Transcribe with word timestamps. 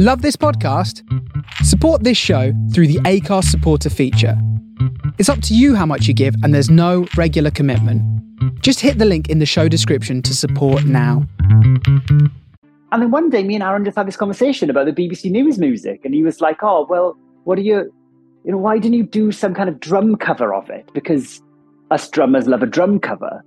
Love 0.00 0.22
this 0.22 0.36
podcast? 0.36 1.02
Support 1.64 2.04
this 2.04 2.16
show 2.16 2.52
through 2.72 2.86
the 2.86 3.00
Acast 3.00 3.46
supporter 3.46 3.90
feature. 3.90 4.40
It's 5.18 5.28
up 5.28 5.42
to 5.42 5.56
you 5.56 5.74
how 5.74 5.86
much 5.86 6.06
you 6.06 6.14
give, 6.14 6.36
and 6.44 6.54
there's 6.54 6.70
no 6.70 7.08
regular 7.16 7.50
commitment. 7.50 8.00
Just 8.62 8.78
hit 8.78 8.98
the 8.98 9.04
link 9.04 9.28
in 9.28 9.40
the 9.40 9.44
show 9.44 9.66
description 9.66 10.22
to 10.22 10.36
support 10.36 10.84
now. 10.84 11.26
And 11.40 12.30
then 12.92 13.10
one 13.10 13.28
day, 13.28 13.42
me 13.42 13.56
and 13.56 13.64
Aaron 13.64 13.84
just 13.84 13.96
had 13.96 14.06
this 14.06 14.16
conversation 14.16 14.70
about 14.70 14.86
the 14.86 14.92
BBC 14.92 15.32
News 15.32 15.58
music, 15.58 16.04
and 16.04 16.14
he 16.14 16.22
was 16.22 16.40
like, 16.40 16.62
"Oh, 16.62 16.86
well, 16.88 17.18
what 17.42 17.58
are 17.58 17.62
you? 17.62 17.92
You 18.44 18.52
know, 18.52 18.58
why 18.58 18.78
didn't 18.78 18.98
you 18.98 19.02
do 19.02 19.32
some 19.32 19.52
kind 19.52 19.68
of 19.68 19.80
drum 19.80 20.14
cover 20.14 20.54
of 20.54 20.70
it? 20.70 20.88
Because 20.94 21.42
us 21.90 22.08
drummers 22.08 22.46
love 22.46 22.62
a 22.62 22.66
drum 22.66 23.00
cover." 23.00 23.42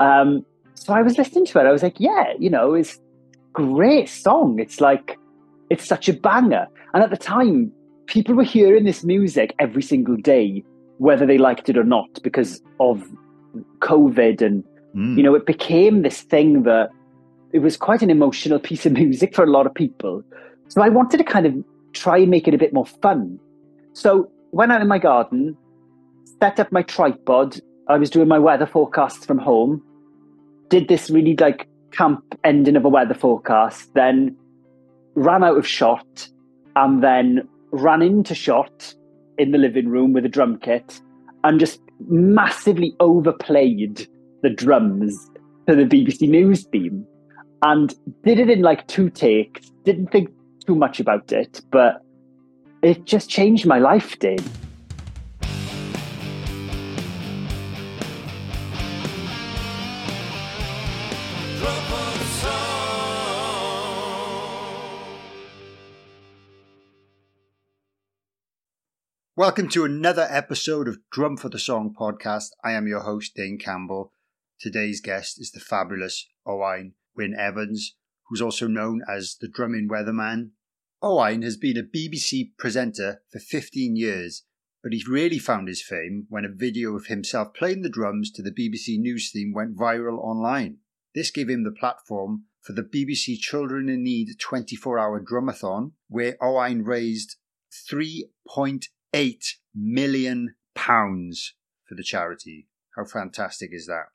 Um, 0.00 0.46
so 0.72 0.94
I 0.94 1.02
was 1.02 1.18
listening 1.18 1.44
to 1.44 1.58
it. 1.58 1.66
I 1.66 1.72
was 1.72 1.82
like, 1.82 2.00
"Yeah, 2.00 2.32
you 2.38 2.48
know, 2.48 2.72
it's 2.72 2.98
great 3.52 4.08
song. 4.08 4.58
It's 4.58 4.80
like 4.80 5.18
it's 5.70 5.86
such 5.86 6.08
a 6.08 6.12
banger." 6.12 6.66
And 6.92 7.02
at 7.02 7.10
the 7.10 7.16
time, 7.16 7.72
people 8.06 8.34
were 8.34 8.42
hearing 8.44 8.84
this 8.84 9.04
music 9.04 9.54
every 9.58 9.82
single 9.82 10.16
day, 10.16 10.64
whether 10.98 11.24
they 11.26 11.38
liked 11.38 11.68
it 11.68 11.78
or 11.78 11.84
not, 11.84 12.20
because 12.22 12.60
of 12.78 13.08
COVID, 13.80 14.42
and 14.42 14.64
Mm. 14.94 15.16
you 15.16 15.22
know, 15.22 15.34
it 15.34 15.46
became 15.46 16.02
this 16.02 16.22
thing 16.22 16.64
that 16.64 16.90
it 17.52 17.60
was 17.60 17.76
quite 17.76 18.02
an 18.02 18.10
emotional 18.10 18.58
piece 18.68 18.86
of 18.86 18.92
music 18.92 19.34
for 19.34 19.44
a 19.44 19.50
lot 19.50 19.66
of 19.66 19.74
people. 19.74 20.22
So 20.68 20.82
I 20.82 20.88
wanted 20.88 21.18
to 21.18 21.24
kind 21.24 21.46
of 21.46 21.54
try 21.92 22.18
and 22.18 22.30
make 22.30 22.48
it 22.48 22.54
a 22.54 22.58
bit 22.58 22.72
more 22.72 22.86
fun. 22.86 23.38
So 23.92 24.30
went 24.52 24.72
out 24.72 24.80
in 24.80 24.88
my 24.88 24.98
garden, 24.98 25.56
set 26.40 26.60
up 26.60 26.70
my 26.72 26.82
tripod. 26.82 27.60
I 27.88 27.98
was 27.98 28.10
doing 28.10 28.28
my 28.28 28.38
weather 28.38 28.66
forecasts 28.66 29.24
from 29.24 29.38
home. 29.38 29.82
Did 30.68 30.88
this 30.88 31.10
really 31.10 31.36
like 31.36 31.68
camp 31.92 32.22
ending 32.44 32.76
of 32.76 32.84
a 32.84 32.88
weather 32.88 33.14
forecast, 33.14 33.94
then 33.94 34.36
ran 35.20 35.44
out 35.44 35.58
of 35.58 35.66
shot, 35.66 36.28
and 36.76 37.02
then 37.02 37.46
ran 37.72 38.02
into 38.02 38.34
shot 38.34 38.94
in 39.38 39.52
the 39.52 39.58
living 39.58 39.88
room 39.88 40.12
with 40.12 40.24
a 40.24 40.28
drum 40.28 40.58
kit 40.58 41.00
and 41.44 41.60
just 41.60 41.80
massively 42.08 42.94
overplayed 43.00 44.08
the 44.42 44.50
drums 44.50 45.30
to 45.68 45.74
the 45.76 45.84
BBC 45.84 46.28
News 46.28 46.64
theme 46.64 47.06
and 47.62 47.94
did 48.24 48.38
it 48.38 48.48
in 48.48 48.62
like 48.62 48.86
two 48.86 49.10
takes. 49.10 49.70
Didn't 49.84 50.10
think 50.10 50.30
too 50.66 50.74
much 50.74 51.00
about 51.00 51.32
it, 51.32 51.60
but 51.70 52.02
it 52.82 53.04
just 53.04 53.28
changed 53.28 53.66
my 53.66 53.78
life, 53.78 54.18
Dane. 54.18 54.44
Welcome 69.40 69.70
to 69.70 69.86
another 69.86 70.26
episode 70.28 70.86
of 70.86 70.98
Drum 71.10 71.38
for 71.38 71.48
the 71.48 71.58
Song 71.58 71.94
podcast. 71.98 72.48
I 72.62 72.72
am 72.72 72.86
your 72.86 73.00
host, 73.00 73.34
Dane 73.34 73.56
Campbell. 73.56 74.12
Today's 74.60 75.00
guest 75.00 75.40
is 75.40 75.50
the 75.50 75.60
fabulous 75.60 76.28
Owain 76.46 76.92
Wyn 77.16 77.34
Evans, 77.34 77.96
who's 78.28 78.42
also 78.42 78.66
known 78.66 79.00
as 79.08 79.38
the 79.40 79.48
Drumming 79.48 79.88
Weatherman. 79.88 80.50
Owain 81.00 81.40
has 81.40 81.56
been 81.56 81.78
a 81.78 81.82
BBC 81.82 82.50
presenter 82.58 83.22
for 83.32 83.38
15 83.38 83.96
years, 83.96 84.44
but 84.82 84.92
he 84.92 85.02
really 85.08 85.38
found 85.38 85.68
his 85.68 85.82
fame 85.82 86.26
when 86.28 86.44
a 86.44 86.54
video 86.54 86.94
of 86.94 87.06
himself 87.06 87.54
playing 87.54 87.80
the 87.80 87.88
drums 87.88 88.30
to 88.32 88.42
the 88.42 88.52
BBC 88.52 88.98
News 88.98 89.30
theme 89.32 89.54
went 89.54 89.74
viral 89.74 90.18
online. 90.18 90.80
This 91.14 91.30
gave 91.30 91.48
him 91.48 91.64
the 91.64 91.72
platform 91.72 92.44
for 92.60 92.74
the 92.74 92.82
BBC 92.82 93.38
Children 93.38 93.88
in 93.88 94.02
Need 94.02 94.38
24 94.38 94.98
hour 94.98 95.18
drumathon, 95.18 95.92
where 96.08 96.36
Owain 96.42 96.82
raised 96.82 97.36
3.8 99.12 99.44
million 99.74 100.54
pounds 100.74 101.54
for 101.86 101.94
the 101.94 102.02
charity. 102.02 102.68
How 102.96 103.04
fantastic 103.04 103.70
is 103.72 103.86
that? 103.86 104.06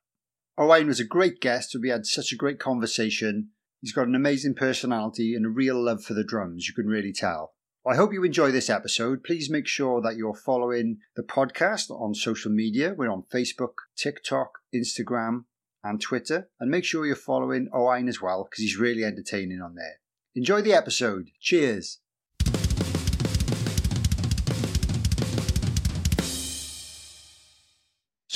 Owain 0.58 0.86
was 0.86 1.00
a 1.00 1.04
great 1.04 1.40
guest, 1.40 1.76
we 1.80 1.90
had 1.90 2.06
such 2.06 2.32
a 2.32 2.36
great 2.36 2.58
conversation. 2.58 3.50
He's 3.82 3.92
got 3.92 4.08
an 4.08 4.14
amazing 4.14 4.54
personality 4.54 5.34
and 5.34 5.44
a 5.44 5.50
real 5.50 5.82
love 5.82 6.02
for 6.02 6.14
the 6.14 6.24
drums, 6.24 6.66
you 6.66 6.74
can 6.74 6.86
really 6.86 7.12
tell. 7.12 7.52
I 7.86 7.94
hope 7.94 8.12
you 8.12 8.24
enjoy 8.24 8.50
this 8.50 8.68
episode. 8.68 9.22
Please 9.22 9.48
make 9.48 9.68
sure 9.68 10.00
that 10.00 10.16
you're 10.16 10.34
following 10.34 10.98
the 11.14 11.22
podcast 11.22 11.88
on 11.90 12.14
social 12.14 12.50
media. 12.50 12.94
We're 12.96 13.12
on 13.12 13.22
Facebook, 13.32 13.74
TikTok, 13.96 14.58
Instagram, 14.74 15.44
and 15.84 16.00
Twitter. 16.00 16.48
And 16.58 16.68
make 16.68 16.84
sure 16.84 17.06
you're 17.06 17.14
following 17.14 17.68
Owain 17.72 18.08
as 18.08 18.20
well, 18.20 18.42
because 18.42 18.62
he's 18.62 18.76
really 18.76 19.04
entertaining 19.04 19.60
on 19.60 19.76
there. 19.76 20.00
Enjoy 20.34 20.62
the 20.62 20.74
episode. 20.74 21.30
Cheers. 21.40 22.00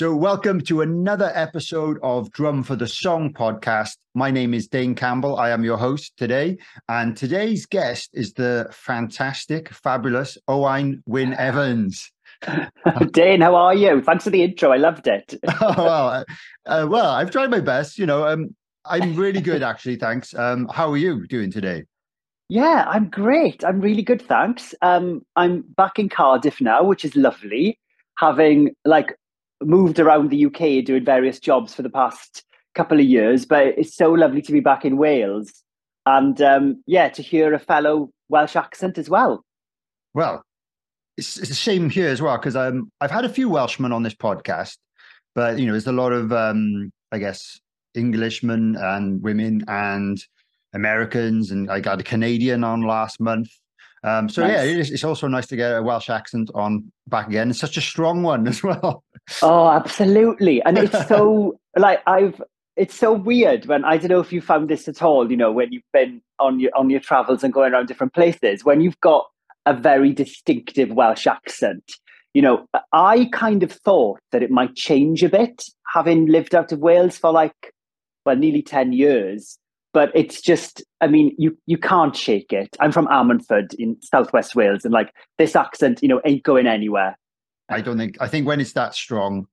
So, 0.00 0.16
welcome 0.16 0.62
to 0.62 0.80
another 0.80 1.30
episode 1.34 1.98
of 2.02 2.32
Drum 2.32 2.62
for 2.62 2.74
the 2.74 2.86
Song 2.86 3.34
podcast. 3.34 3.98
My 4.14 4.30
name 4.30 4.54
is 4.54 4.66
Dane 4.66 4.94
Campbell. 4.94 5.36
I 5.36 5.50
am 5.50 5.62
your 5.62 5.76
host 5.76 6.16
today. 6.16 6.56
And 6.88 7.14
today's 7.14 7.66
guest 7.66 8.08
is 8.14 8.32
the 8.32 8.66
fantastic, 8.72 9.68
fabulous 9.68 10.38
Owain 10.48 11.02
Wyn 11.04 11.34
Evans. 11.34 12.10
Dane, 13.12 13.42
how 13.42 13.54
are 13.54 13.74
you? 13.74 14.00
Thanks 14.00 14.24
for 14.24 14.30
the 14.30 14.42
intro. 14.42 14.72
I 14.72 14.78
loved 14.78 15.06
it. 15.06 15.34
oh, 15.60 15.74
well, 15.76 16.24
uh, 16.64 16.86
well, 16.88 17.10
I've 17.10 17.30
tried 17.30 17.50
my 17.50 17.60
best. 17.60 17.98
You 17.98 18.06
know, 18.06 18.26
um, 18.26 18.56
I'm 18.86 19.14
really 19.16 19.42
good, 19.42 19.62
actually. 19.62 19.96
Thanks. 19.96 20.32
Um, 20.32 20.66
how 20.72 20.90
are 20.90 20.96
you 20.96 21.26
doing 21.26 21.52
today? 21.52 21.84
Yeah, 22.48 22.86
I'm 22.88 23.10
great. 23.10 23.62
I'm 23.66 23.82
really 23.82 24.02
good, 24.02 24.22
thanks. 24.22 24.74
Um, 24.80 25.26
I'm 25.36 25.60
back 25.76 25.98
in 25.98 26.08
Cardiff 26.08 26.58
now, 26.58 26.84
which 26.84 27.04
is 27.04 27.14
lovely. 27.16 27.78
Having 28.16 28.74
like 28.86 29.14
moved 29.62 29.98
around 29.98 30.30
the 30.30 30.46
UK 30.46 30.84
doing 30.84 31.04
various 31.04 31.38
jobs 31.38 31.74
for 31.74 31.82
the 31.82 31.90
past 31.90 32.44
couple 32.74 32.98
of 32.98 33.04
years, 33.04 33.44
but 33.44 33.66
it's 33.78 33.94
so 33.94 34.12
lovely 34.12 34.42
to 34.42 34.52
be 34.52 34.60
back 34.60 34.84
in 34.84 34.96
Wales 34.96 35.62
and 36.06 36.40
um, 36.40 36.82
yeah, 36.86 37.08
to 37.08 37.22
hear 37.22 37.52
a 37.54 37.58
fellow 37.58 38.10
Welsh 38.28 38.56
accent 38.56 38.98
as 38.98 39.10
well. 39.10 39.44
Well, 40.14 40.42
it's, 41.16 41.36
it's 41.36 41.50
a 41.50 41.54
shame 41.54 41.90
here 41.90 42.08
as 42.08 42.22
well 42.22 42.36
because 42.36 42.56
um, 42.56 42.90
I've 43.00 43.10
had 43.10 43.24
a 43.24 43.28
few 43.28 43.48
Welshmen 43.48 43.92
on 43.92 44.02
this 44.02 44.14
podcast, 44.14 44.76
but 45.34 45.58
you 45.58 45.66
know, 45.66 45.72
there's 45.72 45.86
a 45.86 45.92
lot 45.92 46.12
of 46.12 46.32
um, 46.32 46.90
I 47.12 47.18
guess 47.18 47.60
Englishmen 47.96 48.76
and 48.76 49.22
women 49.22 49.64
and 49.68 50.18
Americans, 50.72 51.50
and 51.50 51.70
I 51.70 51.80
got 51.80 52.00
a 52.00 52.04
Canadian 52.04 52.64
on 52.64 52.82
last 52.82 53.20
month. 53.20 53.50
Um, 54.02 54.28
so 54.28 54.42
Nice. 54.42 54.52
yeah, 54.52 54.62
it 54.64 54.78
is, 54.78 54.90
it's 54.90 55.04
also 55.04 55.28
nice 55.28 55.46
to 55.48 55.56
get 55.56 55.76
a 55.76 55.82
Welsh 55.82 56.08
accent 56.08 56.50
on 56.54 56.90
back 57.08 57.28
again. 57.28 57.50
It's 57.50 57.58
such 57.58 57.76
a 57.76 57.82
strong 57.82 58.22
one 58.22 58.46
as 58.48 58.62
well. 58.62 59.04
Oh, 59.42 59.68
absolutely. 59.68 60.62
And 60.62 60.78
it's 60.78 61.06
so 61.08 61.58
like 61.76 62.00
I've 62.06 62.40
it's 62.76 62.94
so 62.94 63.12
weird 63.12 63.66
when 63.66 63.84
I 63.84 63.98
don't 63.98 64.08
know 64.08 64.20
if 64.20 64.32
you 64.32 64.40
found 64.40 64.70
this 64.70 64.88
at 64.88 65.02
all, 65.02 65.30
you 65.30 65.36
know, 65.36 65.52
when 65.52 65.70
you've 65.72 65.82
been 65.92 66.22
on 66.38 66.60
your 66.60 66.70
on 66.74 66.88
your 66.88 67.00
travels 67.00 67.44
and 67.44 67.52
going 67.52 67.72
around 67.72 67.86
different 67.86 68.14
places, 68.14 68.64
when 68.64 68.80
you've 68.80 69.00
got 69.00 69.26
a 69.66 69.74
very 69.74 70.12
distinctive 70.12 70.90
Welsh 70.90 71.26
accent. 71.26 71.92
You 72.32 72.42
know, 72.42 72.66
I 72.92 73.28
kind 73.32 73.62
of 73.62 73.72
thought 73.72 74.20
that 74.30 74.42
it 74.42 74.50
might 74.50 74.76
change 74.76 75.22
a 75.24 75.28
bit, 75.28 75.64
having 75.92 76.26
lived 76.26 76.54
out 76.54 76.70
of 76.70 76.78
Wales 76.78 77.18
for 77.18 77.32
like 77.32 77.72
well, 78.24 78.36
nearly 78.36 78.62
10 78.62 78.92
years. 78.92 79.58
But 79.92 80.12
it's 80.14 80.40
just, 80.40 80.84
I 81.00 81.08
mean, 81.08 81.34
you 81.36 81.56
you 81.66 81.76
can't 81.76 82.14
shake 82.14 82.52
it. 82.52 82.76
I'm 82.78 82.92
from 82.92 83.06
Ammanford 83.08 83.74
in 83.74 83.96
southwest 84.02 84.54
Wales, 84.54 84.84
and 84.84 84.92
like 84.92 85.12
this 85.38 85.56
accent, 85.56 86.00
you 86.02 86.08
know, 86.08 86.20
ain't 86.24 86.44
going 86.44 86.66
anywhere. 86.66 87.18
I 87.68 87.80
don't 87.80 87.98
think 87.98 88.16
I 88.20 88.28
think 88.28 88.46
when 88.46 88.60
it's 88.60 88.72
that 88.74 88.94
strong, 88.94 89.46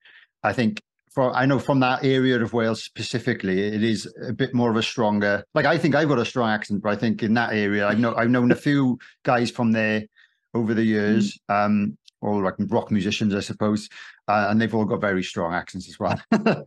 I 0.44 0.54
think 0.54 0.82
for 1.10 1.34
I 1.36 1.48
know 1.48 1.58
from 1.58 1.80
that 1.80 2.04
area 2.04 2.40
of 2.40 2.54
Wales 2.54 2.84
specifically, 2.84 3.62
it 3.62 3.84
is 3.84 4.08
a 4.28 4.34
bit 4.34 4.54
more 4.54 4.70
of 4.70 4.76
a 4.76 4.84
stronger. 4.84 5.44
Like 5.56 5.66
I 5.66 5.78
think 5.78 5.96
I've 5.96 6.08
got 6.08 6.20
a 6.20 6.26
strong 6.26 6.50
accent, 6.50 6.84
but 6.84 6.90
I 6.90 6.96
think 6.96 7.24
in 7.24 7.34
that 7.34 7.54
area, 7.54 7.88
I 7.88 7.96
know 7.96 8.14
I've 8.16 8.30
known 8.30 8.52
a 8.52 8.56
few 8.56 9.00
guys 9.24 9.50
from 9.50 9.72
there 9.72 10.04
over 10.54 10.74
the 10.74 10.84
years, 10.84 11.40
um, 11.50 11.98
all 12.22 12.44
like 12.44 12.56
rock 12.68 12.92
musicians, 12.92 13.34
I 13.34 13.40
suppose, 13.40 13.90
uh, 14.28 14.48
and 14.50 14.62
they've 14.62 14.74
all 14.74 14.86
got 14.86 15.02
very 15.02 15.24
strong 15.24 15.54
accents 15.54 15.88
as 15.88 16.00
well. 16.00 16.22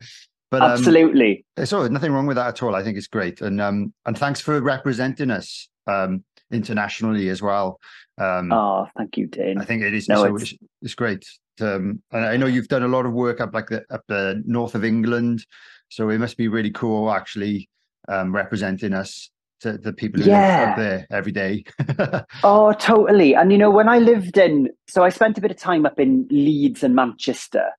but 0.50 0.62
um, 0.62 0.72
Absolutely. 0.72 1.44
so 1.64 1.86
nothing 1.88 2.12
wrong 2.12 2.26
with 2.26 2.36
that 2.36 2.48
at 2.48 2.62
all. 2.62 2.74
I 2.74 2.82
think 2.82 2.96
it's 2.98 3.06
great, 3.06 3.40
and 3.40 3.60
um, 3.60 3.92
and 4.06 4.16
thanks 4.18 4.40
for 4.40 4.60
representing 4.60 5.30
us 5.30 5.68
um, 5.86 6.24
internationally 6.50 7.28
as 7.28 7.40
well. 7.42 7.78
Um, 8.18 8.52
Oh, 8.52 8.86
thank 8.96 9.16
you, 9.16 9.26
Dane. 9.26 9.58
I 9.58 9.64
think 9.64 9.82
it 9.82 9.94
is. 9.94 10.08
No, 10.08 10.16
so 10.24 10.36
it's- 10.36 10.54
it's, 10.82 10.94
great. 10.94 11.24
Um, 11.60 12.02
and 12.12 12.24
I 12.24 12.36
know 12.36 12.46
you've 12.46 12.68
done 12.68 12.82
a 12.82 12.88
lot 12.88 13.06
of 13.06 13.12
work 13.12 13.40
up 13.40 13.52
like 13.54 13.68
the 13.68 13.84
up 13.90 14.02
the 14.08 14.42
north 14.46 14.74
of 14.74 14.84
England, 14.84 15.44
so 15.88 16.08
it 16.10 16.18
must 16.18 16.36
be 16.36 16.48
really 16.48 16.70
cool 16.70 17.10
actually 17.10 17.68
um, 18.08 18.34
representing 18.34 18.92
us 18.94 19.30
to 19.60 19.76
the 19.76 19.92
people 19.92 20.22
who 20.22 20.30
live 20.30 20.68
up 20.70 20.76
there 20.76 21.06
every 21.10 21.32
day. 21.32 21.64
Oh, 22.42 22.72
totally. 22.72 23.34
And 23.34 23.52
you 23.52 23.58
know, 23.58 23.70
when 23.70 23.88
I 23.88 23.98
lived 23.98 24.38
in, 24.38 24.70
so 24.88 25.04
I 25.04 25.10
spent 25.10 25.36
a 25.36 25.40
bit 25.42 25.50
of 25.50 25.58
time 25.58 25.84
up 25.84 26.00
in 26.00 26.26
Leeds 26.30 26.82
and 26.82 26.94
Manchester, 26.94 27.70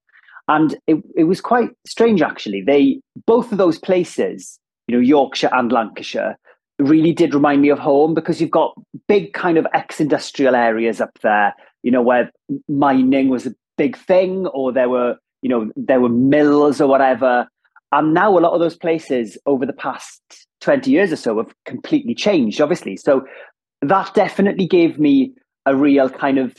and 0.52 0.76
it, 0.86 0.98
it 1.16 1.24
was 1.24 1.40
quite 1.40 1.70
strange 1.86 2.22
actually. 2.22 2.62
They 2.62 3.00
both 3.26 3.54
of 3.54 3.58
those 3.58 3.80
places, 3.80 4.60
you 4.88 4.96
know, 4.96 5.02
Yorkshire 5.02 5.50
and 5.54 5.72
Lancashire, 5.72 6.38
really 6.78 7.14
did 7.14 7.34
remind 7.34 7.62
me 7.62 7.70
of 7.70 7.80
home 7.80 8.14
because 8.14 8.42
you've 8.42 8.52
got 8.52 8.74
big 9.08 9.32
kind 9.32 9.58
of 9.58 9.66
ex-industrial 9.74 10.54
areas 10.54 11.00
up 11.00 11.18
there, 11.24 11.56
you 11.84 11.92
know, 11.92 12.02
where 12.02 12.30
mining 12.68 13.30
was 13.30 13.48
a 13.48 13.56
big 13.78 13.98
thing, 13.98 14.46
or 14.48 14.74
there 14.74 14.90
were, 14.90 15.16
you 15.42 15.50
know, 15.50 15.72
there 15.78 16.02
were 16.02 16.10
mills 16.10 16.82
or 16.82 16.88
whatever. 16.88 17.48
And 17.94 18.14
now 18.14 18.38
a 18.38 18.40
lot 18.40 18.54
of 18.54 18.60
those 18.60 18.76
places 18.76 19.38
over 19.46 19.66
the 19.66 19.74
past 19.74 20.22
20 20.60 20.92
years 20.92 21.14
or 21.14 21.18
so 21.18 21.38
have 21.38 21.54
completely 21.66 22.14
changed, 22.14 22.60
obviously. 22.60 22.98
So 22.98 23.26
that 23.82 24.14
definitely 24.16 24.68
gave 24.68 25.00
me 25.00 25.34
a 25.66 25.78
real 25.78 26.10
kind 26.10 26.38
of 26.40 26.58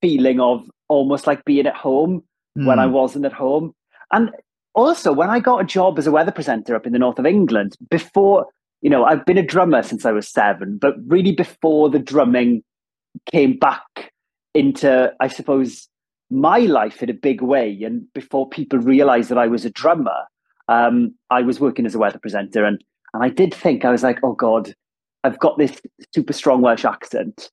feeling 0.00 0.40
of 0.40 0.70
almost 0.88 1.26
like 1.26 1.44
being 1.44 1.66
at 1.66 1.76
home 1.76 2.22
mm. 2.56 2.66
when 2.66 2.78
I 2.78 2.86
hmm. 2.86 2.92
wasn't 2.92 3.24
at 3.24 3.32
home. 3.32 3.74
And 4.12 4.30
also, 4.74 5.12
when 5.12 5.30
I 5.30 5.40
got 5.40 5.60
a 5.60 5.64
job 5.64 5.98
as 5.98 6.06
a 6.06 6.12
weather 6.12 6.32
presenter 6.32 6.74
up 6.74 6.86
in 6.86 6.92
the 6.92 6.98
north 6.98 7.18
of 7.18 7.26
England, 7.26 7.76
before, 7.90 8.46
you 8.82 8.90
know, 8.90 9.04
I've 9.04 9.24
been 9.24 9.38
a 9.38 9.42
drummer 9.42 9.82
since 9.82 10.04
I 10.04 10.12
was 10.12 10.28
seven, 10.28 10.78
but 10.78 10.94
really 11.06 11.32
before 11.32 11.88
the 11.88 11.98
drumming 11.98 12.62
came 13.30 13.58
back 13.58 14.12
into, 14.54 15.12
I 15.20 15.28
suppose, 15.28 15.88
my 16.30 16.58
life 16.58 17.02
in 17.02 17.10
a 17.10 17.14
big 17.14 17.40
way, 17.40 17.82
and 17.82 18.02
before 18.12 18.48
people 18.48 18.78
realized 18.78 19.28
that 19.30 19.38
I 19.38 19.46
was 19.46 19.64
a 19.64 19.70
drummer, 19.70 20.24
um, 20.68 21.14
I 21.30 21.42
was 21.42 21.60
working 21.60 21.86
as 21.86 21.94
a 21.94 21.98
weather 21.98 22.18
presenter. 22.18 22.64
And, 22.64 22.82
and 23.14 23.22
I 23.22 23.28
did 23.28 23.54
think, 23.54 23.84
I 23.84 23.90
was 23.90 24.02
like, 24.02 24.18
oh 24.22 24.32
God, 24.32 24.74
I've 25.24 25.38
got 25.38 25.58
this 25.58 25.80
super 26.14 26.32
strong 26.32 26.62
Welsh 26.62 26.84
accent. 26.84 27.50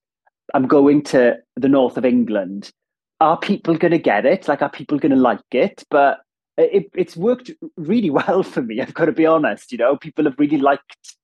I'm 0.53 0.67
going 0.67 1.03
to 1.05 1.37
the 1.55 1.69
north 1.69 1.97
of 1.97 2.05
England. 2.05 2.71
Are 3.19 3.37
people 3.37 3.77
going 3.77 3.91
to 3.91 3.99
get 3.99 4.25
it? 4.25 4.47
Like, 4.47 4.61
are 4.61 4.69
people 4.69 4.99
going 4.99 5.11
to 5.11 5.17
like 5.17 5.39
it? 5.51 5.83
But 5.89 6.19
it, 6.57 6.89
it's 6.95 7.15
worked 7.15 7.51
really 7.77 8.09
well 8.09 8.43
for 8.43 8.61
me. 8.61 8.81
I've 8.81 8.93
got 8.93 9.05
to 9.05 9.11
be 9.11 9.25
honest. 9.25 9.71
You 9.71 9.77
know, 9.77 9.97
people 9.97 10.25
have 10.25 10.37
really 10.37 10.57
liked 10.57 11.15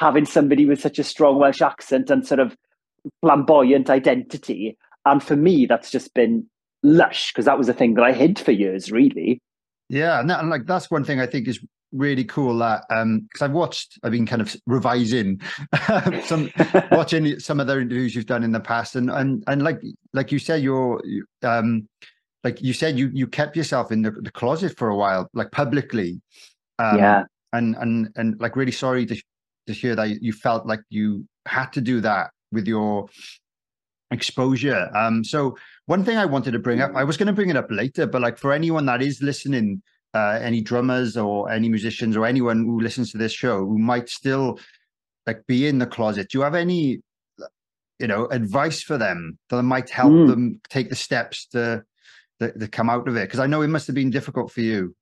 having 0.00 0.24
somebody 0.24 0.64
with 0.64 0.80
such 0.80 0.98
a 0.98 1.04
strong 1.04 1.38
Welsh 1.38 1.60
accent 1.60 2.10
and 2.10 2.26
sort 2.26 2.40
of 2.40 2.56
flamboyant 3.22 3.90
identity. 3.90 4.76
And 5.04 5.22
for 5.22 5.36
me, 5.36 5.66
that's 5.66 5.90
just 5.90 6.14
been 6.14 6.46
lush 6.82 7.32
because 7.32 7.46
that 7.46 7.58
was 7.58 7.68
a 7.68 7.74
thing 7.74 7.94
that 7.94 8.04
I 8.04 8.12
hid 8.12 8.38
for 8.38 8.52
years, 8.52 8.92
really. 8.92 9.40
Yeah, 9.88 10.20
and, 10.20 10.28
that, 10.30 10.40
and 10.40 10.50
like 10.50 10.66
that's 10.66 10.90
one 10.90 11.04
thing 11.04 11.18
I 11.18 11.26
think 11.26 11.48
is 11.48 11.64
really 11.92 12.24
cool 12.24 12.58
that 12.58 12.84
um 12.90 13.20
because 13.20 13.42
I've 13.42 13.52
watched 13.52 13.98
I've 14.02 14.12
been 14.12 14.26
kind 14.26 14.42
of 14.42 14.54
revising 14.66 15.40
some 16.24 16.50
watching 16.92 17.38
some 17.40 17.60
of 17.60 17.66
the 17.66 17.80
interviews 17.80 18.14
you've 18.14 18.26
done 18.26 18.44
in 18.44 18.52
the 18.52 18.60
past 18.60 18.96
and 18.96 19.10
and 19.10 19.42
and 19.46 19.62
like 19.62 19.80
like 20.12 20.30
you 20.30 20.38
said 20.38 20.62
you're 20.62 21.02
um 21.42 21.88
like 22.44 22.62
you 22.62 22.72
said 22.72 22.98
you 22.98 23.10
you 23.12 23.26
kept 23.26 23.56
yourself 23.56 23.90
in 23.90 24.02
the, 24.02 24.10
the 24.10 24.30
closet 24.30 24.76
for 24.76 24.88
a 24.88 24.96
while 24.96 25.28
like 25.34 25.50
publicly. 25.50 26.20
Um, 26.78 26.98
yeah. 26.98 27.24
and 27.52 27.74
and 27.76 28.08
and 28.16 28.40
like 28.40 28.54
really 28.54 28.72
sorry 28.72 29.04
to 29.06 29.20
to 29.66 29.72
hear 29.72 29.96
that 29.96 30.22
you 30.22 30.32
felt 30.32 30.66
like 30.66 30.80
you 30.90 31.26
had 31.46 31.72
to 31.72 31.80
do 31.80 32.00
that 32.00 32.30
with 32.52 32.68
your 32.68 33.08
exposure. 34.10 34.88
Um 34.94 35.24
so 35.24 35.56
one 35.86 36.04
thing 36.04 36.16
I 36.16 36.26
wanted 36.26 36.52
to 36.52 36.58
bring 36.58 36.80
up 36.80 36.92
I 36.94 37.04
was 37.04 37.16
going 37.16 37.26
to 37.26 37.32
bring 37.32 37.50
it 37.50 37.56
up 37.56 37.70
later 37.70 38.06
but 38.06 38.22
like 38.22 38.38
for 38.38 38.52
anyone 38.52 38.86
that 38.86 39.02
is 39.02 39.20
listening 39.22 39.82
uh, 40.14 40.38
any 40.40 40.60
drummers 40.60 41.16
or 41.16 41.50
any 41.50 41.68
musicians 41.68 42.16
or 42.16 42.24
anyone 42.24 42.64
who 42.64 42.80
listens 42.80 43.12
to 43.12 43.18
this 43.18 43.32
show 43.32 43.58
who 43.58 43.78
might 43.78 44.08
still 44.08 44.58
like 45.26 45.46
be 45.46 45.66
in 45.66 45.78
the 45.78 45.86
closet 45.86 46.28
do 46.30 46.38
you 46.38 46.42
have 46.42 46.54
any 46.54 47.00
you 47.98 48.06
know 48.06 48.26
advice 48.26 48.82
for 48.82 48.96
them 48.96 49.38
that 49.50 49.62
might 49.62 49.90
help 49.90 50.12
mm. 50.12 50.28
them 50.28 50.60
take 50.70 50.88
the 50.88 50.96
steps 50.96 51.46
to 51.46 51.84
that, 52.40 52.58
that 52.58 52.72
come 52.72 52.90
out 52.90 53.08
of 53.08 53.16
it? 53.16 53.26
Because 53.26 53.40
I 53.40 53.46
know 53.46 53.62
it 53.62 53.68
must 53.68 53.86
have 53.86 53.96
been 53.96 54.10
difficult 54.10 54.50
for 54.50 54.60
you. 54.60 54.94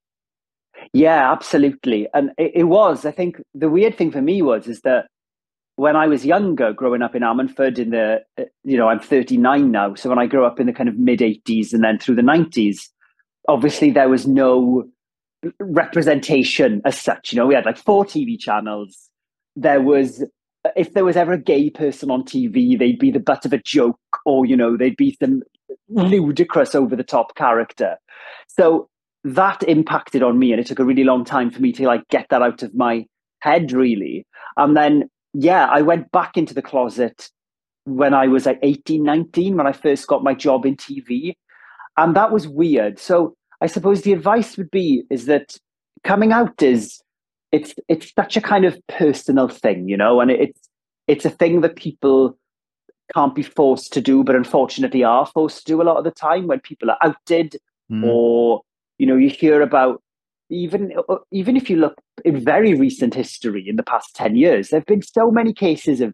Yeah, 0.93 1.33
absolutely. 1.33 2.09
And 2.15 2.31
it, 2.39 2.53
it, 2.55 2.65
was. 2.65 3.05
I 3.05 3.11
think 3.11 3.41
the 3.55 3.69
weird 3.69 3.97
thing 3.97 4.11
for 4.11 4.23
me 4.23 4.43
was 4.43 4.67
is 4.67 4.83
that 4.83 5.07
when 5.77 5.97
I 5.97 6.07
was 6.07 6.25
younger, 6.25 6.73
growing 6.73 7.03
up 7.03 7.15
in 7.15 7.23
Ammanford 7.23 7.79
in 7.79 7.91
the, 7.91 8.23
uh, 8.39 8.45
you 8.65 8.77
know, 8.77 8.89
I'm 8.89 9.01
39 9.01 9.71
now. 9.71 9.95
So 9.95 10.09
when 10.09 10.19
I 10.19 10.27
grew 10.27 10.45
up 10.45 10.61
in 10.61 10.67
the 10.67 10.73
kind 10.73 10.89
of 10.89 10.99
mid 10.99 11.21
80s 11.21 11.73
and 11.73 11.83
then 11.83 11.99
through 11.99 12.15
the 12.15 12.23
90s, 12.23 12.89
obviously 13.49 13.91
there 13.91 14.09
was 14.09 14.27
no 14.27 14.85
representation 15.61 16.83
as 16.85 16.99
such. 16.99 17.33
You 17.33 17.39
know, 17.39 17.47
we 17.47 17.55
had 17.55 17.67
like 17.67 17.79
four 17.79 18.05
TV 18.05 18.39
channels. 18.39 19.11
There 19.55 19.81
was, 19.81 20.25
if 20.77 20.93
there 20.95 21.05
was 21.05 21.17
ever 21.17 21.33
a 21.33 21.39
gay 21.39 21.71
person 21.71 22.11
on 22.11 22.23
TV, 22.23 22.79
they'd 22.79 22.99
be 22.99 23.11
the 23.11 23.21
butt 23.21 23.45
of 23.45 23.53
a 23.53 23.59
joke, 23.59 23.99
or 24.25 24.47
you 24.47 24.57
know, 24.57 24.77
they'd 24.77 24.97
be 24.97 25.17
some 25.21 25.43
ludicrous 25.89 26.75
over 26.75 26.97
the 26.97 27.05
top 27.05 27.35
character. 27.37 27.97
So 28.49 28.89
that 29.25 29.63
impacted 29.65 30.23
on 30.23 30.39
me 30.39 30.53
and 30.53 30.61
it 30.61 30.67
took 30.67 30.79
a 30.79 30.85
really 30.85 31.05
long 31.05 31.25
time 31.25 31.51
for 31.51 31.61
me 31.61 31.73
to 31.73 31.87
like 31.87 32.07
get 32.09 32.27
that 32.31 32.43
out 32.43 32.63
of 32.63 32.75
my 32.75 33.07
head 33.41 33.73
really. 33.73 34.27
And 34.57 34.77
then 34.77 35.09
yeah, 35.33 35.67
I 35.67 35.83
went 35.83 36.11
back 36.13 36.37
into 36.37 36.55
the 36.55 36.63
closet 36.63 37.29
when 37.85 38.15
I 38.15 38.27
was 38.27 38.47
like 38.47 38.59
18, 38.63 39.03
19 39.03 39.57
when 39.57 39.67
I 39.67 39.73
first 39.73 40.07
got 40.07 40.25
my 40.25 40.35
job 40.35 40.65
in 40.65 40.77
TV. 40.77 41.35
And 41.97 42.15
that 42.17 42.33
was 42.33 42.47
weird. 42.49 42.99
So 42.99 43.37
I 43.61 43.67
suppose 43.67 44.03
the 44.03 44.13
advice 44.13 44.57
would 44.57 44.71
be 44.71 45.05
is 45.11 45.27
that 45.27 45.59
coming 46.05 46.33
out 46.33 46.63
is 46.63 47.01
it's 47.53 47.75
it's 47.89 48.13
such 48.15 48.37
a 48.37 48.41
kind 48.41 48.65
of 48.65 48.79
personal 48.89 49.49
thing, 49.49 49.89
you 49.89 49.97
know, 49.97 50.21
and 50.21 50.31
it's 50.31 50.69
it's 51.09 51.25
a 51.25 51.31
thing 51.31 51.61
that 51.61 51.77
people 51.77 52.37
can't 53.15 53.35
be 53.35 53.43
forced 53.43 53.93
to 53.93 54.01
do, 54.01 54.25
but 54.25 54.35
unfortunately 54.35 55.05
are 55.05 55.27
forced 55.27 55.67
to 55.67 55.73
do 55.73 55.83
a 55.83 55.85
lot 55.85 55.97
of 55.97 56.05
the 56.05 56.11
time 56.11 56.47
when 56.47 56.61
people 56.61 56.91
are 56.91 56.99
outed 57.03 57.57
mm. 57.91 58.05
or, 58.05 58.63
you 58.99 59.07
know, 59.07 59.17
you 59.17 59.31
hear 59.31 59.63
about 59.63 60.03
even 60.51 60.93
uh, 61.09 61.17
even 61.31 61.57
if 61.57 61.71
you 61.71 61.77
look 61.77 62.01
in 62.25 62.45
very 62.45 62.75
recent 62.75 63.15
history 63.15 63.69
in 63.69 63.77
the 63.77 63.83
past 63.83 64.15
10 64.17 64.37
years, 64.37 64.69
there 64.69 64.81
have 64.81 64.87
been 64.87 65.03
so 65.03 65.31
many 65.31 65.53
cases 65.53 66.01
of 66.01 66.13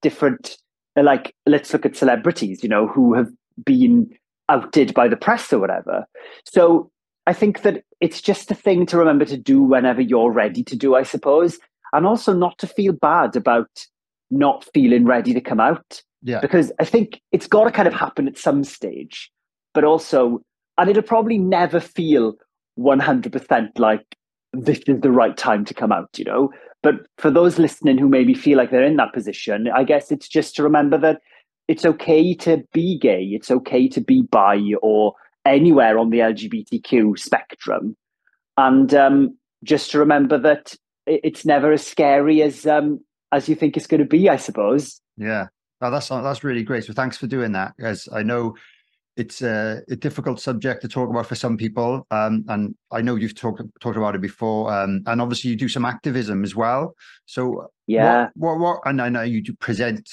different 0.00 0.58
like 0.96 1.34
let's 1.46 1.72
look 1.72 1.86
at 1.86 1.96
celebrities, 1.96 2.62
you 2.62 2.68
know, 2.68 2.86
who 2.86 3.14
have 3.14 3.30
been 3.64 4.10
outed 4.52 4.92
by 4.94 5.08
the 5.08 5.16
press 5.16 5.52
or 5.52 5.58
whatever. 5.58 6.04
So 6.46 6.90
I 7.26 7.32
think 7.32 7.62
that 7.62 7.84
it's 8.00 8.20
just 8.20 8.50
a 8.50 8.54
thing 8.54 8.84
to 8.86 8.98
remember 8.98 9.24
to 9.24 9.36
do 9.36 9.62
whenever 9.62 10.00
you're 10.00 10.30
ready 10.30 10.62
to 10.64 10.76
do, 10.76 10.94
I 10.94 11.02
suppose. 11.02 11.58
And 11.92 12.06
also 12.06 12.32
not 12.32 12.58
to 12.58 12.66
feel 12.66 12.92
bad 12.92 13.36
about 13.36 13.68
not 14.30 14.66
feeling 14.74 15.04
ready 15.04 15.34
to 15.34 15.40
come 15.40 15.60
out. 15.60 16.02
Yeah. 16.22 16.40
Because 16.40 16.72
I 16.80 16.84
think 16.84 17.20
it's 17.32 17.46
got 17.46 17.64
to 17.64 17.70
kind 17.70 17.88
of 17.88 17.94
happen 17.94 18.28
at 18.28 18.38
some 18.38 18.64
stage, 18.64 19.30
but 19.74 19.84
also, 19.84 20.40
and 20.78 20.88
it'll 20.88 21.02
probably 21.02 21.38
never 21.38 21.80
feel 21.80 22.34
100% 22.78 23.78
like 23.78 24.16
this 24.52 24.80
is 24.86 25.00
the 25.00 25.10
right 25.10 25.36
time 25.36 25.64
to 25.64 25.74
come 25.74 25.92
out, 25.92 26.08
you 26.16 26.24
know? 26.24 26.50
But 26.82 27.06
for 27.18 27.30
those 27.30 27.58
listening 27.58 27.98
who 27.98 28.08
maybe 28.08 28.34
feel 28.34 28.58
like 28.58 28.70
they're 28.70 28.84
in 28.84 28.96
that 28.96 29.12
position, 29.12 29.68
I 29.74 29.84
guess 29.84 30.10
it's 30.10 30.28
just 30.28 30.56
to 30.56 30.62
remember 30.62 30.98
that 30.98 31.20
it's 31.68 31.84
okay 31.84 32.34
to 32.34 32.64
be 32.72 32.98
gay, 32.98 33.24
it's 33.24 33.50
okay 33.50 33.88
to 33.88 34.00
be 34.00 34.22
bi 34.22 34.60
or 34.82 35.14
anywhere 35.44 35.98
on 35.98 36.10
the 36.10 36.18
LGBTQ 36.18 37.18
spectrum. 37.18 37.96
And 38.56 38.92
um, 38.94 39.38
just 39.64 39.90
to 39.92 39.98
remember 39.98 40.38
that 40.38 40.74
it's 41.06 41.44
never 41.44 41.72
as 41.72 41.86
scary 41.86 42.42
as 42.42 42.66
um, 42.66 43.00
as 43.32 43.48
you 43.48 43.54
think 43.54 43.76
it's 43.76 43.86
going 43.86 44.00
to 44.02 44.06
be, 44.06 44.28
I 44.28 44.36
suppose. 44.36 45.00
Yeah, 45.16 45.46
Oh, 45.82 45.90
that's 45.90 46.08
that's 46.08 46.44
really 46.44 46.62
great. 46.62 46.84
So 46.84 46.92
thanks 46.92 47.16
for 47.16 47.26
doing 47.26 47.50
that, 47.52 47.74
as 47.80 48.08
I 48.12 48.22
know 48.22 48.54
it's 49.16 49.42
a, 49.42 49.82
a, 49.90 49.96
difficult 49.96 50.40
subject 50.40 50.80
to 50.80 50.88
talk 50.88 51.10
about 51.10 51.26
for 51.26 51.34
some 51.34 51.58
people, 51.58 52.06
um, 52.10 52.44
and 52.48 52.74
I 52.90 53.02
know 53.02 53.16
you've 53.16 53.34
talked 53.34 53.60
talked 53.80 53.96
about 53.96 54.14
it 54.14 54.20
before, 54.20 54.72
um, 54.72 55.02
and 55.06 55.20
obviously 55.20 55.50
you 55.50 55.56
do 55.56 55.68
some 55.68 55.84
activism 55.84 56.44
as 56.44 56.54
well. 56.54 56.94
So 57.26 57.66
yeah, 57.88 58.28
what 58.34 58.58
what, 58.58 58.60
what 58.60 58.80
and 58.84 59.02
I 59.02 59.08
know 59.08 59.22
you 59.22 59.42
do 59.42 59.54
present, 59.54 60.08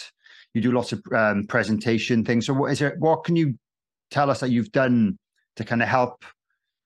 you 0.54 0.62
do 0.62 0.72
lots 0.72 0.92
of 0.92 1.02
um, 1.16 1.46
presentation 1.48 2.26
things. 2.26 2.46
So 2.46 2.54
what 2.54 2.72
is 2.72 2.82
it? 2.82 2.96
What 3.00 3.24
can 3.24 3.36
you 3.36 3.58
tell 4.12 4.30
us 4.30 4.40
that 4.40 4.50
you've 4.50 4.72
done 4.72 5.18
to 5.56 5.64
kind 5.64 5.82
of 5.82 5.88
help? 5.88 6.26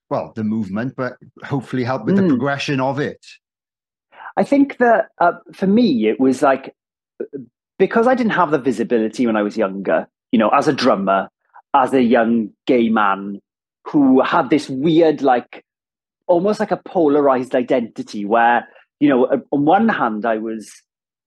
Well, 0.09 0.33
the 0.35 0.43
movement, 0.43 0.93
but 0.95 1.13
hopefully 1.43 1.83
help 1.83 2.05
with 2.05 2.15
mm. 2.15 2.17
the 2.17 2.23
hmm. 2.23 2.29
progression 2.29 2.79
of 2.79 2.99
it. 2.99 3.25
I 4.37 4.43
think 4.43 4.77
that 4.77 5.09
uh, 5.19 5.33
for 5.53 5.65
me, 5.65 6.07
it 6.07 6.19
was 6.19 6.41
like 6.41 6.75
because 7.77 8.07
I 8.07 8.15
didn't 8.15 8.33
have 8.33 8.51
the 8.51 8.59
visibility 8.59 9.25
when 9.25 9.35
I 9.35 9.41
was 9.41 9.57
younger, 9.57 10.07
you 10.31 10.39
know, 10.39 10.49
as 10.49 10.67
a 10.67 10.73
drummer, 10.73 11.29
as 11.73 11.93
a 11.93 12.01
young 12.01 12.49
gay 12.65 12.89
man 12.89 13.39
who 13.85 14.21
had 14.21 14.49
this 14.49 14.69
weird, 14.69 15.21
like, 15.21 15.65
almost 16.27 16.59
like 16.59 16.71
a 16.71 16.77
polarized 16.77 17.55
identity 17.55 18.25
where, 18.25 18.67
you 18.99 19.09
know, 19.09 19.43
on 19.51 19.65
one 19.65 19.89
hand, 19.89 20.25
I 20.25 20.37
was 20.37 20.71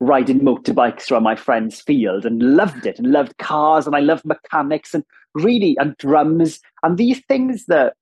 riding 0.00 0.40
motorbikes 0.40 1.10
around 1.10 1.22
my 1.22 1.36
friend's 1.36 1.80
field 1.80 2.26
and 2.26 2.42
loved 2.42 2.86
it 2.86 2.98
and 2.98 3.10
loved 3.10 3.36
cars 3.38 3.86
and 3.86 3.96
I 3.96 4.00
loved 4.00 4.24
mechanics 4.24 4.94
and 4.94 5.04
really, 5.34 5.76
and 5.78 5.96
drums 5.96 6.60
and 6.82 6.98
these 6.98 7.22
things 7.26 7.66
that 7.66 7.94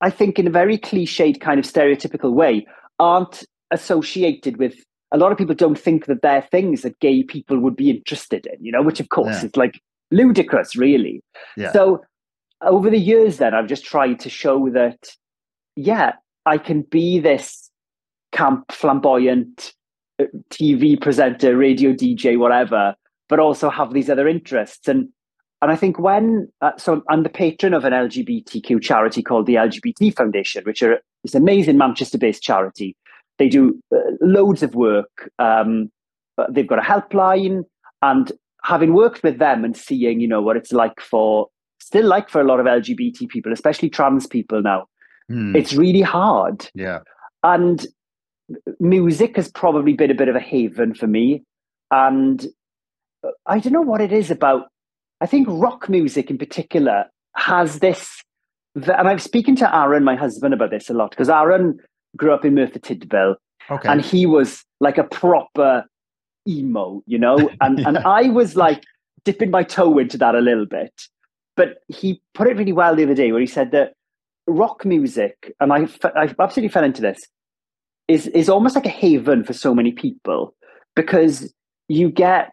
I 0.00 0.10
think 0.10 0.38
in 0.38 0.46
a 0.46 0.50
very 0.50 0.78
cliched 0.78 1.40
kind 1.40 1.58
of 1.58 1.64
stereotypical 1.64 2.32
way 2.32 2.66
aren't 2.98 3.44
associated 3.70 4.58
with 4.58 4.74
a 5.12 5.18
lot 5.18 5.32
of 5.32 5.38
people 5.38 5.54
don't 5.54 5.78
think 5.78 6.06
that 6.06 6.22
they're 6.22 6.42
things 6.42 6.82
that 6.82 6.98
gay 7.00 7.22
people 7.22 7.58
would 7.58 7.76
be 7.76 7.90
interested 7.90 8.46
in, 8.46 8.64
you 8.64 8.70
know, 8.70 8.82
which 8.82 9.00
of 9.00 9.08
course 9.08 9.36
yeah. 9.40 9.46
is 9.46 9.56
like 9.56 9.80
ludicrous, 10.10 10.76
really. 10.76 11.22
Yeah. 11.56 11.72
So 11.72 12.02
over 12.62 12.90
the 12.90 12.98
years, 12.98 13.38
then 13.38 13.54
I've 13.54 13.68
just 13.68 13.84
tried 13.84 14.20
to 14.20 14.30
show 14.30 14.68
that, 14.70 15.14
yeah, 15.76 16.12
I 16.44 16.58
can 16.58 16.82
be 16.82 17.18
this 17.18 17.70
camp, 18.32 18.70
flamboyant, 18.70 19.72
TV 20.50 21.00
presenter, 21.00 21.56
radio 21.56 21.92
DJ, 21.92 22.38
whatever, 22.38 22.94
but 23.28 23.38
also 23.38 23.70
have 23.70 23.92
these 23.92 24.10
other 24.10 24.28
interests. 24.28 24.88
And 24.88 25.08
and 25.60 25.72
I 25.72 25.76
think 25.76 25.98
when 25.98 26.48
uh, 26.60 26.76
so 26.76 27.02
I'm 27.08 27.22
the 27.22 27.28
patron 27.28 27.74
of 27.74 27.84
an 27.84 27.92
LGBTQ 27.92 28.80
charity 28.82 29.22
called 29.22 29.46
the 29.46 29.54
LGBT 29.54 30.14
Foundation, 30.16 30.64
which 30.64 30.82
are 30.82 31.00
this 31.24 31.34
amazing 31.34 31.78
Manchester-based 31.78 32.42
charity. 32.42 32.96
They 33.38 33.48
do 33.48 33.80
uh, 33.94 33.98
loads 34.20 34.62
of 34.62 34.74
work. 34.74 35.30
Um, 35.38 35.90
they've 36.50 36.66
got 36.66 36.78
a 36.78 36.82
helpline, 36.82 37.64
and 38.02 38.32
having 38.64 38.94
worked 38.94 39.22
with 39.22 39.38
them 39.38 39.64
and 39.64 39.76
seeing, 39.76 40.20
you 40.20 40.28
know, 40.28 40.42
what 40.42 40.56
it's 40.56 40.72
like 40.72 41.00
for 41.00 41.48
still 41.80 42.06
like 42.06 42.28
for 42.28 42.40
a 42.40 42.44
lot 42.44 42.60
of 42.60 42.66
LGBT 42.66 43.28
people, 43.28 43.52
especially 43.52 43.88
trans 43.88 44.26
people 44.26 44.62
now, 44.62 44.86
mm. 45.30 45.56
it's 45.56 45.74
really 45.74 46.02
hard. 46.02 46.68
Yeah. 46.74 47.00
And 47.42 47.86
music 48.80 49.36
has 49.36 49.50
probably 49.50 49.92
been 49.92 50.10
a 50.10 50.14
bit 50.14 50.28
of 50.28 50.36
a 50.36 50.40
haven 50.40 50.94
for 50.94 51.06
me. 51.06 51.42
And 51.90 52.46
I 53.46 53.58
don't 53.58 53.72
know 53.72 53.82
what 53.82 54.00
it 54.00 54.12
is 54.12 54.30
about. 54.30 54.68
I 55.20 55.26
think 55.26 55.48
rock 55.50 55.88
music 55.88 56.30
in 56.30 56.38
particular 56.38 57.06
has 57.34 57.80
this, 57.80 58.22
and 58.74 59.08
I'm 59.08 59.18
speaking 59.18 59.56
to 59.56 59.76
Aaron, 59.76 60.04
my 60.04 60.16
husband, 60.16 60.54
about 60.54 60.70
this 60.70 60.88
a 60.88 60.94
lot 60.94 61.10
because 61.10 61.28
Aaron 61.28 61.78
grew 62.16 62.32
up 62.32 62.44
in 62.44 62.54
Merthyr 62.54 62.78
Tydfil. 62.78 63.34
Okay. 63.70 63.88
And 63.88 64.00
he 64.00 64.26
was 64.26 64.64
like 64.80 64.98
a 64.98 65.04
proper 65.04 65.84
emo, 66.48 67.02
you 67.06 67.18
know? 67.18 67.50
And, 67.60 67.78
yeah. 67.78 67.88
and 67.88 67.98
I 67.98 68.28
was 68.28 68.56
like 68.56 68.82
dipping 69.24 69.50
my 69.50 69.62
toe 69.62 69.98
into 69.98 70.16
that 70.18 70.34
a 70.34 70.40
little 70.40 70.66
bit. 70.66 70.92
But 71.56 71.78
he 71.88 72.22
put 72.34 72.46
it 72.46 72.56
really 72.56 72.72
well 72.72 72.94
the 72.94 73.02
other 73.02 73.14
day 73.14 73.32
where 73.32 73.40
he 73.40 73.46
said 73.46 73.72
that 73.72 73.92
rock 74.46 74.84
music, 74.84 75.52
and 75.60 75.72
I, 75.72 75.88
I 76.14 76.34
absolutely 76.38 76.68
fell 76.68 76.84
into 76.84 77.02
this, 77.02 77.18
is 78.08 78.26
is 78.28 78.48
almost 78.48 78.74
like 78.74 78.86
a 78.86 78.90
haven 78.90 79.44
for 79.44 79.52
so 79.52 79.74
many 79.74 79.92
people 79.92 80.54
because 80.96 81.52
you 81.88 82.10
get 82.10 82.52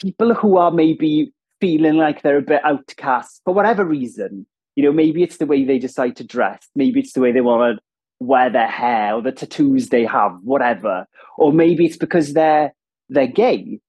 people 0.00 0.34
who 0.34 0.56
are 0.56 0.70
maybe 0.70 1.32
feeling 1.60 1.96
like 1.96 2.22
they're 2.22 2.38
a 2.38 2.42
bit 2.42 2.64
outcast 2.64 3.40
for 3.44 3.54
whatever 3.54 3.84
reason. 3.84 4.46
You 4.76 4.84
know, 4.84 4.92
maybe 4.92 5.22
it's 5.22 5.38
the 5.38 5.46
way 5.46 5.64
they 5.64 5.78
decide 5.78 6.16
to 6.16 6.24
dress, 6.24 6.66
maybe 6.74 7.00
it's 7.00 7.12
the 7.12 7.20
way 7.20 7.32
they 7.32 7.40
want 7.40 7.78
to 7.78 7.82
wear 8.20 8.50
their 8.50 8.68
hair 8.68 9.14
or 9.14 9.22
the 9.22 9.32
tattoos 9.32 9.88
they 9.88 10.04
have, 10.04 10.32
whatever. 10.42 11.06
Or 11.36 11.52
maybe 11.52 11.84
it's 11.84 11.96
because 11.96 12.32
they're 12.32 12.72
they're 13.08 13.26
gay. 13.26 13.80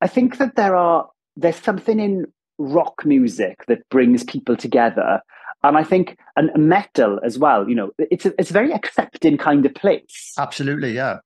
I 0.00 0.06
think 0.06 0.38
that 0.38 0.56
there 0.56 0.76
are 0.76 1.08
there's 1.36 1.56
something 1.56 2.00
in 2.00 2.26
rock 2.58 3.04
music 3.04 3.64
that 3.68 3.88
brings 3.88 4.24
people 4.24 4.56
together 4.56 5.20
and 5.62 5.76
I 5.76 5.84
think 5.84 6.16
and 6.36 6.50
metal 6.56 7.20
as 7.24 7.38
well. 7.38 7.68
You 7.68 7.74
know, 7.74 7.90
it's 7.98 8.26
a, 8.26 8.32
it's 8.38 8.50
a 8.50 8.52
very 8.52 8.72
accepting 8.72 9.36
kind 9.36 9.64
of 9.66 9.74
place. 9.74 10.34
Absolutely, 10.38 10.92
yeah. 10.92 11.18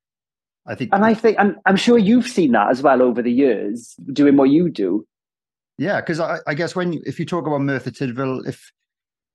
I 0.66 0.76
think, 0.76 0.94
and 0.94 1.04
I 1.04 1.12
think, 1.14 1.38
and 1.40 1.56
I'm 1.66 1.76
sure 1.76 1.98
you've 1.98 2.28
seen 2.28 2.52
that 2.52 2.70
as 2.70 2.82
well 2.82 3.02
over 3.02 3.20
the 3.20 3.32
years, 3.32 3.96
doing 4.12 4.36
what 4.36 4.50
you 4.50 4.70
do. 4.70 5.04
Yeah, 5.76 6.00
because 6.00 6.20
I, 6.20 6.38
I, 6.46 6.54
guess 6.54 6.76
when 6.76 7.00
if 7.04 7.18
you 7.18 7.26
talk 7.26 7.46
about 7.46 7.62
Merthyr 7.62 7.90
Tydfil, 7.90 8.46
if 8.46 8.70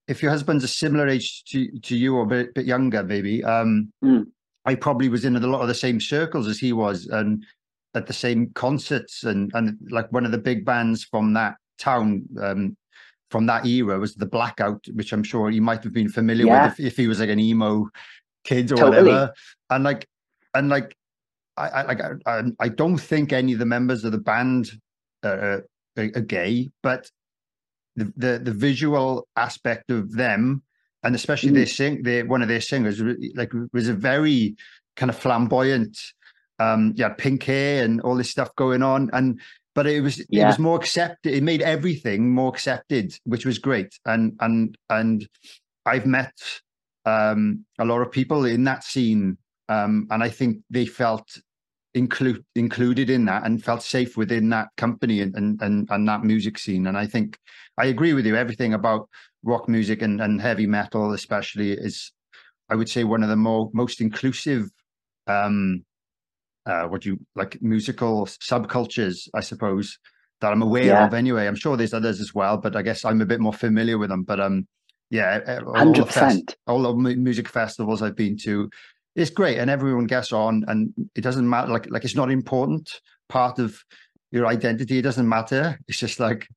if 0.07 0.21
your 0.21 0.31
husband's 0.31 0.63
a 0.63 0.69
similar 0.69 1.07
age 1.07 1.43
to 1.45 1.67
to 1.79 1.97
you 1.97 2.15
or 2.15 2.23
a 2.23 2.27
bit, 2.27 2.53
bit 2.53 2.65
younger, 2.65 3.03
maybe, 3.03 3.43
um, 3.43 3.91
mm. 4.03 4.25
I 4.63 4.75
probably 4.75 5.09
was 5.09 5.25
in 5.25 5.35
a 5.35 5.39
lot 5.39 5.61
of 5.61 5.67
the 5.67 5.75
same 5.75 5.99
circles 5.99 6.47
as 6.47 6.59
he 6.59 6.71
was, 6.71 7.07
and 7.07 7.43
at 7.93 8.07
the 8.07 8.13
same 8.13 8.51
concerts, 8.53 9.23
and 9.23 9.51
and 9.53 9.77
like 9.89 10.09
one 10.13 10.25
of 10.25 10.31
the 10.31 10.37
big 10.37 10.63
bands 10.63 11.03
from 11.03 11.33
that 11.33 11.55
town, 11.77 12.23
um, 12.41 12.77
from 13.29 13.46
that 13.48 13.65
era 13.65 14.00
was 14.00 14.15
the 14.15 14.25
Blackout, 14.25 14.86
which 14.93 15.12
I'm 15.12 15.24
sure 15.24 15.50
you 15.50 15.62
might 15.62 15.84
have 15.84 15.93
been 15.93 16.10
familiar 16.10 16.46
yeah. 16.46 16.65
with 16.65 16.79
if, 16.79 16.86
if, 16.93 16.98
he 16.98 17.07
was 17.07 17.19
like 17.19 17.29
an 17.29 17.39
emo 17.39 17.89
kid 18.43 18.72
or 18.72 18.77
totally. 18.77 19.12
whatever. 19.12 19.34
And 19.69 19.84
like, 19.84 20.07
and 20.53 20.69
like, 20.69 20.96
I, 21.57 21.67
I 21.67 21.81
like 21.84 22.01
I, 22.25 22.43
I, 22.60 22.69
don't 22.69 22.98
think 22.98 23.34
any 23.34 23.53
of 23.53 23.60
the 23.60 23.65
members 23.65 24.03
of 24.03 24.12
the 24.12 24.19
band 24.19 24.69
are, 25.24 25.63
are, 25.98 26.10
are 26.15 26.22
gay, 26.22 26.69
but 26.84 27.10
the, 27.96 28.13
the 28.15 28.39
the 28.43 28.51
visual 28.51 29.27
aspect 29.36 29.89
of 29.89 30.13
them, 30.13 30.62
and 31.03 31.15
especially 31.15 31.50
mm. 31.50 31.55
their 31.55 31.65
sing, 31.65 32.03
their 32.03 32.25
one 32.25 32.43
of 32.43 32.48
their 32.48 32.62
singers, 32.62 33.01
like 33.36 33.51
was 33.74 33.89
a 33.89 33.93
very 33.93 34.55
kind 34.96 35.10
of 35.10 35.17
flamboyant. 35.17 35.98
Um, 36.60 36.93
yeah, 36.96 37.10
pink 37.10 37.43
hair 37.43 37.84
and 37.84 38.01
all 38.01 38.15
this 38.15 38.31
stuff 38.31 38.55
going 38.55 38.81
on, 38.81 39.10
and 39.13 39.39
but 39.77 39.86
it 39.86 40.01
was 40.01 40.25
yeah. 40.29 40.46
it 40.46 40.48
was 40.48 40.57
more 40.57 40.75
accepted. 40.75 41.36
It 41.36 41.43
made 41.43 41.62
everything 41.62 42.34
more 42.34 42.50
accepted, 42.50 43.13
which 43.25 43.46
was 43.46 43.60
great. 43.60 43.93
And 44.05 44.36
and 44.39 44.75
and 44.89 45.29
I've 45.86 46.07
met 46.07 46.34
um, 47.05 47.63
a 47.77 47.86
lot 47.86 48.01
of 48.01 48.12
people 48.12 48.46
in 48.46 48.63
that 48.63 48.84
scene, 48.84 49.38
um, 49.69 50.07
and 50.10 50.24
I 50.24 50.29
think 50.29 50.63
they 50.72 50.88
felt 50.88 51.29
include 51.93 52.43
included 52.55 53.12
in 53.12 53.25
that 53.25 53.46
and 53.46 53.63
felt 53.63 53.84
safe 53.84 54.17
within 54.17 54.50
that 54.50 54.69
company 54.77 55.22
and, 55.22 55.36
and 55.36 55.62
and 55.62 55.88
and 55.91 56.07
that 56.07 56.24
music 56.24 56.57
scene. 56.57 56.88
And 56.88 56.98
I 56.98 57.05
think 57.05 57.38
I 57.77 57.86
agree 57.86 58.13
with 58.13 58.25
you. 58.25 58.36
Everything 58.36 58.74
about 58.74 59.07
rock 59.43 59.69
music 59.69 60.01
and, 60.01 60.19
and 60.19 60.41
heavy 60.41 60.65
metal, 60.65 61.13
especially, 61.13 61.74
is 61.74 62.12
I 62.67 62.74
would 62.74 62.89
say 62.89 63.03
one 63.03 63.22
of 63.22 63.29
the 63.29 63.36
more 63.36 63.69
most 63.75 64.01
inclusive 64.01 64.72
um, 65.27 65.86
uh, 66.67 66.83
what 66.88 67.05
you 67.05 67.17
like 67.36 67.62
musical 67.62 68.25
subcultures, 68.25 69.27
I 69.33 69.39
suppose, 69.39 69.97
that 70.41 70.51
I'm 70.51 70.62
aware 70.62 70.86
yeah. 70.86 71.07
of 71.07 71.13
anyway. 71.13 71.47
I'm 71.47 71.55
sure 71.55 71.77
there's 71.77 71.93
others 71.93 72.19
as 72.19 72.33
well, 72.36 72.57
but 72.57 72.75
I 72.75 72.81
guess 72.81 73.05
I'm 73.05 73.21
a 73.21 73.25
bit 73.25 73.39
more 73.39 73.53
familiar 73.53 73.97
with 73.97 74.09
them. 74.09 74.24
But 74.24 74.39
um, 74.39 74.67
yeah, 75.09 75.62
hundred 75.75 76.05
percent. 76.05 76.55
All 76.67 76.83
the 76.83 76.93
music 76.93 77.47
festivals 77.47 78.01
I've 78.01 78.15
been 78.15 78.38
to, 78.39 78.69
it's 79.15 79.31
great, 79.31 79.57
and 79.57 79.69
everyone 79.69 80.05
gets 80.05 80.31
on, 80.33 80.65
and 80.67 80.93
it 81.15 81.21
doesn't 81.21 81.50
matter. 81.50 81.71
Like 81.71 81.89
like 81.89 82.03
it's 82.03 82.15
not 82.15 82.29
important 82.29 83.01
part 83.29 83.59
of 83.59 83.83
your 84.31 84.45
identity. 84.45 85.00
It 85.00 85.03
doesn't 85.03 85.27
matter. 85.27 85.79
It's 85.88 86.00
just 86.00 86.19
like 86.19 86.47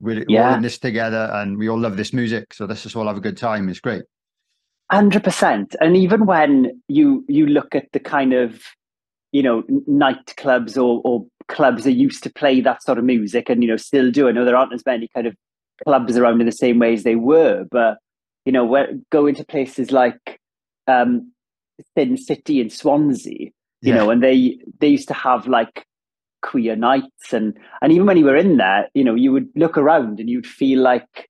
we're, 0.00 0.24
yeah. 0.28 0.48
all 0.48 0.56
in 0.56 0.62
this 0.62 0.78
together, 0.78 1.30
and 1.32 1.56
we 1.56 1.68
all 1.68 1.78
love 1.78 1.96
this 1.96 2.12
music. 2.12 2.52
So 2.52 2.66
let's 2.66 2.82
just 2.82 2.96
all 2.96 3.06
have 3.06 3.16
a 3.16 3.20
good 3.20 3.36
time. 3.36 3.68
It's 3.68 3.80
great. 3.80 4.02
Hundred 4.90 5.24
percent. 5.24 5.74
And 5.80 5.96
even 5.96 6.26
when 6.26 6.82
you 6.88 7.24
you 7.28 7.46
look 7.46 7.74
at 7.74 7.86
the 7.92 8.00
kind 8.00 8.34
of 8.34 8.60
you 9.34 9.42
know 9.42 9.62
nightclubs 9.88 10.76
or, 10.76 11.02
or 11.04 11.26
clubs 11.48 11.86
are 11.86 11.90
used 11.90 12.22
to 12.22 12.32
play 12.32 12.60
that 12.60 12.82
sort 12.82 12.98
of 12.98 13.04
music 13.04 13.50
and 13.50 13.62
you 13.62 13.68
know 13.68 13.76
still 13.76 14.10
do. 14.10 14.28
I 14.28 14.32
know 14.32 14.44
there 14.44 14.56
aren't 14.56 14.72
as 14.72 14.86
many 14.86 15.08
kind 15.08 15.26
of 15.26 15.36
clubs 15.82 16.16
around 16.16 16.40
in 16.40 16.46
the 16.46 16.52
same 16.52 16.78
way 16.78 16.94
as 16.94 17.02
they 17.02 17.16
were, 17.16 17.64
but 17.70 17.98
you 18.44 18.52
know, 18.52 18.64
where 18.64 18.92
going 19.10 19.34
to 19.34 19.44
places 19.44 19.90
like 19.90 20.40
um, 20.86 21.32
Sin 21.96 22.16
City 22.16 22.60
in 22.60 22.70
Swansea, 22.70 23.32
you 23.32 23.52
yeah. 23.80 23.94
know, 23.94 24.10
and 24.10 24.22
they 24.22 24.58
they 24.78 24.88
used 24.88 25.08
to 25.08 25.14
have 25.14 25.48
like 25.48 25.84
queer 26.42 26.76
nights 26.76 27.32
and 27.32 27.58
and 27.82 27.90
even 27.90 28.06
when 28.06 28.16
you 28.16 28.24
were 28.24 28.36
in 28.36 28.58
there, 28.58 28.88
you 28.94 29.02
know, 29.02 29.16
you 29.16 29.32
would 29.32 29.48
look 29.56 29.76
around 29.76 30.20
and 30.20 30.30
you'd 30.30 30.46
feel 30.46 30.80
like 30.80 31.28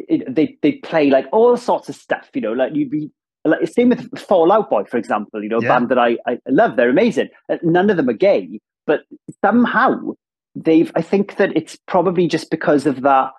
it, 0.00 0.34
they 0.34 0.56
they 0.62 0.72
play 0.72 1.10
like 1.10 1.26
all 1.30 1.56
sorts 1.56 1.88
of 1.88 1.94
stuff, 1.94 2.28
you 2.34 2.40
know, 2.40 2.52
like 2.52 2.74
you'd 2.74 2.90
be 2.90 3.10
like, 3.46 3.66
same 3.68 3.90
with 3.90 4.18
Fallout 4.18 4.70
Boy, 4.70 4.84
for 4.84 4.96
example, 4.96 5.42
you 5.42 5.48
know, 5.48 5.60
yeah. 5.60 5.68
band 5.68 5.88
that 5.88 5.98
I, 5.98 6.16
I 6.26 6.38
love. 6.48 6.76
They're 6.76 6.90
amazing. 6.90 7.28
None 7.62 7.90
of 7.90 7.96
them 7.96 8.08
are 8.08 8.14
gay, 8.14 8.60
but 8.86 9.00
somehow 9.44 10.12
they've, 10.54 10.90
I 10.94 11.02
think 11.02 11.36
that 11.36 11.56
it's 11.56 11.76
probably 11.86 12.28
just 12.28 12.50
because 12.50 12.86
of 12.86 13.02
that 13.02 13.30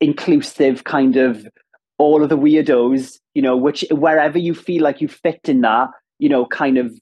inclusive 0.00 0.84
kind 0.84 1.16
of 1.16 1.46
all 1.98 2.22
of 2.22 2.28
the 2.28 2.38
weirdos, 2.38 3.18
you 3.34 3.42
know, 3.42 3.56
which 3.56 3.84
wherever 3.90 4.38
you 4.38 4.54
feel 4.54 4.82
like 4.82 5.00
you 5.00 5.08
fit 5.08 5.40
in 5.44 5.62
that, 5.62 5.88
you 6.18 6.28
know, 6.28 6.46
kind 6.46 6.78
of 6.78 6.92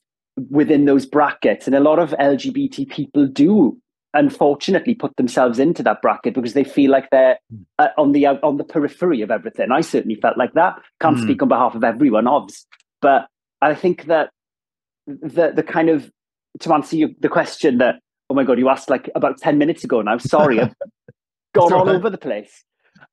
within 0.49 0.85
those 0.85 1.05
brackets. 1.05 1.67
And 1.67 1.75
a 1.75 1.79
lot 1.79 1.99
of 1.99 2.11
LGBT 2.11 2.89
people 2.89 3.27
do 3.27 3.77
unfortunately 4.15 4.95
put 4.95 5.15
themselves 5.17 5.59
into 5.59 5.83
that 5.83 6.01
bracket 6.01 6.33
because 6.33 6.53
they 6.53 6.63
feel 6.63 6.89
like 6.89 7.09
they're 7.11 7.37
hmm. 7.51 7.61
uh, 7.77 7.89
on 7.97 8.13
the 8.13 8.25
on 8.25 8.57
the 8.57 8.63
periphery 8.63 9.21
of 9.21 9.29
everything. 9.29 9.71
I 9.71 9.81
certainly 9.81 10.15
felt 10.15 10.37
like 10.37 10.53
that. 10.53 10.79
Can't 11.01 11.17
mm. 11.17 11.23
speak 11.23 11.41
on 11.41 11.49
behalf 11.49 11.75
of 11.75 11.83
everyone, 11.83 12.27
obs, 12.27 12.65
but 13.01 13.27
I 13.61 13.75
think 13.75 14.05
that 14.05 14.31
the 15.05 15.51
the 15.55 15.63
kind 15.63 15.89
of 15.89 16.09
to 16.61 16.73
answer 16.73 16.95
you, 16.95 17.13
the 17.19 17.29
question 17.29 17.77
that 17.79 17.95
oh 18.29 18.33
my 18.33 18.43
god 18.43 18.57
you 18.57 18.69
asked 18.69 18.89
like 18.89 19.09
about 19.15 19.37
ten 19.37 19.57
minutes 19.57 19.83
ago 19.83 20.01
now. 20.01 20.17
Sorry, 20.17 20.59
I've 20.59 20.73
gone 21.53 21.73
all 21.73 21.89
over 21.89 22.09
the 22.09 22.17
place. 22.17 22.63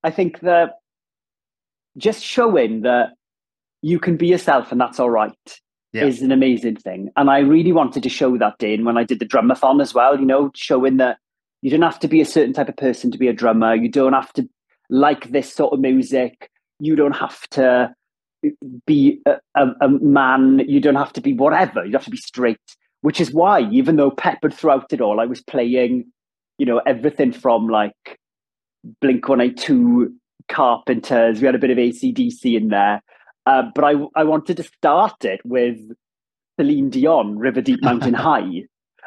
I 0.05 0.11
think 0.11 0.41
that 0.41 0.75
just 1.99 2.25
showing 2.25 2.83
that 2.83 3.11
you 3.83 3.99
can 3.99 4.17
be 4.17 4.29
yourself 4.29 4.73
and 4.73 4.81
that's 4.81 4.99
all 4.99 5.11
right 5.11 5.61
yeah. 5.93 6.05
is 6.05 6.23
an 6.23 6.33
amazing 6.33 6.77
thing. 6.77 7.11
And 7.17 7.31
I 7.31 7.39
really 7.39 7.73
wanted 7.73 8.03
to 8.03 8.09
show 8.09 8.37
that, 8.39 8.59
Dane, 8.59 8.85
when 8.85 8.97
I 8.97 9.05
did 9.05 9.19
the 9.19 9.27
drumathon 9.27 9.81
as 9.81 9.95
well, 9.95 10.19
you 10.19 10.27
know, 10.27 10.51
showing 10.55 10.97
that 10.99 11.19
you 11.61 11.71
don't 11.71 11.83
have 11.83 12.01
to 12.01 12.09
be 12.09 12.21
a 12.21 12.27
certain 12.27 12.53
type 12.53 12.69
of 12.69 12.77
person 12.77 13.11
to 13.11 13.19
be 13.19 13.29
a 13.29 13.33
drummer. 13.33 13.75
You 13.75 13.89
don't 13.89 14.13
have 14.13 14.33
to 14.35 14.49
like 14.91 15.31
this 15.31 15.53
sort 15.53 15.73
of 15.73 15.81
music. 15.81 16.51
You 16.81 16.97
don't 16.97 17.17
have 17.17 17.49
to 17.51 17.95
be 18.87 19.21
a, 19.27 19.37
a, 19.55 19.67
a 19.81 19.89
man. 19.89 20.63
You 20.67 20.81
don't 20.81 20.97
have 20.97 21.13
to 21.15 21.21
be 21.21 21.33
whatever. 21.33 21.85
You 21.85 21.93
have 21.93 22.05
to 22.05 22.11
be 22.11 22.17
straight, 22.17 22.59
which 23.03 23.21
is 23.21 23.33
why, 23.33 23.61
even 23.71 23.97
though 23.97 24.11
peppered 24.11 24.55
throughout 24.55 24.93
it 24.93 25.01
all, 25.01 25.21
I 25.21 25.27
was 25.27 25.41
playing, 25.41 26.07
you 26.59 26.67
know, 26.67 26.79
everything 26.87 27.33
from 27.33 27.69
like 27.69 28.19
Blink 29.01 29.29
182 29.29 30.15
Carpenters. 30.49 31.41
We 31.41 31.47
had 31.47 31.55
a 31.55 31.59
bit 31.59 31.71
of 31.71 31.79
ACDC 31.79 32.57
in 32.57 32.69
there. 32.69 33.03
Uh, 33.47 33.63
but 33.75 33.85
I, 33.85 33.95
I 34.15 34.25
wanted 34.25 34.57
to 34.59 34.63
start 34.63 35.25
it 35.25 35.41
with 35.45 35.79
Celine 36.59 36.91
Dion, 36.91 37.39
River 37.39 37.61
Deep 37.61 37.83
Mountain 37.83 38.15
High, 38.29 38.63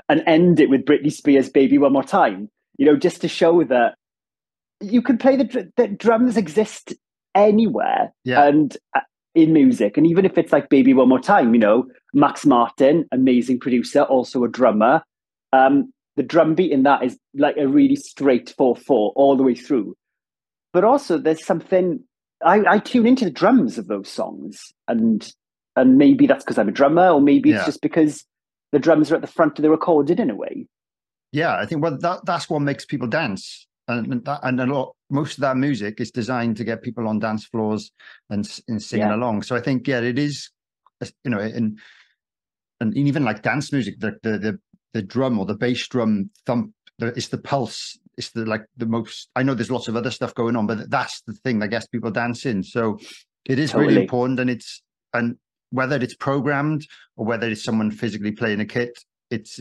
and 0.09 0.23
end 0.27 0.59
it 0.59 0.69
with 0.69 0.85
Britney 0.85 1.11
Spears' 1.11 1.49
"Baby 1.49 1.77
One 1.77 1.93
More 1.93 2.03
Time." 2.03 2.49
You 2.77 2.85
know, 2.85 2.97
just 2.97 3.21
to 3.21 3.27
show 3.27 3.63
that 3.63 3.95
you 4.81 5.01
can 5.01 5.17
play 5.17 5.37
the, 5.37 5.71
the 5.77 5.87
drums 5.87 6.35
exist 6.35 6.93
anywhere 7.33 8.13
Yeah. 8.25 8.45
and 8.47 8.75
uh, 8.95 9.01
in 9.33 9.53
music, 9.53 9.97
and 9.97 10.05
even 10.07 10.25
if 10.25 10.37
it's 10.37 10.51
like 10.51 10.69
"Baby 10.69 10.93
One 10.93 11.09
More 11.09 11.19
Time," 11.19 11.53
you 11.53 11.59
know, 11.59 11.87
Max 12.13 12.45
Martin, 12.45 13.05
amazing 13.11 13.59
producer, 13.59 14.01
also 14.03 14.43
a 14.43 14.49
drummer. 14.49 15.01
Um, 15.53 15.91
the 16.17 16.23
drum 16.23 16.55
beat 16.55 16.71
in 16.71 16.83
that 16.83 17.03
is 17.03 17.17
like 17.33 17.57
a 17.57 17.67
really 17.67 17.95
straight 17.95 18.53
four 18.57 18.75
four 18.75 19.11
all 19.15 19.35
the 19.37 19.43
way 19.43 19.55
through. 19.55 19.95
But 20.73 20.83
also, 20.83 21.17
there's 21.17 21.45
something 21.45 22.03
I, 22.45 22.75
I 22.75 22.79
tune 22.79 23.07
into 23.07 23.25
the 23.25 23.31
drums 23.31 23.77
of 23.77 23.87
those 23.87 24.07
songs, 24.07 24.71
and 24.87 25.27
and 25.75 25.97
maybe 25.97 26.27
that's 26.27 26.43
because 26.43 26.57
I'm 26.57 26.69
a 26.69 26.71
drummer, 26.71 27.09
or 27.09 27.19
maybe 27.19 27.49
it's 27.49 27.59
Yeah. 27.59 27.65
just 27.65 27.81
because 27.81 28.23
the 28.71 28.79
drums 28.79 29.11
are 29.11 29.15
at 29.15 29.21
the 29.21 29.27
front 29.27 29.57
of 29.59 29.63
the 29.63 29.69
recording 29.69 30.19
in 30.19 30.29
a 30.29 30.35
way. 30.35 30.67
Yeah, 31.31 31.57
I 31.57 31.65
think 31.65 31.81
well 31.81 31.97
that 31.97 32.25
that's 32.25 32.49
what 32.49 32.61
makes 32.61 32.85
people 32.85 33.07
dance, 33.07 33.67
and 33.87 34.13
and, 34.13 34.25
that, 34.25 34.39
and 34.43 34.61
a 34.61 34.65
lot 34.65 34.95
most 35.09 35.33
of 35.37 35.41
that 35.41 35.57
music 35.57 35.99
is 35.99 36.11
designed 36.11 36.57
to 36.57 36.63
get 36.63 36.83
people 36.83 37.07
on 37.07 37.19
dance 37.19 37.45
floors 37.45 37.91
and 38.29 38.47
and 38.67 38.81
singing 38.81 39.07
Yeah. 39.07 39.15
along. 39.15 39.41
So 39.41 39.55
I 39.55 39.59
think 39.61 39.87
yeah, 39.87 40.01
it 40.01 40.19
is, 40.19 40.49
you 41.23 41.31
know, 41.31 41.39
and 41.39 41.79
and 42.79 42.95
even 42.95 43.23
like 43.25 43.41
dance 43.41 43.71
music, 43.71 43.99
the 43.99 44.17
the 44.21 44.37
the, 44.37 44.59
the 44.93 45.01
drum 45.01 45.39
or 45.39 45.45
the 45.45 45.55
bass 45.55 45.87
drum 45.87 46.29
thump, 46.45 46.73
the, 46.99 47.07
it's 47.07 47.29
the 47.29 47.39
pulse. 47.39 47.97
It's 48.17 48.31
the 48.31 48.45
like 48.45 48.63
the 48.77 48.85
most. 48.85 49.29
I 49.35 49.43
know 49.43 49.53
there's 49.53 49.71
lots 49.71 49.87
of 49.87 49.95
other 49.95 50.11
stuff 50.11 50.33
going 50.35 50.55
on, 50.55 50.67
but 50.67 50.89
that's 50.89 51.21
the 51.27 51.33
thing 51.33 51.59
that 51.59 51.67
gets 51.69 51.85
people 51.87 52.11
dancing. 52.11 52.63
So 52.63 52.97
it 53.45 53.59
is 53.59 53.73
really 53.73 54.01
important, 54.01 54.39
and 54.39 54.49
it's 54.49 54.81
and 55.13 55.35
whether 55.71 55.97
it's 55.97 56.15
programmed 56.15 56.85
or 57.17 57.25
whether 57.25 57.47
it's 57.49 57.63
someone 57.63 57.91
physically 57.91 58.31
playing 58.31 58.61
a 58.61 58.65
kit, 58.65 58.97
it's 59.31 59.59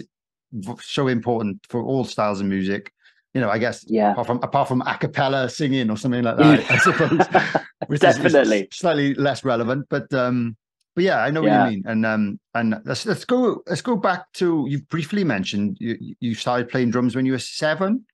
so 0.81 1.09
important 1.09 1.59
for 1.69 1.83
all 1.83 2.05
styles 2.05 2.41
of 2.41 2.47
music. 2.47 2.93
You 3.35 3.41
know, 3.41 3.51
I 3.51 3.59
guess 3.59 3.85
Yeah. 3.89 4.13
apart 4.13 4.27
from 4.29 4.39
apart 4.45 4.69
from 4.69 4.83
a 4.83 4.97
cappella 4.97 5.49
singing 5.49 5.91
or 5.91 5.97
something 5.97 6.23
like 6.23 6.37
that, 6.37 6.71
I 6.71 6.79
suppose. 6.79 7.27
which 7.89 8.03
is- 8.05 8.17
is 8.17 8.23
Definitely. 8.23 8.69
slightly 8.73 9.15
less 9.15 9.45
relevant, 9.45 9.87
but 9.91 10.13
um, 10.15 10.57
but 10.95 11.03
yeah, 11.03 11.19
I 11.25 11.31
know 11.31 11.41
what 11.43 11.49
Yeah. 11.49 11.65
you 11.67 11.71
mean. 11.73 11.83
And 11.87 12.07
um, 12.07 12.39
and 12.55 12.81
let's 12.85 13.05
let's 13.05 13.25
go 13.25 13.63
let's 13.67 13.83
go 13.83 13.97
back 13.97 14.31
to 14.35 14.65
you 14.69 14.81
briefly 14.83 15.25
mentioned 15.25 15.77
you 15.81 16.15
you 16.21 16.35
started 16.37 16.69
playing 16.69 16.91
drums 16.93 17.17
when 17.17 17.27
you 17.27 17.33
were 17.33 17.41
seven. 17.41 18.05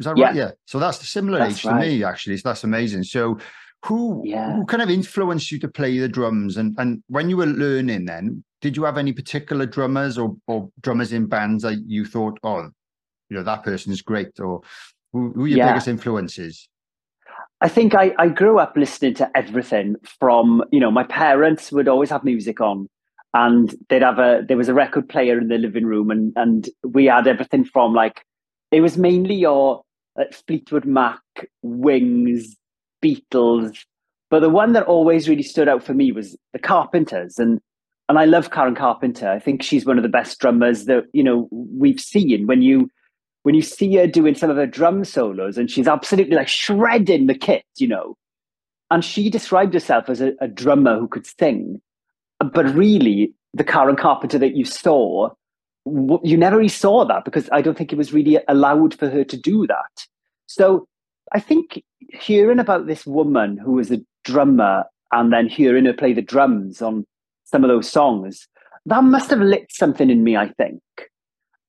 Is 0.00 0.06
that 0.06 0.16
right? 0.16 0.34
Yeah. 0.34 0.44
Yeah. 0.46 0.50
So 0.66 0.78
that's 0.80 0.98
the 0.98 1.04
similar 1.04 1.38
That's 1.38 1.56
age 1.56 1.62
to 1.62 1.74
me 1.74 2.02
actually. 2.02 2.38
So 2.38 2.48
that's 2.48 2.64
amazing. 2.64 3.04
So 3.04 3.38
who 3.84 4.22
Yeah. 4.26 4.52
who 4.54 4.64
kind 4.66 4.82
of 4.82 4.90
influenced 4.90 5.52
you 5.52 5.58
to 5.60 5.68
play 5.68 5.98
the 5.98 6.08
drums 6.08 6.56
and 6.56 6.74
and 6.78 7.02
when 7.08 7.30
you 7.30 7.36
were 7.36 7.46
learning 7.46 8.04
then 8.06 8.44
did 8.60 8.76
you 8.76 8.84
have 8.84 8.98
any 8.98 9.12
particular 9.12 9.64
drummers 9.64 10.18
or 10.18 10.36
or 10.46 10.68
drummers 10.82 11.12
in 11.14 11.26
bands 11.26 11.62
that 11.62 11.78
you 11.86 12.04
thought 12.04 12.38
oh 12.42 12.68
you 13.30 13.36
know 13.36 13.42
that 13.42 13.62
person's 13.62 14.02
great 14.02 14.38
or 14.38 14.60
who, 15.12 15.32
who 15.32 15.44
are 15.44 15.48
your 15.48 15.58
Yeah. 15.58 15.68
biggest 15.68 15.88
influences 15.88 16.68
I 17.62 17.68
think 17.68 17.94
I, 17.94 18.14
I 18.18 18.28
grew 18.28 18.58
up 18.58 18.74
listening 18.76 19.14
to 19.14 19.30
everything 19.36 19.96
from, 20.18 20.64
you 20.72 20.80
know, 20.80 20.90
my 20.90 21.04
parents 21.04 21.70
would 21.72 21.88
always 21.88 22.08
have 22.08 22.24
music 22.24 22.58
on 22.60 22.88
and 23.34 23.74
they'd 23.90 24.00
have 24.02 24.18
a, 24.18 24.42
there 24.48 24.56
was 24.56 24.70
a 24.70 24.74
record 24.74 25.08
player 25.10 25.38
in 25.38 25.48
the 25.48 25.58
living 25.58 25.84
room 25.84 26.10
and, 26.10 26.32
and 26.36 26.70
we 26.84 27.04
had 27.04 27.26
everything 27.26 27.64
from 27.64 27.92
like, 27.92 28.24
it 28.70 28.80
was 28.80 28.96
mainly 28.96 29.34
your 29.34 29.82
uh, 30.18 30.24
Fleetwood 30.46 30.84
Mac, 30.84 31.20
Wings, 31.62 32.56
Beatles. 33.04 33.84
But 34.30 34.40
the 34.40 34.48
one 34.48 34.72
that 34.72 34.84
always 34.84 35.28
really 35.28 35.42
stood 35.42 35.68
out 35.68 35.82
for 35.82 35.94
me 35.94 36.12
was 36.12 36.36
the 36.52 36.58
Carpenters. 36.58 37.38
And, 37.38 37.60
and 38.08 38.18
I 38.18 38.24
love 38.24 38.50
Karen 38.50 38.74
Carpenter. 38.74 39.28
I 39.28 39.38
think 39.38 39.62
she's 39.62 39.86
one 39.86 39.98
of 39.98 40.02
the 40.02 40.08
best 40.08 40.38
drummers 40.38 40.84
that, 40.84 41.04
you 41.12 41.24
know, 41.24 41.48
we've 41.50 42.00
seen 42.00 42.46
when 42.46 42.62
you, 42.62 42.88
when 43.42 43.54
you 43.54 43.62
see 43.62 43.96
her 43.96 44.06
doing 44.06 44.34
some 44.34 44.50
of 44.50 44.56
her 44.56 44.66
drum 44.66 45.04
solos 45.04 45.58
and 45.58 45.70
she's 45.70 45.88
absolutely 45.88 46.36
like 46.36 46.48
shredding 46.48 47.26
the 47.26 47.34
kit, 47.34 47.64
you 47.76 47.88
know. 47.88 48.16
And 48.90 49.04
she 49.04 49.30
described 49.30 49.74
herself 49.74 50.08
as 50.08 50.20
a, 50.20 50.32
a 50.40 50.48
drummer 50.48 50.98
who 50.98 51.08
could 51.08 51.26
sing. 51.26 51.80
But 52.38 52.74
really, 52.74 53.34
the 53.54 53.64
Karen 53.64 53.96
Carpenter 53.96 54.38
that 54.38 54.56
you 54.56 54.64
saw, 54.64 55.30
you 55.86 56.36
never 56.36 56.56
really 56.56 56.68
saw 56.68 57.04
that 57.04 57.24
because 57.24 57.48
I 57.52 57.62
don't 57.62 57.76
think 57.76 57.92
it 57.92 57.96
was 57.96 58.12
really 58.12 58.38
allowed 58.48 58.94
for 58.94 59.08
her 59.08 59.24
to 59.24 59.36
do 59.36 59.66
that. 59.66 60.06
So 60.46 60.86
I 61.32 61.40
think 61.40 61.82
hearing 62.12 62.58
about 62.58 62.86
this 62.86 63.06
woman 63.06 63.56
who 63.56 63.72
was 63.72 63.90
a 63.90 64.00
drummer 64.24 64.84
and 65.12 65.32
then 65.32 65.48
hearing 65.48 65.86
her 65.86 65.92
play 65.92 66.12
the 66.12 66.22
drums 66.22 66.82
on 66.82 67.04
some 67.44 67.64
of 67.64 67.68
those 67.68 67.90
songs, 67.90 68.46
that 68.86 69.04
must 69.04 69.30
have 69.30 69.40
lit 69.40 69.66
something 69.70 70.10
in 70.10 70.24
me, 70.24 70.36
I 70.36 70.48
think. 70.48 70.82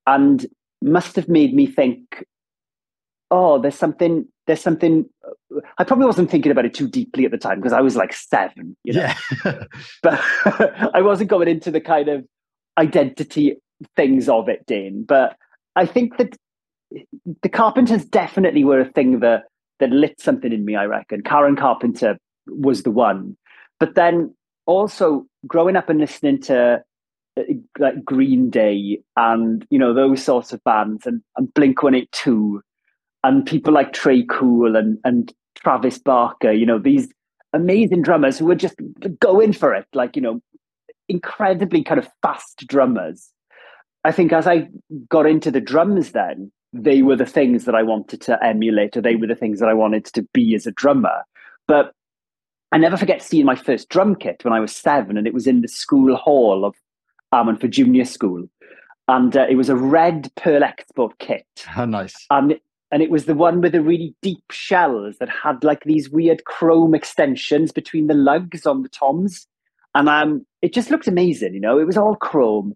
And 0.07 0.45
must 0.81 1.15
have 1.15 1.29
made 1.29 1.53
me 1.53 1.67
think, 1.67 2.25
oh, 3.29 3.59
there's 3.59 3.75
something, 3.75 4.27
there's 4.47 4.61
something. 4.61 5.05
I 5.77 5.83
probably 5.83 6.05
wasn't 6.05 6.31
thinking 6.31 6.51
about 6.51 6.65
it 6.65 6.73
too 6.73 6.87
deeply 6.87 7.25
at 7.25 7.31
the 7.31 7.37
time 7.37 7.59
because 7.59 7.73
I 7.73 7.81
was 7.81 7.95
like 7.95 8.13
seven, 8.13 8.75
you 8.83 8.93
know, 8.93 9.11
yeah 9.45 9.63
but 10.03 10.19
I 10.93 11.01
wasn't 11.01 11.29
going 11.29 11.47
into 11.47 11.71
the 11.71 11.81
kind 11.81 12.09
of 12.09 12.25
identity 12.77 13.57
things 13.95 14.29
of 14.29 14.49
it, 14.49 14.65
Dane. 14.65 15.03
But 15.07 15.35
I 15.75 15.85
think 15.85 16.17
that 16.17 16.35
the 17.41 17.49
Carpenters 17.49 18.05
definitely 18.05 18.63
were 18.63 18.81
a 18.81 18.91
thing 18.91 19.19
that 19.19 19.43
that 19.79 19.89
lit 19.89 20.19
something 20.19 20.51
in 20.51 20.65
me. 20.65 20.75
I 20.75 20.85
reckon 20.85 21.23
Karen 21.23 21.55
Carpenter 21.55 22.17
was 22.47 22.83
the 22.83 22.91
one, 22.91 23.35
but 23.79 23.95
then 23.95 24.33
also 24.65 25.25
growing 25.47 25.75
up 25.75 25.89
and 25.89 25.99
listening 25.99 26.39
to 26.41 26.83
uh, 27.37 27.43
like 27.79 28.03
Green 28.03 28.49
Day 28.49 29.01
and 29.15 29.65
you 29.69 29.79
know 29.79 29.93
those 29.93 30.23
sorts 30.23 30.53
of 30.53 30.63
bands 30.63 31.05
and, 31.05 31.21
and 31.37 31.53
Blink 31.53 31.81
One 31.81 31.95
Eight 31.95 32.11
Two 32.11 32.61
and 33.23 33.45
people 33.45 33.73
like 33.73 33.93
Tré 33.93 34.27
Cool 34.27 34.75
and 34.75 34.97
and 35.03 35.33
Travis 35.55 35.97
Barker, 35.97 36.51
you 36.51 36.65
know 36.65 36.79
these 36.79 37.09
amazing 37.53 38.01
drummers 38.01 38.37
who 38.37 38.45
were 38.45 38.55
just 38.55 38.75
going 39.19 39.53
for 39.53 39.73
it, 39.73 39.85
like 39.93 40.15
you 40.15 40.21
know 40.21 40.41
incredibly 41.09 41.83
kind 41.83 41.99
of 41.99 42.09
fast 42.21 42.65
drummers. 42.67 43.31
I 44.03 44.11
think 44.11 44.33
as 44.33 44.47
I 44.47 44.69
got 45.09 45.25
into 45.25 45.51
the 45.51 45.61
drums, 45.61 46.11
then 46.11 46.51
they 46.73 47.01
were 47.01 47.15
the 47.15 47.25
things 47.25 47.65
that 47.65 47.75
I 47.75 47.83
wanted 47.83 48.21
to 48.21 48.43
emulate, 48.43 48.97
or 48.97 49.01
they 49.01 49.15
were 49.15 49.27
the 49.27 49.35
things 49.35 49.59
that 49.59 49.69
I 49.69 49.73
wanted 49.73 50.05
to 50.05 50.23
be 50.33 50.55
as 50.55 50.65
a 50.65 50.71
drummer. 50.71 51.23
But 51.67 51.93
I 52.71 52.77
never 52.77 52.97
forget 52.97 53.21
seeing 53.21 53.45
my 53.45 53.55
first 53.55 53.89
drum 53.89 54.15
kit 54.15 54.43
when 54.43 54.53
I 54.53 54.59
was 54.59 54.75
seven, 54.75 55.17
and 55.17 55.27
it 55.27 55.33
was 55.33 55.47
in 55.47 55.61
the 55.61 55.67
school 55.67 56.15
hall 56.15 56.65
of 56.65 56.75
Ammanford 57.33 57.71
Junior 57.71 58.05
School, 58.05 58.47
and 59.07 59.35
uh, 59.35 59.45
it 59.49 59.55
was 59.55 59.69
a 59.69 59.75
red 59.75 60.31
Pearl 60.35 60.63
Export 60.63 61.19
kit, 61.19 61.45
how 61.65 61.85
nice. 61.85 62.15
And 62.29 62.59
and 62.93 63.01
it 63.01 63.09
was 63.09 63.25
the 63.25 63.35
one 63.35 63.61
with 63.61 63.71
the 63.71 63.81
really 63.81 64.13
deep 64.21 64.43
shells 64.51 65.17
that 65.19 65.29
had 65.29 65.63
like 65.63 65.83
these 65.85 66.09
weird 66.09 66.43
chrome 66.43 66.93
extensions 66.93 67.71
between 67.71 68.07
the 68.07 68.13
lugs 68.13 68.65
on 68.65 68.81
the 68.83 68.89
toms, 68.89 69.47
and 69.93 70.07
um, 70.07 70.45
it 70.61 70.73
just 70.73 70.91
looked 70.91 71.07
amazing. 71.07 71.53
You 71.53 71.61
know, 71.61 71.77
it 71.77 71.85
was 71.87 71.97
all 71.97 72.15
chrome, 72.15 72.75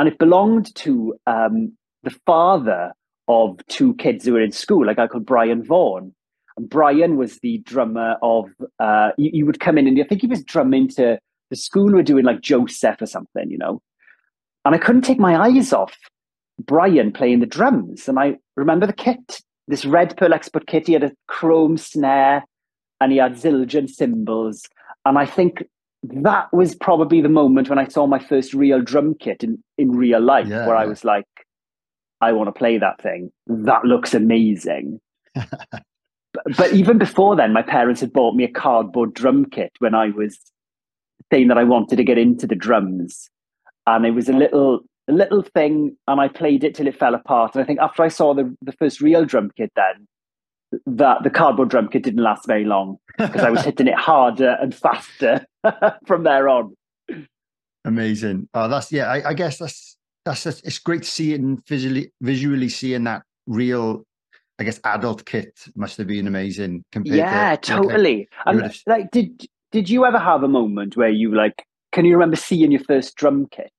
and 0.00 0.08
it 0.08 0.18
belonged 0.18 0.74
to 0.76 1.14
um, 1.26 1.76
the 2.04 2.16
father 2.24 2.90
of 3.28 3.60
two 3.68 3.94
kids 3.96 4.24
who 4.24 4.32
were 4.32 4.40
in 4.40 4.50
school, 4.50 4.88
a 4.88 4.94
guy 4.94 5.06
called 5.06 5.26
Brian 5.26 5.62
Vaughan. 5.62 6.14
And 6.56 6.70
Brian 6.70 7.18
was 7.18 7.38
the 7.40 7.58
drummer 7.58 8.16
of. 8.22 8.46
Uh, 8.78 9.10
you, 9.18 9.44
would 9.44 9.60
come 9.60 9.76
in, 9.76 9.86
and 9.86 10.00
I 10.00 10.04
think 10.04 10.22
he 10.22 10.26
was 10.26 10.42
drumming 10.42 10.88
to 10.96 11.18
the 11.50 11.56
school 11.56 11.92
were 11.92 12.02
doing 12.02 12.24
like 12.24 12.40
Joseph 12.40 13.02
or 13.02 13.06
something, 13.06 13.50
you 13.50 13.58
know. 13.58 13.82
And 14.64 14.74
I 14.74 14.78
couldn't 14.78 15.02
take 15.02 15.18
my 15.18 15.36
eyes 15.36 15.70
off 15.70 15.94
Brian 16.58 17.12
playing 17.12 17.40
the 17.40 17.46
drums. 17.46 18.08
And 18.08 18.18
I 18.18 18.38
remember 18.56 18.86
the 18.86 18.94
kit, 18.94 19.42
this 19.68 19.84
red 19.84 20.16
Pearl 20.16 20.32
Export 20.32 20.66
kit. 20.66 20.86
He 20.86 20.94
had 20.94 21.04
a 21.04 21.12
chrome 21.28 21.76
snare, 21.76 22.46
and 23.02 23.12
he 23.12 23.18
had 23.18 23.34
Zildjian 23.34 23.90
cymbals. 23.90 24.62
And 25.04 25.18
I 25.18 25.26
think 25.26 25.62
that 26.02 26.52
was 26.52 26.74
probably 26.74 27.20
the 27.20 27.28
moment 27.28 27.68
when 27.68 27.78
I 27.78 27.86
saw 27.86 28.06
my 28.06 28.18
first 28.18 28.54
real 28.54 28.80
drum 28.80 29.14
kit 29.14 29.44
in, 29.44 29.62
in 29.76 29.92
real 29.92 30.20
life, 30.20 30.48
Yeah, 30.48 30.66
where 30.66 30.76
I 30.76 30.86
was 30.86 31.04
like, 31.04 31.26
I 32.20 32.32
want 32.32 32.48
to 32.48 32.58
play 32.58 32.78
that 32.78 33.00
thing. 33.00 33.30
That 33.46 33.84
looks 33.84 34.14
amazing. 34.14 35.00
but, 35.34 36.56
but 36.56 36.72
even 36.72 36.98
before 36.98 37.36
then, 37.36 37.52
my 37.52 37.62
parents 37.62 38.00
had 38.00 38.12
bought 38.12 38.34
me 38.34 38.44
a 38.44 38.48
cardboard 38.48 39.14
drum 39.14 39.46
kit 39.46 39.72
when 39.78 39.94
I 39.94 40.10
was 40.10 40.38
saying 41.32 41.48
that 41.48 41.58
I 41.58 41.64
wanted 41.64 41.96
to 41.96 42.04
get 42.04 42.18
into 42.18 42.46
the 42.46 42.54
drums. 42.54 43.28
And 43.86 44.06
it 44.06 44.12
was 44.12 44.28
a 44.28 44.32
little 44.32 44.80
a 45.08 45.12
little 45.12 45.42
thing, 45.42 45.96
and 46.06 46.20
I 46.20 46.28
played 46.28 46.62
it 46.62 46.74
till 46.74 46.86
it 46.86 46.96
fell 46.96 47.14
apart. 47.14 47.54
And 47.54 47.62
I 47.62 47.66
think 47.66 47.80
after 47.80 48.02
I 48.02 48.08
saw 48.08 48.32
the, 48.32 48.54
the 48.62 48.72
first 48.72 49.00
real 49.00 49.24
drum 49.24 49.50
kit 49.56 49.72
then, 49.74 50.06
that 50.86 51.22
the 51.22 51.30
cardboard 51.30 51.68
drum 51.68 51.88
kit 51.88 52.02
didn't 52.02 52.22
last 52.22 52.46
very 52.46 52.64
long 52.64 52.98
because 53.18 53.42
I 53.42 53.50
was 53.50 53.62
hitting 53.64 53.88
it 53.88 53.94
harder 53.94 54.56
and 54.60 54.74
faster 54.74 55.44
from 56.06 56.24
there 56.24 56.48
on. 56.48 56.74
Amazing. 57.84 58.48
Oh, 58.54 58.68
that's 58.68 58.92
yeah. 58.92 59.06
I, 59.10 59.30
I 59.30 59.34
guess 59.34 59.58
that's 59.58 59.96
that's 60.24 60.44
just, 60.44 60.66
it's 60.66 60.78
great 60.78 61.02
to 61.02 61.08
see 61.08 61.32
it 61.32 61.40
and 61.40 61.64
visually 61.66 62.12
visually 62.20 62.68
seeing 62.68 63.04
that 63.04 63.22
real. 63.46 64.04
I 64.58 64.64
guess 64.64 64.78
adult 64.84 65.24
kit 65.24 65.58
must 65.74 65.96
have 65.96 66.06
been 66.06 66.26
amazing 66.26 66.84
compared 66.92 67.16
yeah, 67.16 67.56
to 67.56 67.72
like, 67.72 67.80
like, 67.80 67.88
totally. 67.88 68.28
And 68.44 68.60
would've- 68.60 68.82
like, 68.86 69.10
did 69.10 69.46
did 69.72 69.88
you 69.88 70.04
ever 70.04 70.18
have 70.18 70.42
a 70.42 70.48
moment 70.48 70.96
where 70.96 71.08
you 71.08 71.34
like? 71.34 71.64
Can 71.92 72.04
you 72.04 72.12
remember 72.12 72.36
seeing 72.36 72.70
your 72.70 72.82
first 72.84 73.16
drum 73.16 73.48
kit? 73.50 73.72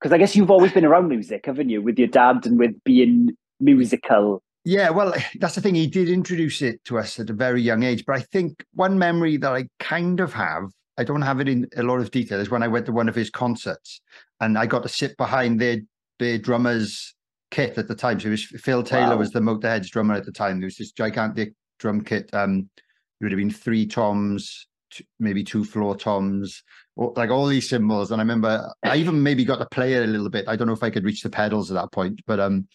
Because 0.00 0.12
I 0.12 0.18
guess 0.18 0.36
you've 0.36 0.50
always 0.50 0.72
been 0.72 0.84
around 0.84 1.08
music, 1.08 1.46
haven't 1.46 1.68
you, 1.70 1.82
with 1.82 1.98
your 1.98 2.06
dad 2.06 2.46
and 2.46 2.58
with 2.58 2.72
being 2.84 3.36
musical? 3.58 4.42
Yeah, 4.68 4.90
well, 4.90 5.14
that's 5.40 5.54
the 5.54 5.62
thing. 5.62 5.76
He 5.76 5.86
did 5.86 6.10
introduce 6.10 6.60
it 6.60 6.84
to 6.84 6.98
us 6.98 7.18
at 7.18 7.30
a 7.30 7.32
very 7.32 7.62
young 7.62 7.84
age. 7.84 8.04
But 8.04 8.16
I 8.16 8.20
think 8.20 8.66
one 8.74 8.98
memory 8.98 9.38
that 9.38 9.50
I 9.50 9.66
kind 9.78 10.20
of 10.20 10.34
have, 10.34 10.64
I 10.98 11.04
don't 11.04 11.22
have 11.22 11.40
it 11.40 11.48
in 11.48 11.66
a 11.78 11.82
lot 11.82 12.00
of 12.00 12.10
detail, 12.10 12.38
is 12.38 12.50
when 12.50 12.62
I 12.62 12.68
went 12.68 12.84
to 12.84 12.92
one 12.92 13.08
of 13.08 13.14
his 13.14 13.30
concerts 13.30 14.02
and 14.40 14.58
I 14.58 14.66
got 14.66 14.82
to 14.82 14.90
sit 14.90 15.16
behind 15.16 15.58
their 15.58 15.78
their 16.18 16.36
drummer's 16.36 17.14
kit 17.50 17.78
at 17.78 17.88
the 17.88 17.94
time. 17.94 18.20
So 18.20 18.28
it 18.28 18.32
was 18.32 18.44
Phil 18.44 18.82
Taylor 18.82 19.14
wow. 19.14 19.20
was 19.20 19.30
the 19.30 19.40
Motorhead's 19.40 19.88
drummer 19.88 20.16
at 20.16 20.26
the 20.26 20.32
time. 20.32 20.60
There 20.60 20.66
was 20.66 20.76
this 20.76 20.92
gigantic 20.92 21.54
drum 21.78 22.02
kit. 22.02 22.28
Um, 22.34 22.68
it 22.76 23.24
would 23.24 23.32
have 23.32 23.38
been 23.38 23.50
three 23.50 23.86
toms, 23.86 24.66
two, 24.90 25.04
maybe 25.18 25.44
two 25.44 25.64
floor 25.64 25.96
toms, 25.96 26.62
or, 26.94 27.14
like 27.16 27.30
all 27.30 27.46
these 27.46 27.70
cymbals. 27.70 28.10
And 28.10 28.20
I 28.20 28.22
remember 28.22 28.70
I 28.82 28.96
even 28.96 29.22
maybe 29.22 29.46
got 29.46 29.60
to 29.60 29.66
play 29.70 29.94
it 29.94 30.02
a 30.02 30.12
little 30.12 30.28
bit. 30.28 30.46
I 30.46 30.56
don't 30.56 30.66
know 30.66 30.74
if 30.74 30.82
I 30.82 30.90
could 30.90 31.06
reach 31.06 31.22
the 31.22 31.30
pedals 31.30 31.70
at 31.70 31.76
that 31.76 31.90
point, 31.90 32.20
but 32.26 32.38
um, 32.38 32.68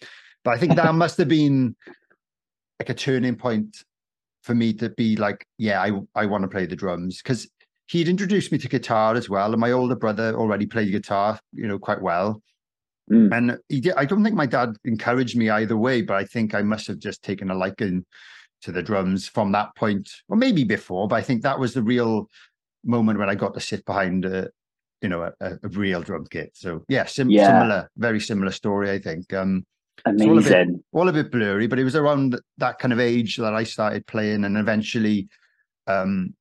but 0.44 0.52
I 0.52 0.58
think 0.58 0.76
that 0.76 0.94
must 0.96 1.18
have 1.18 1.28
been 1.28 1.76
like 2.80 2.90
a 2.90 2.94
turning 2.94 3.36
point 3.36 3.78
for 4.42 4.54
me 4.54 4.74
to 4.74 4.90
be 4.90 5.16
like, 5.16 5.46
yeah, 5.58 5.82
I 5.82 5.92
I 6.16 6.26
want 6.26 6.44
to 6.44 6.48
play 6.48 6.66
the 6.66 6.76
drums 6.76 7.22
because 7.22 7.50
he'd 7.88 8.10
introduced 8.10 8.52
me 8.52 8.58
to 8.60 8.68
guitar 8.68 9.16
as 9.16 9.30
well, 9.30 9.52
and 9.52 9.62
my 9.62 9.72
older 9.72 9.96
brother 9.96 10.34
already 10.36 10.66
played 10.66 10.92
guitar, 10.92 11.40
you 11.54 11.68
know, 11.68 11.80
quite 11.80 12.02
well. 12.02 12.42
Mm. 13.12 13.36
And 13.36 13.58
he 13.70 13.82
did, 13.82 13.94
I 13.96 14.06
don't 14.06 14.24
think 14.24 14.36
my 14.36 14.46
dad 14.46 14.76
encouraged 14.86 15.36
me 15.36 15.50
either 15.50 15.76
way, 15.76 16.02
but 16.02 16.16
I 16.16 16.24
think 16.24 16.56
I 16.56 16.62
must 16.62 16.88
have 16.88 17.00
just 17.00 17.22
taken 17.22 17.52
a 17.52 17.56
liking 17.56 18.06
to 18.62 18.72
the 18.72 18.82
drums 18.82 19.28
from 19.28 19.52
that 19.52 19.76
point, 19.76 20.10
or 20.30 20.38
maybe 20.38 20.64
before. 20.64 21.08
But 21.08 21.18
I 21.18 21.22
think 21.22 21.42
that 21.42 21.60
was 21.60 21.74
the 21.74 21.84
real 21.84 22.30
moment 22.86 23.20
when 23.20 23.30
I 23.30 23.36
got 23.36 23.54
to 23.56 23.60
sit 23.60 23.86
behind 23.86 24.24
a, 24.26 24.50
you 25.02 25.10
know, 25.10 25.30
a, 25.42 25.52
a 25.52 25.68
real 25.70 26.02
drum 26.02 26.26
kit. 26.30 26.52
So 26.54 26.84
yeah, 26.88 27.06
sim- 27.06 27.30
yeah, 27.30 27.48
similar, 27.48 27.90
very 27.98 28.22
similar 28.22 28.52
story. 28.52 28.90
I 28.90 29.00
think. 29.00 29.34
Um, 29.34 29.66
Amazing. 30.06 30.30
All 30.30 30.38
a, 30.38 30.42
bit, 30.42 30.68
all 30.92 31.10
a 31.10 31.14
bit 31.14 31.32
blurry, 31.32 31.68
but 31.68 31.80
it 31.80 31.84
was 31.84 31.96
around 31.96 32.40
that 32.58 32.80
kind 32.80 32.92
of 32.92 33.00
age 33.00 33.38
that 33.38 33.54
I 33.54 33.64
started 33.64 34.06
playing, 34.06 34.44
and 34.44 34.58
eventually, 34.58 35.30
um, 35.88 36.34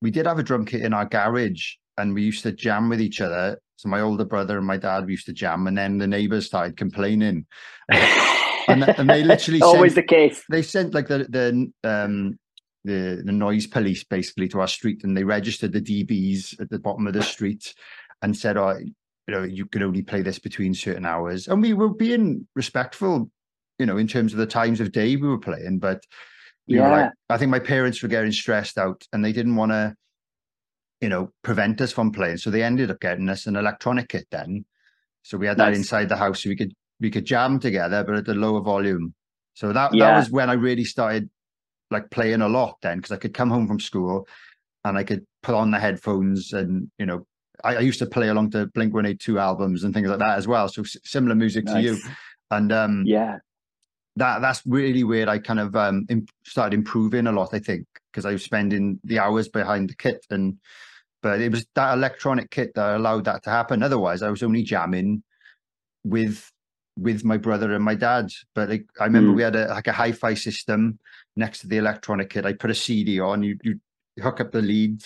we 0.00 0.10
did 0.10 0.26
have 0.26 0.38
a 0.38 0.42
drum 0.42 0.64
kit 0.64 0.82
in 0.82 0.94
our 0.94 1.04
garage, 1.04 1.74
and 1.98 2.14
we 2.14 2.22
used 2.22 2.42
to 2.44 2.52
jam 2.52 2.88
with 2.88 3.00
each 3.00 3.20
other. 3.20 3.60
So 3.76 3.88
my 3.88 4.00
older 4.00 4.24
brother 4.24 4.58
and 4.58 4.66
my 4.66 4.76
dad 4.76 5.08
used 5.08 5.26
to 5.26 5.32
jam, 5.32 5.66
and 5.66 5.76
then 5.76 5.98
the 5.98 6.06
neighbors 6.06 6.46
started 6.46 6.76
complaining. 6.76 7.46
and, 7.90 8.84
and, 8.84 9.08
they 9.08 9.22
literally 9.24 9.62
always 9.62 9.94
sent, 9.94 10.06
the 10.06 10.14
case. 10.14 10.44
They 10.50 10.62
sent 10.62 10.94
like 10.94 11.08
the 11.08 11.26
the 11.28 11.72
um 11.88 12.38
the 12.84 13.22
the 13.24 13.32
noise 13.32 13.66
police 13.66 14.04
basically 14.04 14.48
to 14.48 14.60
our 14.60 14.68
street, 14.68 15.04
and 15.04 15.16
they 15.16 15.24
registered 15.24 15.72
the 15.72 15.80
DBs 15.80 16.60
at 16.60 16.70
the 16.70 16.78
bottom 16.78 17.06
of 17.06 17.12
the 17.12 17.22
street, 17.22 17.74
and 18.22 18.36
said, 18.36 18.56
"Oh, 18.56 18.78
you 19.30 19.36
know, 19.36 19.42
you 19.44 19.66
can 19.66 19.82
only 19.82 20.02
play 20.02 20.22
this 20.22 20.38
between 20.38 20.74
certain 20.74 21.06
hours." 21.06 21.48
And 21.48 21.62
we 21.62 21.72
were 21.72 21.94
being 21.94 22.46
respectful, 22.54 23.30
you 23.78 23.86
know, 23.86 23.96
in 23.96 24.08
terms 24.08 24.32
of 24.32 24.38
the 24.38 24.46
times 24.46 24.80
of 24.80 24.92
day 24.92 25.16
we 25.16 25.28
were 25.28 25.38
playing, 25.38 25.78
but. 25.78 26.02
yeah. 26.66 26.88
Like, 26.88 27.10
I 27.28 27.36
think 27.36 27.50
my 27.50 27.58
parents 27.58 28.00
were 28.00 28.08
getting 28.08 28.30
stressed 28.30 28.78
out 28.78 29.04
and 29.12 29.24
they 29.24 29.32
didn't 29.32 29.56
want 29.56 29.72
to 29.72 29.96
you 31.00 31.08
know, 31.08 31.30
prevent 31.42 31.80
us 31.80 31.92
from 31.92 32.12
playing. 32.12 32.36
So 32.36 32.50
they 32.50 32.62
ended 32.62 32.90
up 32.90 33.00
getting 33.00 33.28
us 33.28 33.46
an 33.46 33.56
electronic 33.56 34.08
kit 34.08 34.26
then. 34.30 34.64
So 35.22 35.38
we 35.38 35.46
had 35.46 35.58
nice. 35.58 35.72
that 35.72 35.76
inside 35.76 36.08
the 36.08 36.16
house 36.16 36.42
so 36.42 36.50
we 36.50 36.56
could 36.56 36.72
we 37.00 37.10
could 37.10 37.24
jam 37.24 37.58
together, 37.58 38.04
but 38.04 38.16
at 38.16 38.28
a 38.28 38.34
lower 38.34 38.60
volume. 38.60 39.14
So 39.54 39.72
that 39.72 39.94
yeah. 39.94 40.06
that 40.06 40.18
was 40.18 40.30
when 40.30 40.50
I 40.50 40.54
really 40.54 40.84
started 40.84 41.30
like 41.90 42.10
playing 42.10 42.42
a 42.42 42.48
lot 42.48 42.76
then 42.82 42.98
because 42.98 43.12
I 43.12 43.16
could 43.16 43.34
come 43.34 43.50
home 43.50 43.66
from 43.66 43.80
school 43.80 44.28
and 44.84 44.96
I 44.96 45.04
could 45.04 45.26
put 45.42 45.54
on 45.54 45.70
the 45.70 45.78
headphones 45.78 46.52
and 46.52 46.90
you 46.98 47.06
know 47.06 47.26
I, 47.64 47.76
I 47.76 47.80
used 47.80 47.98
to 48.00 48.06
play 48.06 48.28
along 48.28 48.50
to 48.52 48.66
Blink 48.66 48.94
One 48.94 49.06
Eight 49.06 49.20
Two 49.20 49.38
albums 49.38 49.84
and 49.84 49.94
things 49.94 50.08
like 50.08 50.18
that 50.18 50.38
as 50.38 50.46
well. 50.46 50.68
So 50.68 50.82
similar 50.84 51.34
music 51.34 51.64
nice. 51.64 51.74
to 51.74 51.80
you, 51.80 51.98
and 52.50 52.72
um, 52.72 53.04
yeah, 53.06 53.38
that 54.16 54.40
that's 54.40 54.62
really 54.66 55.04
weird. 55.04 55.28
I 55.28 55.38
kind 55.38 55.60
of 55.60 55.74
um, 55.76 56.06
imp- 56.08 56.30
started 56.44 56.74
improving 56.74 57.26
a 57.26 57.32
lot. 57.32 57.50
I 57.52 57.58
think 57.58 57.86
because 58.10 58.24
I 58.24 58.32
was 58.32 58.44
spending 58.44 59.00
the 59.04 59.18
hours 59.18 59.48
behind 59.48 59.88
the 59.88 59.94
kit 59.94 60.26
and 60.30 60.58
but 61.22 61.40
it 61.40 61.52
was 61.52 61.66
that 61.74 61.94
electronic 61.94 62.50
kit 62.50 62.72
that 62.74 62.96
allowed 62.96 63.24
that 63.26 63.42
to 63.44 63.50
happen. 63.50 63.82
Otherwise, 63.82 64.22
I 64.22 64.30
was 64.30 64.42
only 64.42 64.62
jamming 64.62 65.22
with 66.04 66.50
with 66.96 67.24
my 67.24 67.36
brother 67.36 67.72
and 67.72 67.84
my 67.84 67.94
dad. 67.94 68.30
But 68.54 68.70
I, 68.70 68.80
I 68.98 69.04
remember 69.04 69.32
mm. 69.32 69.36
we 69.36 69.42
had 69.42 69.56
a 69.56 69.68
like 69.68 69.86
a 69.86 69.92
hi-fi 69.92 70.34
system 70.34 70.98
next 71.36 71.60
to 71.60 71.66
the 71.66 71.76
electronic 71.76 72.30
kit. 72.30 72.46
I 72.46 72.54
put 72.54 72.70
a 72.70 72.74
CD 72.74 73.20
on. 73.20 73.42
You 73.42 73.58
you 73.62 73.80
hook 74.22 74.40
up 74.40 74.52
the 74.52 74.62
lead. 74.62 75.04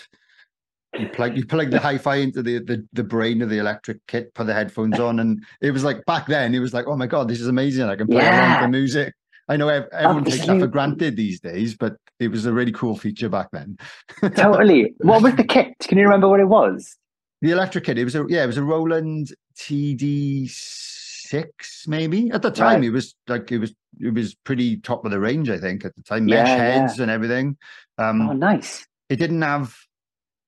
You 0.99 1.09
plug 1.09 1.37
you 1.37 1.45
plug 1.45 1.71
the 1.71 1.81
hi-fi 1.81 2.17
into 2.17 2.43
the, 2.43 2.59
the 2.61 2.87
the 2.93 3.03
brain 3.03 3.43
of 3.43 3.51
the 3.51 3.59
electric 3.59 4.07
kit, 4.07 4.33
put 4.35 4.47
the 4.47 4.55
headphones 4.55 5.01
on, 5.01 5.21
and 5.21 5.45
it 5.61 5.73
was 5.73 5.83
like 5.83 6.05
back 6.05 6.27
then. 6.27 6.55
It 6.55 6.61
was 6.61 6.73
like, 6.73 6.87
oh 6.87 6.97
my 6.97 7.07
god, 7.07 7.29
this 7.29 7.41
is 7.41 7.49
amazing! 7.49 7.85
I 7.85 7.97
can 7.97 8.07
play 8.07 8.23
yeah. 8.23 8.61
along 8.61 8.63
to 8.63 8.79
music. 8.79 9.15
I 9.49 9.57
know 9.57 9.69
everyone 9.69 10.25
takes 10.25 10.47
that 10.47 10.59
for 10.59 10.67
granted 10.67 11.17
these 11.17 11.41
days, 11.41 11.77
but 11.77 11.97
it 12.19 12.29
was 12.29 12.47
a 12.47 12.53
really 12.53 12.73
cool 12.73 12.97
feature 12.97 13.29
back 13.29 13.49
then. 13.53 13.77
totally. 14.37 14.95
What 14.99 15.23
was 15.23 15.35
the 15.35 15.45
kit? 15.45 15.75
Can 15.81 15.99
you 15.99 16.05
remember 16.05 16.29
what 16.29 16.41
it 16.41 16.49
was? 16.49 16.97
The 17.43 17.51
electric 17.51 17.85
kit. 17.85 17.99
It 17.99 18.05
was 18.05 18.15
a 18.15 18.25
yeah, 18.29 18.45
it 18.45 18.47
was 18.47 18.57
a 18.57 18.63
Roland 18.63 19.35
TD 19.57 20.49
six 20.49 21.87
maybe. 21.87 22.31
At 22.31 22.43
the 22.43 22.51
time, 22.51 22.81
right. 22.81 22.85
it 22.85 22.91
was 22.91 23.15
like 23.29 23.51
it 23.53 23.59
was 23.59 23.75
it 24.01 24.15
was 24.15 24.35
pretty 24.35 24.79
top 24.79 25.05
of 25.05 25.11
the 25.11 25.21
range. 25.21 25.51
I 25.51 25.59
think 25.59 25.85
at 25.85 25.95
the 25.97 26.03
time, 26.03 26.27
mesh 26.27 26.49
yeah, 26.49 26.57
heads 26.57 26.97
yeah. 26.97 27.03
and 27.03 27.11
everything. 27.11 27.57
Um, 27.99 28.31
oh, 28.31 28.33
nice. 28.33 28.87
It 29.09 29.17
didn't 29.17 29.43
have 29.43 29.77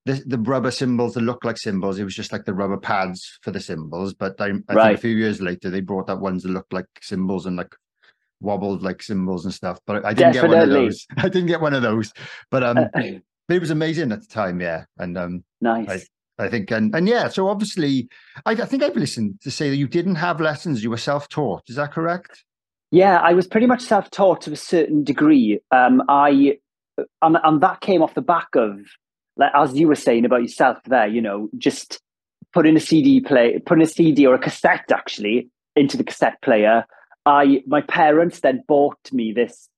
the, 0.07 0.23
the 0.25 0.39
rubber 0.39 0.71
cymbals 0.71 1.15
that 1.15 1.23
look 1.23 1.45
like 1.45 1.59
cymbals. 1.59 1.99
It 1.99 2.05
was 2.05 2.15
just 2.15 2.31
like 2.31 2.45
the 2.45 2.55
rubber 2.55 2.77
pads 2.77 3.39
for 3.43 3.51
the 3.51 3.61
cymbals. 3.61 4.15
But 4.15 4.41
I, 4.41 4.53
I 4.69 4.75
right. 4.75 4.87
think 4.87 4.99
a 4.99 5.01
few 5.01 5.17
years 5.17 5.41
later, 5.41 5.69
they 5.69 5.81
brought 5.81 6.09
out 6.09 6.21
ones 6.21 6.45
that 6.45 6.51
looked 6.51 6.73
like 6.73 6.87
cymbals 7.03 7.45
and 7.45 7.57
like 7.57 7.75
wobbled 8.41 8.83
like 8.83 9.03
cymbals 9.03 9.45
and 9.45 9.53
stuff. 9.53 9.81
But 9.85 10.05
I 10.05 10.15
didn't 10.15 10.35
Definitely. 10.35 10.57
get 10.57 10.59
one 10.59 10.69
of 10.69 10.71
those. 10.71 11.07
I 11.17 11.29
didn't 11.29 11.49
get 11.49 11.61
one 11.61 11.75
of 11.75 11.83
those. 11.83 12.13
But 12.53 12.63
um, 12.63 12.77
but 12.95 13.57
it 13.57 13.61
was 13.61 13.71
amazing 13.71 14.13
at 14.13 14.21
the 14.21 14.29
time, 14.29 14.61
yeah. 14.61 14.85
And 14.97 15.19
um, 15.19 15.45
nice. 15.61 16.09
I, 16.39 16.45
I 16.45 16.49
think 16.51 16.71
and 16.71 16.95
and 16.95 17.09
yeah. 17.09 17.27
So 17.27 17.49
obviously, 17.49 18.09
I, 18.45 18.53
I 18.53 18.65
think 18.65 18.85
I've 18.85 18.97
listened 18.97 19.41
to 19.41 19.51
say 19.51 19.71
that 19.71 19.77
you 19.77 19.89
didn't 19.89 20.17
have 20.17 20.41
lessons. 20.41 20.85
You 20.85 20.91
were 20.91 20.99
self-taught. 20.99 21.65
Is 21.67 21.75
that 21.77 21.93
correct? 21.93 22.45
Yeah, 22.93 23.19
I 23.19 23.33
was 23.33 23.49
pretty 23.49 23.67
much 23.67 23.83
self-taught 23.83 24.43
to 24.43 24.53
a 24.53 24.57
certain 24.57 25.03
degree. 25.03 25.59
Um, 25.73 26.01
I 26.09 26.59
and 27.23 27.39
and 27.43 27.61
that 27.61 27.81
came 27.81 28.03
off 28.03 28.15
the 28.15 28.23
back 28.23 28.55
of 28.55 28.79
like 29.37 29.53
as 29.55 29.75
you 29.75 29.89
were 29.89 29.95
saying 29.95 30.25
about 30.25 30.43
yourself 30.43 30.79
there. 30.85 31.07
You 31.07 31.21
know, 31.21 31.49
just 31.59 32.01
putting 32.53 32.77
a 32.77 32.81
CD 32.81 33.21
play, 33.21 33.59
putting 33.59 33.83
a 33.83 33.87
CD 33.87 34.27
or 34.27 34.35
a 34.35 34.39
cassette 34.39 34.91
actually 34.91 35.49
into 35.75 35.97
the 35.97 36.05
cassette 36.05 36.41
player 36.43 36.85
I 37.27 37.63
my 37.67 37.83
parents 37.83 38.41
then 38.41 38.63
bought 38.67 39.13
me 39.13 39.33
this 39.33 39.69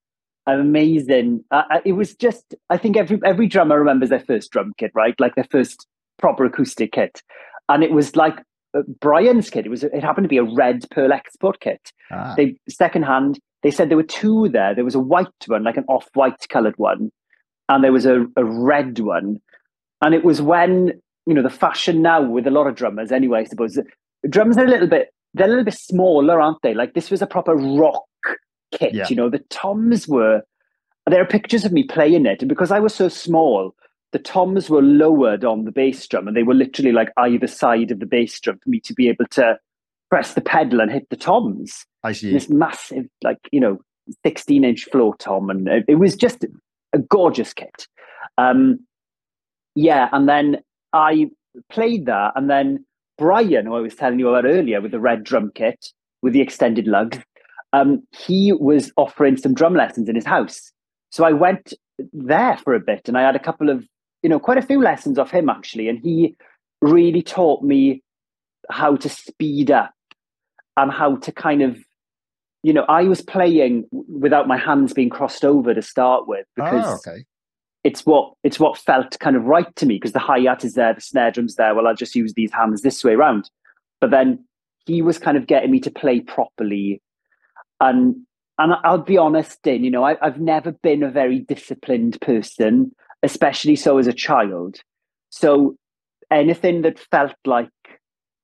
amazing. 0.47 1.44
Uh, 1.51 1.81
it 1.85 1.92
was 1.92 2.14
just 2.14 2.55
I 2.71 2.77
think 2.77 2.97
every 2.97 3.18
every 3.25 3.49
drummer 3.49 3.79
remembers 3.79 4.11
their 4.11 4.21
first 4.21 4.53
drum 4.53 4.75
kit, 4.77 4.92
right? 4.94 5.18
Like 5.18 5.35
their 5.35 5.49
first 5.51 5.87
proper 6.18 6.44
acoustic 6.44 6.92
kit, 6.92 7.23
and 7.68 7.83
it 7.83 7.90
was 7.90 8.14
like 8.14 8.38
uh, 8.77 8.83
Brian's 9.01 9.49
kit. 9.49 9.66
It 9.66 9.71
was 9.71 9.83
it 9.83 10.05
happened 10.05 10.27
to 10.27 10.29
be 10.29 10.37
a 10.37 10.44
red 10.44 10.85
Pearl 10.90 11.12
Export 11.12 11.61
kit. 11.61 11.90
Ah. 12.12 12.35
They 12.37 12.57
second 12.68 13.05
hand. 13.05 13.40
They 13.62 13.71
said 13.71 13.88
there 13.88 13.97
were 13.97 14.05
two 14.05 14.49
there. 14.51 14.75
There 14.75 14.85
was 14.85 14.94
a 14.94 15.01
white 15.01 15.29
one, 15.47 15.64
like 15.64 15.79
an 15.79 15.87
off 15.88 16.09
white 16.14 16.47
coloured 16.51 16.77
one, 16.77 17.11
and 17.71 17.83
there 17.83 17.92
was 17.92 18.05
a, 18.07 18.27
a 18.37 18.44
red 18.44 19.01
one. 19.01 19.40
And 20.02 20.14
it 20.14 20.24
was 20.24 20.40
when 20.40 21.00
you 21.26 21.34
know 21.34 21.42
the 21.42 21.50
fashion 21.50 22.02
now 22.02 22.22
with 22.22 22.46
a 22.46 22.50
lot 22.50 22.66
of 22.66 22.74
drummers. 22.74 23.12
Anyway, 23.12 23.40
I 23.40 23.44
suppose 23.44 23.78
drums 24.28 24.56
are 24.56 24.64
a 24.64 24.68
little 24.68 24.88
bit 24.88 25.12
they're 25.34 25.46
a 25.46 25.50
little 25.50 25.64
bit 25.64 25.74
smaller, 25.74 26.40
aren't 26.40 26.62
they? 26.62 26.74
Like 26.74 26.94
this 26.94 27.11
was 27.11 27.22
a 27.22 27.26
proper 27.26 27.54
rock 27.54 28.02
kit. 28.72 28.94
Yeah. 28.94 29.06
You 29.08 29.16
know, 29.16 29.30
the 29.30 29.44
toms 29.50 30.08
were. 30.08 30.42
There 31.06 31.22
are 31.22 31.26
pictures 31.26 31.64
of 31.64 31.72
me 31.72 31.84
playing 31.84 32.26
it, 32.26 32.42
and 32.42 32.50
because 32.50 32.70
I 32.70 32.80
was 32.80 32.94
so 32.94 33.08
small, 33.08 33.74
the 34.12 34.18
toms 34.18 34.68
were 34.68 34.82
lowered 34.82 35.42
on 35.42 35.64
the 35.64 35.72
bass 35.72 36.06
drum, 36.06 36.28
and 36.28 36.37
they 36.37 36.42
were 36.42 36.54
literally 36.54 36.92
like 36.92 37.11
either 37.16 37.46
side 37.46 37.90
of 37.90 38.00
the 38.00 38.06
bass 38.06 38.38
drum 38.40 38.58
for 38.62 38.68
me 38.68 38.80
to 38.80 38.92
be 38.92 39.08
able 39.08 39.24
to 39.30 39.58
press 40.11 40.34
the 40.34 40.42
pedal 40.42 40.80
and 40.80 40.90
hit 40.90 41.08
the 41.08 41.16
toms. 41.16 41.87
I 42.04 42.12
see 42.12 42.30
this 42.30 42.50
massive, 42.50 43.06
like 43.24 43.38
you 43.52 43.61
know, 43.61 43.78
sixteen 44.22 44.64
inch 44.64 44.84
floor 44.84 45.16
tom, 45.18 45.48
and 45.48 45.66
it, 45.66 45.84
it 45.88 45.94
was 45.94 46.14
just 46.14 46.44
a 46.92 46.98
gorgeous 46.98 47.54
kit. 47.54 47.87
Um, 48.37 48.80
yeah, 49.74 50.09
and 50.12 50.28
then 50.28 50.59
I 50.92 51.31
played 51.70 52.07
that, 52.07 52.33
and 52.37 52.48
then 52.48 52.85
Brian, 53.18 53.66
who 53.66 53.74
I 53.74 53.81
was 53.81 53.94
telling 53.94 54.18
you 54.18 54.28
about 54.28 54.48
earlier 54.48 54.81
with 54.81 54.92
the 54.92 55.00
red 55.00 55.24
drum 55.24 55.50
kit 55.54 55.92
with 56.22 56.33
the 56.33 56.40
extended 56.40 56.87
lugs, 56.87 57.18
um, 57.72 58.02
he 58.12 58.52
was 58.52 58.92
offering 58.96 59.37
some 59.37 59.54
drum 59.54 59.74
lessons 59.74 60.09
in 60.09 60.14
his 60.14 60.24
house. 60.24 60.72
So 61.11 61.24
I 61.24 61.33
went 61.33 61.74
there 62.12 62.57
for 62.59 62.74
a 62.74 62.81
bit 62.81 63.09
and 63.09 63.18
I 63.18 63.22
had 63.22 63.37
a 63.37 63.40
couple 63.40 63.70
of, 63.70 63.87
you 64.22 64.28
know, 64.28 64.38
quite 64.38 64.59
a 64.59 64.62
few 64.62 64.81
lessons 64.81 65.18
off 65.18 65.31
him 65.31 65.48
actually. 65.48 65.88
And 65.88 65.98
he 65.98 66.37
really 66.81 67.22
taught 67.22 67.62
me 67.62 68.02
how 68.70 68.96
to 68.96 69.09
speed 69.09 69.70
up 69.70 69.92
and 70.76 70.92
how 70.92 71.16
to 71.16 71.33
kind 71.33 71.62
of, 71.62 71.78
you 72.62 72.72
know, 72.72 72.85
I 72.88 73.04
was 73.04 73.20
playing 73.20 73.87
without 73.90 74.48
my 74.48 74.57
hands 74.57 74.92
being 74.92 75.11
crossed 75.11 75.44
over 75.44 75.74
to 75.74 75.83
start 75.83 76.28
with 76.28 76.46
because 76.57 76.85
oh, 76.87 76.94
okay 76.94 77.24
it's 77.85 78.05
what 78.05 78.33
it's 78.43 78.59
what 78.59 78.79
felt 78.79 79.19
kind 79.21 79.37
of 79.37 79.45
right 79.45 79.75
to 79.77 79.87
me 79.87 79.97
because 79.97 80.12
the 80.12 80.19
hi 80.19 80.41
hat 80.41 80.64
is 80.64 80.75
there, 80.75 80.95
the 80.95 81.01
snare 81.01 81.31
drum's 81.31 81.55
there. 81.57 81.75
Well, 81.75 81.87
I'll 81.87 81.95
just 81.95 82.14
use 82.14 82.35
these 82.35 82.53
hands 82.53 82.83
this 82.83 83.05
way 83.05 83.14
around. 83.14 83.51
But 84.01 84.11
then 84.11 84.45
he 84.87 85.03
was 85.03 85.19
kind 85.19 85.37
of 85.37 85.47
getting 85.47 85.71
me 85.71 85.81
to 85.81 85.91
play 85.91 86.21
properly. 86.21 87.03
And 87.81 88.17
and 88.59 88.75
I'll 88.85 88.99
be 88.99 89.17
honest, 89.17 89.62
Dane, 89.62 89.85
you 89.85 89.91
know, 89.91 90.05
I, 90.05 90.17
I've 90.21 90.41
never 90.41 90.73
been 90.73 91.05
a 91.05 91.11
very 91.11 91.38
disciplined 91.38 92.21
person, 92.21 92.91
especially 93.23 93.77
so 93.77 93.99
as 93.99 94.09
a 94.09 94.12
child. 94.12 94.81
So 95.31 95.77
anything 96.31 96.83
that 96.83 96.99
felt 96.99 97.35
like 97.45 97.71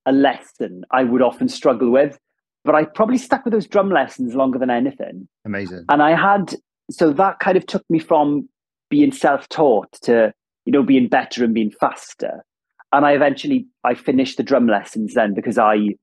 a 0.06 0.12
lesson, 0.12 0.84
I 0.92 1.02
would 1.02 1.22
often 1.22 1.48
struggle 1.48 1.90
with. 1.90 2.16
But 2.64 2.76
I 2.76 2.84
probably 2.84 3.18
stuck 3.18 3.44
with 3.44 3.52
those 3.52 3.66
drum 3.66 3.90
lessons 3.90 4.34
longer 4.34 4.58
than 4.58 4.70
anything. 4.70 5.28
Amazing. 5.44 5.84
And 5.88 6.02
I 6.02 6.14
had 6.14 6.54
so 6.90 7.12
that 7.12 7.38
kind 7.38 7.56
of 7.56 7.66
took 7.66 7.84
me 7.90 7.98
from 7.98 8.48
being 8.94 9.10
self-taught 9.10 9.90
to 10.02 10.32
you 10.66 10.72
know 10.72 10.84
being 10.84 11.08
better 11.08 11.42
and 11.42 11.52
being 11.52 11.72
faster. 11.72 12.44
And 12.92 13.04
I 13.04 13.10
eventually 13.10 13.66
I 13.82 13.94
finished 13.94 14.36
the 14.36 14.44
drum 14.44 14.68
lessons 14.68 15.14
then 15.14 15.34
because 15.34 15.58
I 15.58 15.96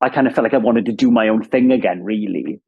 I 0.00 0.08
kind 0.08 0.26
of 0.26 0.34
felt 0.34 0.44
like 0.44 0.54
I 0.54 0.68
wanted 0.68 0.86
to 0.86 0.92
do 0.92 1.10
my 1.10 1.28
own 1.28 1.44
thing 1.44 1.70
again, 1.70 2.02
really. 2.02 2.58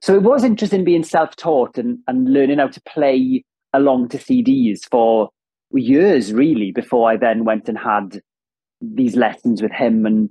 So 0.00 0.14
it 0.14 0.22
was 0.22 0.42
interesting 0.42 0.82
being 0.84 1.02
self-taught 1.02 1.76
and, 1.76 1.98
and 2.08 2.32
learning 2.32 2.60
how 2.60 2.68
to 2.68 2.80
play 2.88 3.44
along 3.74 4.08
to 4.08 4.16
CDs 4.16 4.80
for 4.90 5.28
years, 5.74 6.32
really, 6.32 6.72
before 6.72 7.10
I 7.10 7.18
then 7.18 7.44
went 7.44 7.68
and 7.68 7.76
had 7.76 8.22
these 8.80 9.16
lessons 9.16 9.60
with 9.60 9.72
him 9.72 10.06
and 10.06 10.30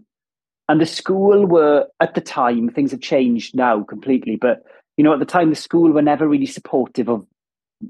and 0.67 0.81
the 0.81 0.87
school 0.87 1.45
were 1.45 1.85
at 1.99 2.15
the 2.15 2.21
time 2.21 2.69
things 2.69 2.89
have 2.89 3.01
changed 3.01 3.55
now 3.55 3.83
completely 3.83 4.35
but 4.35 4.63
you 4.97 5.03
know 5.03 5.13
at 5.13 5.19
the 5.19 5.33
time 5.35 5.51
the 5.51 5.55
school 5.55 5.91
were 5.91 6.01
never 6.01 6.27
really 6.27 6.47
supportive 6.47 7.07
of 7.07 7.23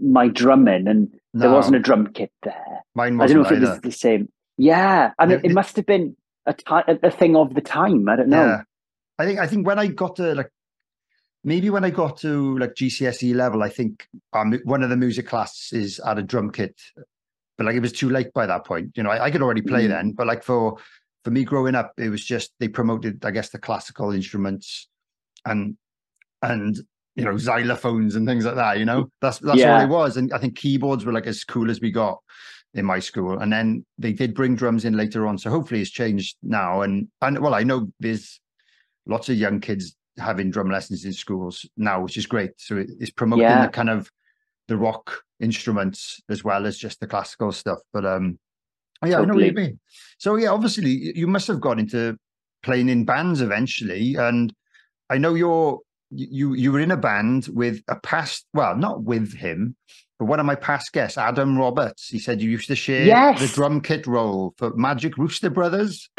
my 0.02 0.28
drumming 0.28 0.88
and 0.88 1.10
no. 1.34 1.42
there 1.42 1.52
wasn't 1.52 1.76
a 1.76 1.80
drum 1.80 2.08
kit 2.14 2.32
there 2.44 2.84
Mine 2.96 3.20
I 3.20 3.28
don't 3.28 3.38
know 3.38 3.42
if 3.44 3.52
either. 3.52 3.66
it 3.66 3.70
was 3.70 3.82
the 3.82 3.92
same 3.92 4.30
yeah 4.58 5.12
and 5.20 5.32
it, 5.32 5.46
it, 5.46 5.52
must 5.52 5.76
have 5.76 5.86
been 5.86 6.16
a, 6.46 6.56
a 7.04 7.12
thing 7.12 7.36
of 7.36 7.56
the 7.56 7.62
time 7.62 8.08
I 8.08 8.16
don't 8.16 8.30
know 8.30 8.46
yeah. 8.46 8.62
I 9.20 9.26
think 9.26 9.40
I 9.40 9.48
think 9.48 9.68
when 9.68 9.78
I 9.78 9.88
got 9.88 10.16
to 10.16 10.34
like 10.34 10.50
maybe 11.44 11.70
when 11.70 11.84
I 11.84 11.90
got 11.90 12.18
to 12.20 12.58
like 12.58 12.74
GCSE 12.74 13.36
level, 13.36 13.64
I 13.64 13.70
think 13.70 14.08
um, 14.34 14.58
one 14.64 14.84
of 14.84 14.90
the 14.90 14.98
music 14.98 15.28
classes 15.28 16.00
had 16.04 16.18
a 16.18 16.24
drum 16.24 16.52
kit, 16.52 16.80
but 17.58 17.66
like 17.66 17.76
it 17.76 17.82
was 17.82 17.92
too 17.92 18.10
late 18.10 18.34
by 18.34 18.46
that 18.46 18.66
point. 18.66 18.92
You 18.96 19.04
know, 19.04 19.12
I, 19.12 19.26
I 19.26 19.32
could 19.32 19.42
already 19.42 19.62
play 19.62 19.86
mm. 19.86 19.90
then, 19.90 20.12
but 20.12 20.28
like 20.28 20.44
for 20.44 20.78
for 21.24 21.32
me 21.32 21.44
growing 21.44 21.76
up, 21.76 21.94
it 21.98 22.10
was 22.10 22.24
just 22.24 22.54
they 22.60 22.70
promoted, 22.70 23.24
I 23.26 23.32
guess, 23.32 23.50
the 23.50 23.60
classical 23.60 24.12
instruments 24.12 24.88
and 25.46 25.78
and 26.42 26.78
you 27.16 27.26
know 27.26 27.34
xylophones 27.34 28.16
and 28.16 28.28
things 28.28 28.46
like 28.46 28.56
that. 28.56 28.80
You 28.80 28.86
know, 28.86 29.10
that's 29.22 29.40
that's 29.40 29.60
yeah. 29.60 29.76
all 29.76 29.82
it 29.82 29.90
was. 29.90 30.18
And 30.18 30.34
I 30.34 30.38
think 30.38 30.58
keyboards 30.58 31.06
were 31.06 31.14
like 31.14 31.28
as 31.28 31.44
cool 31.44 31.70
as 31.70 31.82
we 31.82 31.92
got 31.92 32.20
in 32.74 32.86
my 32.86 33.00
school. 33.00 33.40
And 33.40 33.52
then 33.52 33.86
they 33.98 34.14
did 34.14 34.34
bring 34.34 34.56
drums 34.56 34.86
in 34.86 34.96
later 34.96 35.28
on, 35.28 35.38
so 35.38 35.50
hopefully 35.50 35.82
it's 35.82 35.90
changed 35.90 36.38
now. 36.44 36.82
And 36.82 37.08
and 37.22 37.40
well, 37.40 37.56
I 37.56 37.64
know 37.64 37.92
there's 38.00 38.40
lots 39.06 39.30
of 39.30 39.36
young 39.36 39.60
kids 39.60 39.96
having 40.18 40.52
drum 40.52 40.70
lessons 40.70 41.06
in 41.06 41.14
schools 41.14 41.66
now, 41.78 42.02
which 42.02 42.18
is 42.18 42.26
great. 42.26 42.52
So 42.58 42.84
it's 43.00 43.12
promoting 43.12 43.44
yeah. 43.44 43.66
the 43.66 43.72
kind 43.72 43.90
of 43.90 44.10
the 44.68 44.78
rock 44.78 45.24
instruments 45.40 46.22
as 46.30 46.44
well 46.44 46.66
as 46.66 46.78
just 46.78 47.00
the 47.00 47.08
classical 47.08 47.52
stuff. 47.52 47.80
But 47.92 48.06
um, 48.06 48.38
yeah, 49.04 49.18
totally. 49.18 49.24
I 49.24 49.26
know 49.26 49.36
what 49.36 49.46
you 49.46 49.54
mean. 49.54 49.80
So 50.18 50.36
yeah, 50.36 50.50
obviously 50.50 50.90
you 51.16 51.28
must 51.28 51.48
have 51.48 51.62
got 51.62 51.80
into 51.80 52.18
playing 52.62 52.90
in 52.90 53.06
bands 53.06 53.42
eventually, 53.42 54.16
and 54.16 54.54
I 55.10 55.18
know 55.18 55.34
you're 55.34 55.80
you 56.12 56.54
you 56.54 56.72
were 56.72 56.80
in 56.80 56.92
a 56.92 56.98
band 56.98 57.48
with 57.54 57.82
a 57.88 57.96
past 57.96 58.46
well 58.54 58.76
not 58.76 59.04
with 59.04 59.34
him 59.34 59.76
but 60.18 60.26
one 60.26 60.40
of 60.40 60.46
my 60.46 60.56
past 60.56 60.92
guests 60.92 61.18
adam 61.18 61.58
roberts 61.58 62.08
he 62.08 62.20
said 62.20 62.42
you 62.42 62.50
used 62.50 62.68
to 62.68 62.76
share 62.76 63.06
yes. 63.06 63.40
the 63.40 63.48
drum 63.48 63.80
kit 63.80 64.08
role 64.08 64.54
for 64.58 64.76
magic 64.76 65.18
rooster 65.18 65.50
brothers 65.50 66.10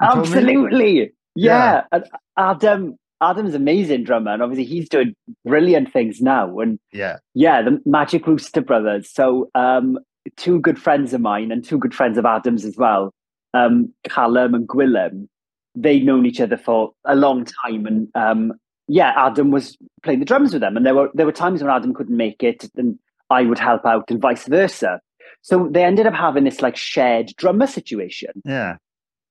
absolutely 0.00 1.12
yeah. 1.34 1.82
yeah. 1.92 2.00
adam 2.36 2.98
Adam's 3.20 3.54
amazing 3.54 4.04
drummer, 4.04 4.32
and 4.32 4.42
obviously 4.42 4.64
he's 4.64 4.88
doing 4.88 5.14
brilliant 5.44 5.92
things 5.92 6.20
now. 6.20 6.58
And 6.60 6.78
yeah, 6.92 7.18
yeah, 7.34 7.62
the 7.62 7.80
Magic 7.84 8.26
Rooster 8.26 8.60
Brothers. 8.60 9.10
So 9.12 9.50
um, 9.54 9.98
two 10.36 10.60
good 10.60 10.80
friends 10.80 11.12
of 11.12 11.20
mine 11.20 11.50
and 11.50 11.64
two 11.64 11.78
good 11.78 11.94
friends 11.94 12.18
of 12.18 12.24
Adam's 12.24 12.64
as 12.64 12.76
well, 12.76 13.12
um, 13.54 13.92
Callum 14.08 14.54
and 14.54 14.68
Gwilym. 14.68 15.28
They'd 15.74 16.04
known 16.04 16.26
each 16.26 16.40
other 16.40 16.56
for 16.56 16.92
a 17.04 17.16
long 17.16 17.44
time, 17.64 17.86
and 17.86 18.08
um, 18.14 18.52
yeah, 18.88 19.12
Adam 19.16 19.50
was 19.50 19.76
playing 20.02 20.20
the 20.20 20.24
drums 20.24 20.52
with 20.52 20.62
them, 20.62 20.76
and 20.76 20.84
there 20.84 20.94
were 20.94 21.10
there 21.14 21.26
were 21.26 21.32
times 21.32 21.62
when 21.62 21.70
Adam 21.70 21.94
couldn't 21.94 22.16
make 22.16 22.42
it, 22.42 22.68
and 22.76 22.98
I 23.30 23.42
would 23.42 23.58
help 23.58 23.84
out, 23.84 24.10
and 24.10 24.20
vice 24.20 24.46
versa. 24.46 25.00
So 25.42 25.68
they 25.70 25.84
ended 25.84 26.06
up 26.06 26.14
having 26.14 26.44
this 26.44 26.62
like 26.62 26.76
shared 26.76 27.32
drummer 27.36 27.66
situation. 27.66 28.30
Yeah, 28.44 28.76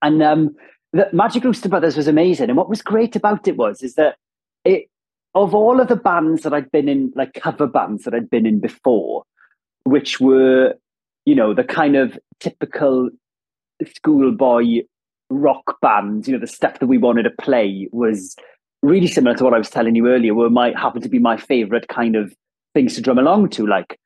and 0.01 0.21
um, 0.21 0.55
the 0.93 1.09
Magic 1.11 1.43
Rooster 1.43 1.69
Brothers 1.69 1.97
was 1.97 2.07
amazing. 2.07 2.49
And 2.49 2.57
what 2.57 2.69
was 2.69 2.81
great 2.81 3.15
about 3.15 3.47
it 3.47 3.57
was 3.57 3.81
is 3.81 3.95
that 3.95 4.15
it 4.63 4.89
of 5.35 5.53
all 5.53 5.79
of 5.79 5.87
the 5.87 5.95
bands 5.95 6.43
that 6.43 6.53
I'd 6.53 6.71
been 6.71 6.89
in, 6.89 7.11
like 7.15 7.33
cover 7.33 7.67
bands 7.67 8.03
that 8.03 8.13
I'd 8.13 8.29
been 8.29 8.45
in 8.45 8.59
before, 8.59 9.23
which 9.83 10.19
were, 10.19 10.73
you 11.25 11.35
know, 11.35 11.53
the 11.53 11.63
kind 11.63 11.95
of 11.95 12.17
typical 12.39 13.09
schoolboy 13.95 14.81
rock 15.29 15.79
bands, 15.81 16.27
you 16.27 16.33
know, 16.33 16.39
the 16.39 16.47
stuff 16.47 16.79
that 16.79 16.87
we 16.87 16.97
wanted 16.97 17.23
to 17.23 17.31
play 17.41 17.87
was 17.91 18.35
really 18.81 19.07
similar 19.07 19.35
to 19.35 19.43
what 19.43 19.53
I 19.53 19.57
was 19.57 19.69
telling 19.69 19.95
you 19.95 20.07
earlier, 20.07 20.33
were 20.33 20.49
might 20.49 20.77
happen 20.77 21.01
to 21.01 21.09
be 21.09 21.19
my 21.19 21.37
favorite 21.37 21.87
kind 21.87 22.15
of 22.15 22.33
things 22.73 22.95
to 22.95 23.01
drum 23.01 23.17
along 23.17 23.49
to, 23.49 23.65
like 23.65 23.99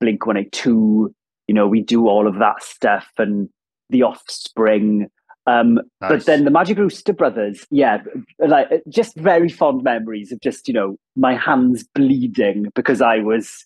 Blink 0.00 0.26
182, 0.26 1.14
you 1.48 1.54
know, 1.54 1.66
we 1.66 1.80
do 1.80 2.08
all 2.08 2.26
of 2.26 2.38
that 2.38 2.62
stuff 2.62 3.08
and 3.18 3.48
the 3.90 4.02
offspring 4.02 5.08
um, 5.46 5.74
nice. 6.00 6.10
But 6.10 6.26
then 6.26 6.44
the 6.44 6.50
Magic 6.50 6.76
Rooster 6.76 7.12
Brothers, 7.12 7.66
yeah, 7.70 8.02
like 8.38 8.68
just 8.88 9.16
very 9.16 9.48
fond 9.48 9.84
memories 9.84 10.32
of 10.32 10.40
just 10.40 10.66
you 10.66 10.74
know 10.74 10.96
my 11.14 11.36
hands 11.36 11.86
bleeding 11.94 12.66
because 12.74 13.00
I 13.00 13.18
was 13.18 13.64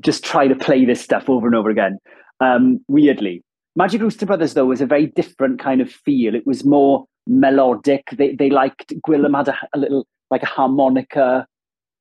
just 0.00 0.24
trying 0.24 0.48
to 0.48 0.56
play 0.56 0.84
this 0.84 1.00
stuff 1.00 1.30
over 1.30 1.46
and 1.46 1.54
over 1.54 1.70
again. 1.70 1.98
Um, 2.40 2.80
weirdly, 2.88 3.44
Magic 3.78 4.02
Rooster 4.02 4.26
Brothers 4.26 4.54
though 4.54 4.66
was 4.66 4.80
a 4.80 4.86
very 4.86 5.06
different 5.06 5.60
kind 5.60 5.80
of 5.80 5.88
feel. 5.88 6.34
It 6.34 6.44
was 6.44 6.64
more 6.64 7.06
melodic. 7.28 8.08
They 8.10 8.34
they 8.34 8.50
liked 8.50 8.92
Gwilym 9.06 9.36
had 9.36 9.46
a, 9.46 9.56
a 9.72 9.78
little 9.78 10.04
like 10.32 10.42
a 10.42 10.46
harmonica, 10.46 11.46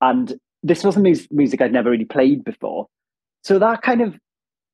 and 0.02 0.40
this 0.63 0.84
wasn't 0.84 1.32
music 1.32 1.62
I'd 1.62 1.72
never 1.72 1.92
really 1.92 2.04
played 2.06 2.44
before. 2.44 2.88
So 3.44 3.60
that 3.60 3.84
kind 3.84 4.02
of 4.02 4.18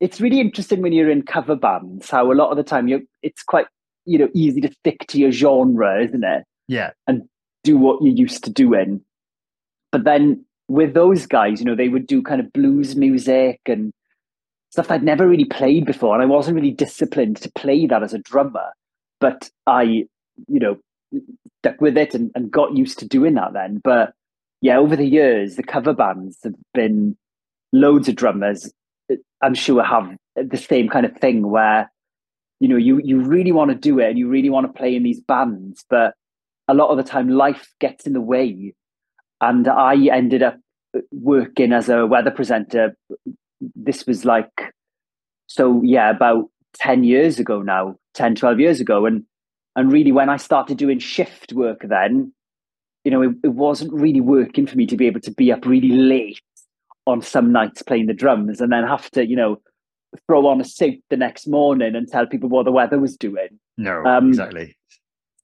it's 0.00 0.18
really 0.18 0.40
interesting 0.40 0.80
when 0.80 0.94
you're 0.94 1.10
in 1.10 1.22
cover 1.22 1.54
bands 1.54 2.08
how 2.08 2.32
a 2.32 2.34
lot 2.34 2.50
of 2.50 2.56
the 2.56 2.62
time 2.62 2.88
you 2.88 3.06
it's 3.22 3.42
quite 3.42 3.66
you 4.06 4.18
know 4.18 4.30
easy 4.32 4.62
to 4.62 4.72
stick 4.72 5.06
to 5.08 5.18
your 5.18 5.30
genre, 5.30 6.02
isn't 6.02 6.24
it? 6.24 6.44
Yeah, 6.68 6.92
and 7.06 7.28
do 7.64 7.76
what 7.76 8.02
you're 8.02 8.14
used 8.14 8.44
to 8.44 8.50
doing. 8.50 9.02
But 9.92 10.04
then 10.04 10.42
with 10.68 10.94
those 10.94 11.26
guys, 11.26 11.60
you 11.60 11.66
know, 11.66 11.76
they 11.76 11.90
would 11.90 12.06
do 12.06 12.22
kind 12.22 12.40
of 12.40 12.50
blues 12.54 12.96
music 12.96 13.60
and 13.66 13.92
stuff 14.74 14.90
I'd 14.90 15.04
never 15.04 15.28
really 15.28 15.44
played 15.44 15.86
before, 15.86 16.14
and 16.14 16.22
I 16.22 16.26
wasn't 16.26 16.56
really 16.56 16.72
disciplined 16.72 17.36
to 17.36 17.52
play 17.52 17.86
that 17.86 18.02
as 18.02 18.12
a 18.12 18.18
drummer. 18.18 18.72
But 19.20 19.48
I, 19.68 19.82
you 19.82 20.08
know, 20.48 20.78
stuck 21.60 21.80
with 21.80 21.96
it 21.96 22.12
and, 22.12 22.32
and 22.34 22.50
got 22.50 22.76
used 22.76 22.98
to 22.98 23.06
doing 23.06 23.34
that 23.34 23.52
then. 23.52 23.80
But 23.84 24.14
yeah, 24.60 24.76
over 24.76 24.96
the 24.96 25.06
years, 25.06 25.54
the 25.54 25.62
cover 25.62 25.92
bands 25.92 26.38
have 26.42 26.56
been 26.72 27.16
loads 27.72 28.08
of 28.08 28.16
drummers. 28.16 28.72
I'm 29.40 29.54
sure 29.54 29.80
have 29.84 30.16
the 30.34 30.56
same 30.56 30.88
kind 30.88 31.06
of 31.06 31.16
thing 31.18 31.48
where 31.48 31.88
you 32.58 32.66
know 32.66 32.76
you 32.76 33.00
you 33.04 33.20
really 33.20 33.52
want 33.52 33.70
to 33.70 33.76
do 33.76 34.00
it 34.00 34.08
and 34.08 34.18
you 34.18 34.26
really 34.26 34.50
want 34.50 34.66
to 34.66 34.72
play 34.76 34.96
in 34.96 35.02
these 35.02 35.20
bands 35.20 35.84
but 35.90 36.14
a 36.66 36.74
lot 36.74 36.88
of 36.88 36.96
the 36.96 37.02
time 37.02 37.28
life 37.28 37.68
gets 37.78 38.06
in 38.06 38.12
the 38.12 38.20
way 38.20 38.74
and 39.40 39.68
i 39.68 39.94
ended 40.06 40.42
up 40.42 40.56
working 41.12 41.72
as 41.72 41.88
a 41.88 42.06
weather 42.06 42.30
presenter 42.30 42.96
this 43.74 44.06
was 44.06 44.24
like 44.24 44.72
so 45.46 45.80
yeah 45.84 46.10
about 46.10 46.48
10 46.74 47.04
years 47.04 47.38
ago 47.38 47.62
now 47.62 47.96
10 48.14 48.34
12 48.34 48.60
years 48.60 48.80
ago 48.80 49.06
and 49.06 49.24
and 49.76 49.92
really 49.92 50.12
when 50.12 50.28
i 50.28 50.36
started 50.36 50.78
doing 50.78 50.98
shift 50.98 51.52
work 51.52 51.80
then 51.88 52.32
you 53.04 53.10
know 53.10 53.22
it, 53.22 53.32
it 53.44 53.52
wasn't 53.52 53.92
really 53.92 54.20
working 54.20 54.66
for 54.66 54.76
me 54.76 54.86
to 54.86 54.96
be 54.96 55.06
able 55.06 55.20
to 55.20 55.30
be 55.30 55.52
up 55.52 55.66
really 55.66 55.90
late 55.90 56.40
on 57.06 57.20
some 57.20 57.52
nights 57.52 57.82
playing 57.82 58.06
the 58.06 58.14
drums 58.14 58.60
and 58.60 58.72
then 58.72 58.84
have 58.84 59.10
to 59.10 59.26
you 59.26 59.36
know 59.36 59.60
throw 60.26 60.46
on 60.46 60.60
a 60.60 60.64
suit 60.64 61.02
the 61.10 61.16
next 61.16 61.46
morning 61.46 61.94
and 61.94 62.08
tell 62.08 62.26
people 62.26 62.48
what 62.48 62.64
the 62.64 62.72
weather 62.72 62.98
was 62.98 63.16
doing. 63.16 63.48
No, 63.76 64.04
um, 64.04 64.28
exactly. 64.28 64.76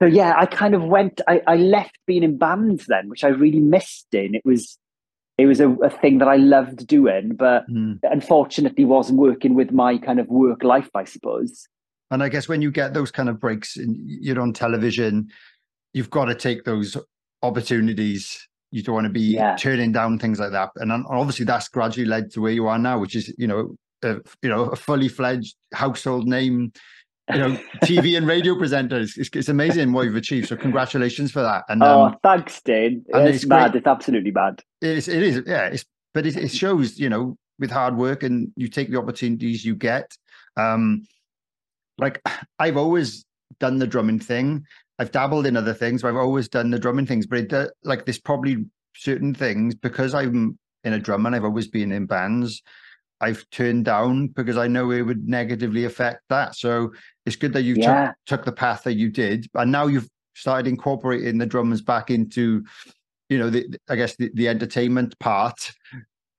So 0.00 0.06
yeah, 0.06 0.34
I 0.36 0.46
kind 0.46 0.74
of 0.74 0.84
went. 0.84 1.20
I, 1.28 1.42
I 1.46 1.56
left 1.56 1.98
being 2.06 2.22
in 2.22 2.38
bands 2.38 2.86
then, 2.86 3.08
which 3.08 3.24
I 3.24 3.28
really 3.28 3.60
missed. 3.60 4.06
In 4.12 4.34
it 4.34 4.42
was, 4.44 4.78
it 5.40 5.46
was 5.46 5.60
a, 5.60 5.70
a 5.70 5.90
thing 5.90 6.18
that 6.18 6.28
I 6.28 6.36
loved 6.36 6.86
doing, 6.86 7.34
but 7.34 7.68
mm. 7.68 7.98
unfortunately 8.02 8.84
wasn't 8.84 9.18
working 9.18 9.54
with 9.54 9.72
my 9.72 9.98
kind 9.98 10.20
of 10.20 10.28
work 10.28 10.62
life, 10.62 10.90
I 10.94 11.04
suppose. 11.04 11.66
And 12.10 12.22
I 12.22 12.28
guess 12.28 12.48
when 12.48 12.60
you 12.60 12.70
get 12.70 12.92
those 12.92 13.10
kind 13.10 13.28
of 13.28 13.38
breaks 13.38 13.76
and 13.76 13.96
you're 13.98 14.40
on 14.40 14.52
television, 14.52 15.28
you've 15.92 16.10
got 16.10 16.26
to 16.26 16.34
take 16.34 16.64
those 16.64 16.96
opportunities. 17.42 18.48
You 18.72 18.82
don't 18.82 18.94
want 18.94 19.06
to 19.06 19.12
be 19.12 19.20
yeah. 19.20 19.56
turning 19.56 19.92
down 19.92 20.18
things 20.18 20.40
like 20.40 20.52
that. 20.52 20.70
And 20.76 20.92
obviously 21.08 21.44
that's 21.44 21.68
gradually 21.68 22.06
led 22.06 22.30
to 22.32 22.40
where 22.40 22.52
you 22.52 22.66
are 22.66 22.78
now, 22.78 22.98
which 22.98 23.16
is, 23.16 23.32
you 23.38 23.46
know, 23.46 23.76
a, 24.02 24.16
you 24.42 24.48
know 24.48 24.64
a 24.64 24.76
fully 24.76 25.08
fledged 25.08 25.56
household 25.72 26.26
name 26.26 26.72
you 27.32 27.38
know, 27.38 27.58
TV 27.84 28.16
and 28.16 28.26
radio 28.26 28.54
presenters. 28.54 29.16
It's, 29.16 29.30
it's, 29.34 29.48
amazing 29.48 29.92
what 29.92 30.02
you've 30.02 30.16
achieved. 30.16 30.48
So 30.48 30.56
congratulations 30.56 31.30
for 31.32 31.42
that. 31.42 31.64
And 31.68 31.82
oh, 31.82 32.06
um, 32.06 32.16
thanks, 32.22 32.60
Dane. 32.62 33.04
It's, 33.08 33.36
it's 33.36 33.44
bad. 33.44 33.74
It's 33.74 33.86
absolutely 33.86 34.30
bad. 34.30 34.62
It 34.80 34.98
is. 34.98 35.08
It 35.08 35.22
is. 35.22 35.42
Yeah. 35.46 35.66
It's 35.66 35.84
but 36.12 36.26
it, 36.26 36.36
it 36.36 36.50
shows, 36.50 36.98
you 36.98 37.08
know, 37.08 37.36
with 37.58 37.70
hard 37.70 37.96
work 37.96 38.22
and 38.22 38.50
you 38.56 38.68
take 38.68 38.90
the 38.90 38.98
opportunities 38.98 39.64
you 39.64 39.74
get. 39.74 40.10
Um, 40.56 41.06
like 41.98 42.20
I've 42.58 42.76
always 42.76 43.24
done 43.58 43.78
the 43.78 43.86
drumming 43.86 44.18
thing. 44.18 44.64
I've 44.98 45.12
dabbled 45.12 45.46
in 45.46 45.56
other 45.56 45.74
things, 45.74 46.02
but 46.02 46.08
I've 46.08 46.16
always 46.16 46.48
done 46.48 46.70
the 46.70 46.78
drumming 46.78 47.06
things. 47.06 47.26
But 47.26 47.52
it, 47.52 47.70
like 47.84 48.04
there's 48.04 48.18
probably 48.18 48.66
certain 48.96 49.34
things 49.34 49.74
because 49.74 50.14
I'm 50.14 50.58
in 50.84 50.92
a 50.94 50.98
drum 50.98 51.26
and 51.26 51.36
I've 51.36 51.44
always 51.44 51.68
been 51.68 51.92
in 51.92 52.06
bands. 52.06 52.62
I've 53.20 53.48
turned 53.50 53.84
down 53.84 54.28
because 54.28 54.56
I 54.56 54.66
know 54.66 54.90
it 54.90 55.02
would 55.02 55.28
negatively 55.28 55.84
affect 55.84 56.22
that. 56.28 56.56
So 56.56 56.92
it's 57.26 57.36
good 57.36 57.52
that 57.52 57.62
you 57.62 57.74
yeah. 57.76 58.08
took, 58.08 58.16
took 58.26 58.44
the 58.46 58.52
path 58.52 58.84
that 58.84 58.94
you 58.94 59.10
did, 59.10 59.46
and 59.54 59.70
now 59.70 59.86
you've 59.86 60.08
started 60.34 60.66
incorporating 60.66 61.38
the 61.38 61.46
drummers 61.46 61.82
back 61.82 62.10
into, 62.10 62.64
you 63.28 63.38
know, 63.38 63.50
the 63.50 63.66
I 63.88 63.96
guess 63.96 64.16
the, 64.16 64.30
the 64.34 64.48
entertainment 64.48 65.18
part 65.18 65.72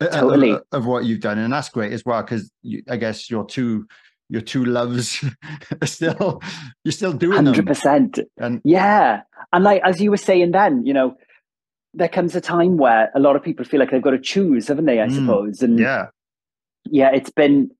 uh, 0.01 0.05
uh, 0.05 0.21
totally. 0.21 0.51
of, 0.51 0.63
of, 0.71 0.85
what 0.85 1.05
you've 1.05 1.19
done, 1.19 1.37
and 1.37 1.53
that's 1.53 1.69
great 1.69 1.93
as 1.93 2.03
well 2.05 2.21
because 2.21 2.51
I 2.89 2.97
guess 2.97 3.29
your 3.29 3.45
two 3.45 3.87
your 4.29 4.41
two 4.41 4.65
loves 4.65 5.23
are 5.81 5.87
still 5.87 6.41
you're 6.83 6.91
still 6.91 7.13
doing 7.13 7.43
100%. 7.43 7.65
percent. 7.65 8.19
And 8.37 8.61
yeah, 8.63 9.21
and 9.53 9.63
like 9.63 9.81
as 9.85 10.01
you 10.01 10.09
were 10.09 10.17
saying 10.17 10.51
then, 10.51 10.85
you 10.85 10.93
know, 10.93 11.15
there 11.93 12.09
comes 12.09 12.35
a 12.35 12.41
time 12.41 12.77
where 12.77 13.11
a 13.13 13.19
lot 13.19 13.35
of 13.35 13.43
people 13.43 13.65
feel 13.65 13.79
like 13.79 13.91
they've 13.91 14.01
got 14.01 14.11
to 14.11 14.19
choose, 14.19 14.67
haven't 14.67 14.85
they? 14.85 15.01
I 15.01 15.07
mm, 15.07 15.15
suppose, 15.15 15.61
and 15.61 15.77
yeah, 15.77 16.07
yeah, 16.85 17.11
it's 17.13 17.29
been, 17.29 17.71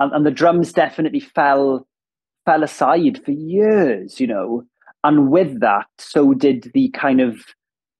and, 0.00 0.12
and 0.12 0.26
the 0.26 0.30
drums 0.30 0.72
definitely 0.72 1.20
fell 1.20 1.86
fell 2.44 2.62
aside 2.62 3.24
for 3.24 3.30
years, 3.30 4.20
you 4.20 4.26
know, 4.26 4.64
and 5.02 5.30
with 5.30 5.60
that, 5.60 5.86
so 5.98 6.34
did 6.34 6.70
the 6.74 6.88
kind 6.90 7.20
of 7.20 7.38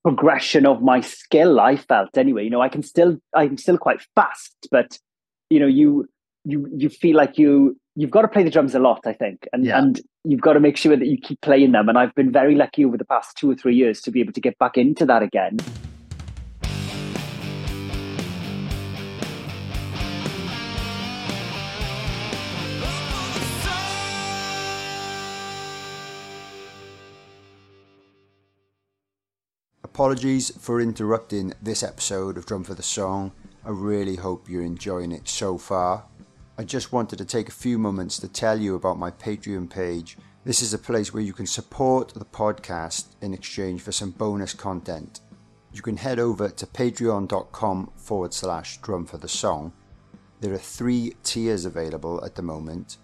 progression 0.02 0.66
of 0.66 0.82
my 0.82 1.00
skill. 1.00 1.60
I 1.60 1.76
felt 1.76 2.16
anyway, 2.16 2.44
you 2.44 2.50
know, 2.50 2.60
I 2.60 2.68
can 2.68 2.82
still 2.82 3.18
I'm 3.34 3.56
still 3.56 3.78
quite 3.78 4.00
fast, 4.14 4.68
but 4.70 4.98
you 5.50 5.60
know, 5.60 5.66
you 5.66 6.08
you 6.44 6.68
you 6.76 6.88
feel 6.88 7.16
like 7.16 7.38
you 7.38 7.78
you've 7.96 8.10
got 8.10 8.22
to 8.22 8.28
play 8.28 8.42
the 8.42 8.50
drums 8.50 8.74
a 8.74 8.78
lot, 8.78 9.00
I 9.06 9.12
think, 9.12 9.48
and 9.52 9.64
yeah. 9.64 9.78
and 9.78 10.00
you've 10.24 10.40
got 10.40 10.54
to 10.54 10.60
make 10.60 10.76
sure 10.76 10.96
that 10.96 11.06
you 11.06 11.18
keep 11.18 11.40
playing 11.40 11.72
them. 11.72 11.88
And 11.88 11.98
I've 11.98 12.14
been 12.14 12.32
very 12.32 12.54
lucky 12.54 12.84
over 12.84 12.96
the 12.96 13.04
past 13.04 13.36
two 13.36 13.50
or 13.50 13.54
three 13.54 13.76
years 13.76 14.00
to 14.02 14.10
be 14.10 14.20
able 14.20 14.32
to 14.32 14.40
get 14.40 14.58
back 14.58 14.76
into 14.76 15.06
that 15.06 15.22
again. 15.22 15.58
Apologies 29.94 30.50
for 30.58 30.80
interrupting 30.80 31.52
this 31.62 31.84
episode 31.84 32.36
of 32.36 32.46
Drum 32.46 32.64
for 32.64 32.74
the 32.74 32.82
Song. 32.82 33.30
I 33.64 33.70
really 33.70 34.16
hope 34.16 34.48
you're 34.48 34.64
enjoying 34.64 35.12
it 35.12 35.28
so 35.28 35.56
far. 35.56 36.02
I 36.58 36.64
just 36.64 36.90
wanted 36.90 37.18
to 37.18 37.24
take 37.24 37.48
a 37.48 37.52
few 37.52 37.78
moments 37.78 38.18
to 38.18 38.26
tell 38.26 38.60
you 38.60 38.74
about 38.74 38.98
my 38.98 39.12
Patreon 39.12 39.70
page. 39.70 40.18
This 40.44 40.62
is 40.62 40.74
a 40.74 40.78
place 40.78 41.14
where 41.14 41.22
you 41.22 41.32
can 41.32 41.46
support 41.46 42.12
the 42.12 42.24
podcast 42.24 43.14
in 43.20 43.32
exchange 43.32 43.82
for 43.82 43.92
some 43.92 44.10
bonus 44.10 44.52
content. 44.52 45.20
You 45.72 45.80
can 45.80 45.96
head 45.96 46.18
over 46.18 46.48
to 46.48 46.66
patreon.com 46.66 47.92
forward 47.94 48.34
slash 48.34 48.78
drum 48.78 49.06
for 49.06 49.18
the 49.18 49.28
song. 49.28 49.72
There 50.40 50.52
are 50.52 50.58
three 50.58 51.14
tiers 51.22 51.66
available 51.66 52.24
at 52.24 52.34
the 52.34 52.42
moment. 52.42 52.96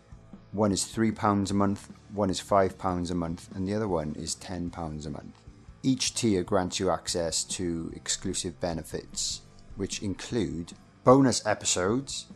One 0.51 0.73
is 0.73 0.83
£3 0.83 1.53
a 1.53 1.55
month, 1.55 1.89
one 2.13 2.31
is 2.31 2.41
£5 2.41 3.13
a 3.13 3.15
month, 3.15 3.49
and 3.55 3.69
the 3.69 3.75
other 3.75 3.87
one 3.87 4.17
is 4.19 4.35
£10 4.35 5.07
a 5.07 5.11
month. 5.11 5.50
Each 5.83 6.15
tier 6.15 6.43
grants 6.43 6.79
you 6.79 6.91
access 6.91 7.43
to 7.45 7.91
exclusive 7.97 8.61
benefits, 8.61 9.41
which 9.77 10.03
include 10.03 10.75
bonus 11.05 11.45
episodes, 11.47 12.27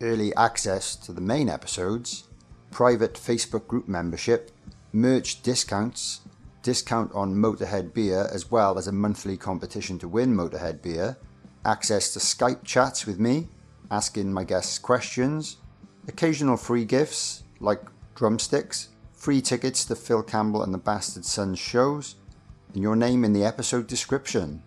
early 0.00 0.34
access 0.36 0.96
to 0.96 1.12
the 1.12 1.20
main 1.20 1.50
episodes, 1.50 2.24
private 2.70 3.14
Facebook 3.14 3.66
group 3.66 3.88
membership, 3.88 4.50
merch 4.92 5.42
discounts, 5.42 6.22
discount 6.62 7.12
on 7.14 7.34
Motorhead 7.34 7.92
beer, 7.92 8.26
as 8.32 8.50
well 8.50 8.78
as 8.78 8.86
a 8.86 8.92
monthly 8.92 9.36
competition 9.36 9.98
to 9.98 10.08
win 10.08 10.34
Motorhead 10.34 10.80
beer, 10.80 11.18
access 11.64 12.12
to 12.14 12.18
Skype 12.18 12.64
chats 12.64 13.06
with 13.06 13.20
me, 13.20 13.48
asking 13.90 14.32
my 14.32 14.44
guests 14.44 14.78
questions, 14.78 15.58
occasional 16.08 16.56
free 16.56 16.86
gifts 16.86 17.42
like 17.60 17.82
drumsticks, 18.14 18.88
free 19.12 19.42
tickets 19.42 19.84
to 19.84 19.94
Phil 19.94 20.22
Campbell 20.22 20.62
and 20.62 20.72
the 20.72 20.78
Bastard 20.78 21.26
Sons 21.26 21.58
shows, 21.58 22.16
and 22.74 22.82
your 22.82 22.96
name 22.96 23.24
in 23.24 23.32
the 23.32 23.44
episode 23.44 23.86
description. 23.86 24.60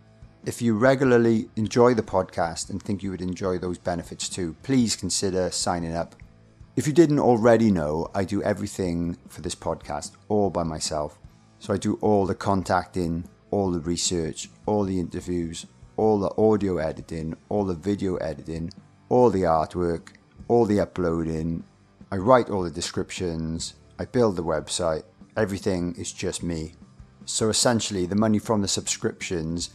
If 0.45 0.61
you 0.61 0.77
regularly 0.77 1.49
enjoy 1.57 1.93
the 1.93 2.01
podcast 2.01 2.69
and 2.69 2.81
think 2.81 3.03
you 3.03 3.11
would 3.11 3.21
enjoy 3.21 3.57
those 3.57 3.77
benefits 3.77 4.29
too, 4.29 4.55
please 4.63 4.95
consider 4.95 5.51
signing 5.51 5.93
up. 5.93 6.15
If 6.77 6.87
you 6.87 6.93
didn't 6.93 7.19
already 7.19 7.69
know, 7.69 8.09
I 8.15 8.23
do 8.23 8.41
everything 8.43 9.17
for 9.27 9.41
this 9.41 9.55
podcast 9.55 10.11
all 10.29 10.49
by 10.49 10.63
myself. 10.63 11.19
So 11.59 11.73
I 11.73 11.77
do 11.77 11.95
all 12.01 12.25
the 12.25 12.35
contacting, 12.35 13.27
all 13.51 13.71
the 13.71 13.81
research, 13.81 14.49
all 14.65 14.85
the 14.85 14.99
interviews, 14.99 15.65
all 15.97 16.17
the 16.17 16.31
audio 16.37 16.77
editing, 16.77 17.35
all 17.49 17.65
the 17.65 17.73
video 17.73 18.15
editing, 18.17 18.71
all 19.09 19.29
the 19.29 19.41
artwork, 19.41 20.13
all 20.47 20.65
the 20.65 20.79
uploading. 20.79 21.65
I 22.09 22.15
write 22.17 22.49
all 22.49 22.63
the 22.63 22.71
descriptions, 22.71 23.73
I 23.99 24.05
build 24.05 24.37
the 24.37 24.43
website. 24.43 25.03
Everything 25.35 25.93
is 25.97 26.13
just 26.13 26.41
me. 26.41 26.76
So 27.27 27.49
essentially, 27.49 28.05
the 28.05 28.15
money 28.15 28.39
from 28.39 28.61
the 28.61 28.69
subscriptions 28.69 29.69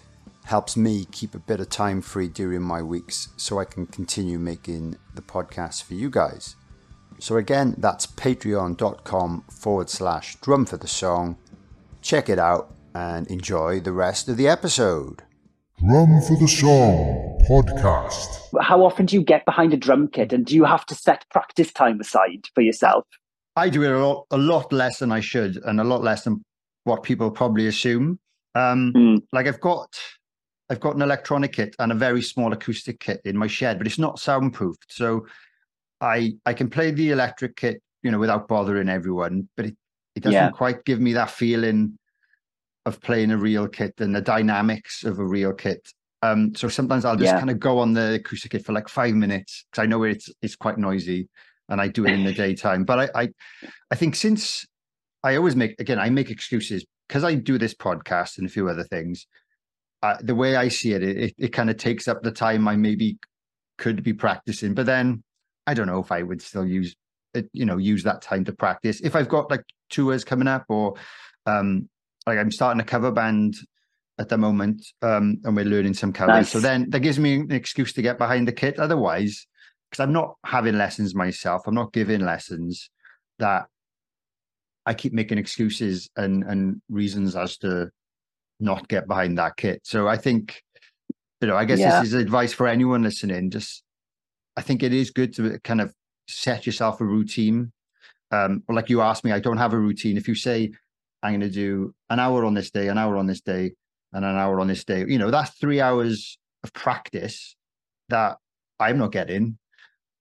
helps 0.44 0.74
me 0.74 1.04
keep 1.12 1.34
a 1.34 1.38
bit 1.38 1.60
of 1.60 1.68
time 1.68 2.00
free 2.00 2.26
during 2.26 2.62
my 2.62 2.82
weeks 2.82 3.28
so 3.36 3.58
I 3.58 3.66
can 3.66 3.86
continue 3.86 4.38
making 4.38 4.96
the 5.14 5.20
podcast 5.20 5.84
for 5.84 5.92
you 5.94 6.08
guys. 6.08 6.56
So 7.18 7.36
again, 7.36 7.74
that's 7.76 8.06
patreon.com 8.06 9.44
forward 9.50 9.90
slash 9.90 10.36
drum 10.36 10.64
for 10.64 10.78
the 10.78 10.88
song. 10.88 11.36
Check 12.00 12.30
it 12.30 12.38
out 12.38 12.74
and 12.94 13.26
enjoy 13.28 13.80
the 13.80 13.92
rest 13.92 14.30
of 14.30 14.38
the 14.38 14.48
episode. 14.48 15.22
Drum 15.78 16.22
for 16.22 16.36
the 16.36 16.48
Song 16.48 17.38
podcast. 17.48 18.62
How 18.62 18.82
often 18.82 19.06
do 19.06 19.14
you 19.14 19.22
get 19.22 19.44
behind 19.44 19.74
a 19.74 19.76
drum 19.76 20.08
kit 20.08 20.32
and 20.32 20.46
do 20.46 20.54
you 20.54 20.64
have 20.64 20.86
to 20.86 20.94
set 20.94 21.26
practice 21.30 21.70
time 21.70 22.00
aside 22.00 22.46
for 22.54 22.62
yourself? 22.62 23.04
I 23.56 23.68
do 23.68 23.82
it 23.82 23.90
a 23.90 23.98
lot, 24.04 24.26
a 24.30 24.38
lot 24.38 24.72
less 24.72 24.98
than 24.98 25.12
I 25.12 25.20
should 25.20 25.58
and 25.58 25.80
a 25.80 25.84
lot 25.84 26.02
less 26.02 26.24
than 26.24 26.42
what 26.84 27.02
people 27.02 27.30
probably 27.30 27.66
assume. 27.66 28.18
Um, 28.54 28.92
mm. 28.94 29.22
Like 29.32 29.46
I've 29.46 29.60
got, 29.60 29.88
I've 30.68 30.80
got 30.80 30.96
an 30.96 31.02
electronic 31.02 31.52
kit 31.52 31.74
and 31.78 31.92
a 31.92 31.94
very 31.94 32.22
small 32.22 32.52
acoustic 32.52 33.00
kit 33.00 33.20
in 33.24 33.36
my 33.36 33.46
shed, 33.46 33.78
but 33.78 33.86
it's 33.86 33.98
not 33.98 34.18
soundproofed. 34.18 34.92
So 34.92 35.26
I 36.00 36.34
I 36.44 36.52
can 36.52 36.68
play 36.68 36.90
the 36.90 37.10
electric 37.10 37.56
kit, 37.56 37.82
you 38.02 38.10
know, 38.10 38.18
without 38.18 38.48
bothering 38.48 38.88
everyone, 38.88 39.48
but 39.56 39.66
it, 39.66 39.76
it 40.16 40.22
doesn't 40.22 40.34
yeah. 40.34 40.50
quite 40.50 40.84
give 40.84 41.00
me 41.00 41.12
that 41.14 41.30
feeling 41.30 41.98
of 42.84 43.00
playing 43.00 43.30
a 43.30 43.36
real 43.36 43.68
kit 43.68 43.94
and 43.98 44.14
the 44.14 44.20
dynamics 44.20 45.04
of 45.04 45.18
a 45.18 45.24
real 45.24 45.52
kit. 45.52 45.88
Um, 46.22 46.54
so 46.54 46.68
sometimes 46.68 47.04
I'll 47.04 47.16
just 47.16 47.32
yeah. 47.32 47.38
kind 47.38 47.50
of 47.50 47.58
go 47.58 47.78
on 47.78 47.94
the 47.94 48.14
acoustic 48.14 48.52
kit 48.52 48.64
for 48.64 48.72
like 48.72 48.88
five 48.88 49.14
minutes 49.14 49.64
because 49.70 49.82
I 49.82 49.86
know 49.86 50.02
it's 50.02 50.28
it's 50.42 50.56
quite 50.56 50.78
noisy 50.78 51.28
and 51.68 51.80
I 51.80 51.88
do 51.88 52.06
it 52.06 52.12
in 52.12 52.24
the 52.24 52.32
daytime. 52.44 52.84
But 52.84 52.98
I, 52.98 53.22
I 53.22 53.28
I 53.90 53.94
think 53.94 54.16
since 54.16 54.66
I 55.22 55.36
always 55.36 55.56
make 55.56 55.80
again, 55.80 55.98
I 55.98 56.10
make 56.10 56.30
excuses 56.30 56.84
because 57.08 57.24
I 57.24 57.34
do 57.34 57.58
this 57.58 57.74
podcast 57.74 58.38
and 58.38 58.46
a 58.46 58.50
few 58.50 58.68
other 58.68 58.84
things. 58.84 59.26
Uh, 60.02 60.16
the 60.20 60.34
way 60.34 60.56
I 60.56 60.68
see 60.68 60.94
it, 60.94 61.02
it, 61.02 61.34
it 61.38 61.48
kind 61.52 61.70
of 61.70 61.76
takes 61.76 62.08
up 62.08 62.22
the 62.22 62.32
time 62.32 62.66
I 62.66 62.74
maybe 62.74 63.18
could 63.78 64.02
be 64.02 64.12
practicing. 64.12 64.74
But 64.74 64.86
then 64.86 65.22
I 65.66 65.74
don't 65.74 65.86
know 65.86 66.00
if 66.00 66.10
I 66.10 66.22
would 66.22 66.42
still 66.42 66.66
use 66.66 66.96
it, 67.34 67.48
you 67.52 67.64
know, 67.64 67.76
use 67.76 68.02
that 68.02 68.20
time 68.20 68.44
to 68.46 68.52
practice. 68.52 69.00
If 69.00 69.14
I've 69.14 69.28
got 69.28 69.50
like 69.50 69.64
tours 69.90 70.24
coming 70.24 70.48
up 70.48 70.64
or 70.68 70.94
um 71.46 71.88
like 72.26 72.38
I'm 72.38 72.50
starting 72.50 72.80
a 72.80 72.84
cover 72.84 73.10
band 73.12 73.56
at 74.18 74.28
the 74.28 74.38
moment, 74.38 74.84
um, 75.02 75.38
and 75.44 75.56
we're 75.56 75.64
learning 75.64 75.94
some 75.94 76.12
covers. 76.12 76.34
Nice. 76.34 76.50
So 76.50 76.60
then 76.60 76.90
that 76.90 77.00
gives 77.00 77.18
me 77.18 77.34
an 77.36 77.52
excuse 77.52 77.92
to 77.94 78.02
get 78.02 78.18
behind 78.18 78.46
the 78.46 78.52
kit. 78.52 78.78
Otherwise, 78.78 79.46
because 79.90 80.02
I'm 80.02 80.12
not 80.12 80.36
having 80.44 80.76
lessons 80.76 81.14
myself, 81.14 81.66
I'm 81.66 81.74
not 81.74 81.92
giving 81.92 82.20
lessons 82.20 82.90
that 83.38 83.66
I 84.86 84.94
keep 84.94 85.12
making 85.12 85.38
excuses 85.38 86.10
and 86.16 86.44
and 86.44 86.82
reasons 86.88 87.36
as 87.36 87.58
to 87.58 87.90
not 88.60 88.88
get 88.88 89.08
behind 89.08 89.38
that 89.38 89.56
kit. 89.56 89.80
So 89.84 90.08
I 90.08 90.16
think, 90.16 90.62
you 91.40 91.48
know, 91.48 91.56
I 91.56 91.64
guess 91.64 91.80
yeah. 91.80 92.00
this 92.00 92.08
is 92.08 92.14
advice 92.14 92.52
for 92.52 92.68
anyone 92.68 93.02
listening. 93.02 93.50
Just, 93.50 93.82
I 94.56 94.62
think 94.62 94.82
it 94.82 94.92
is 94.92 95.10
good 95.10 95.34
to 95.34 95.58
kind 95.64 95.80
of 95.80 95.92
set 96.28 96.64
yourself 96.64 97.00
a 97.00 97.04
routine. 97.04 97.72
Um, 98.30 98.62
like 98.68 98.88
you 98.88 99.00
asked 99.00 99.24
me, 99.24 99.32
I 99.32 99.40
don't 99.40 99.58
have 99.58 99.72
a 99.72 99.78
routine. 99.78 100.16
If 100.16 100.28
you 100.28 100.34
say 100.34 100.72
I'm 101.22 101.32
going 101.32 101.40
to 101.40 101.50
do 101.50 101.94
an 102.08 102.20
hour 102.20 102.44
on 102.44 102.54
this 102.54 102.70
day, 102.70 102.88
an 102.88 102.98
hour 102.98 103.16
on 103.16 103.26
this 103.26 103.40
day, 103.40 103.72
and 104.12 104.24
an 104.24 104.36
hour 104.36 104.60
on 104.60 104.68
this 104.68 104.84
day, 104.84 105.04
you 105.08 105.18
know, 105.18 105.30
that's 105.30 105.50
three 105.58 105.80
hours 105.80 106.38
of 106.62 106.72
practice 106.72 107.56
that 108.08 108.36
I'm 108.78 108.98
not 108.98 109.12
getting. 109.12 109.58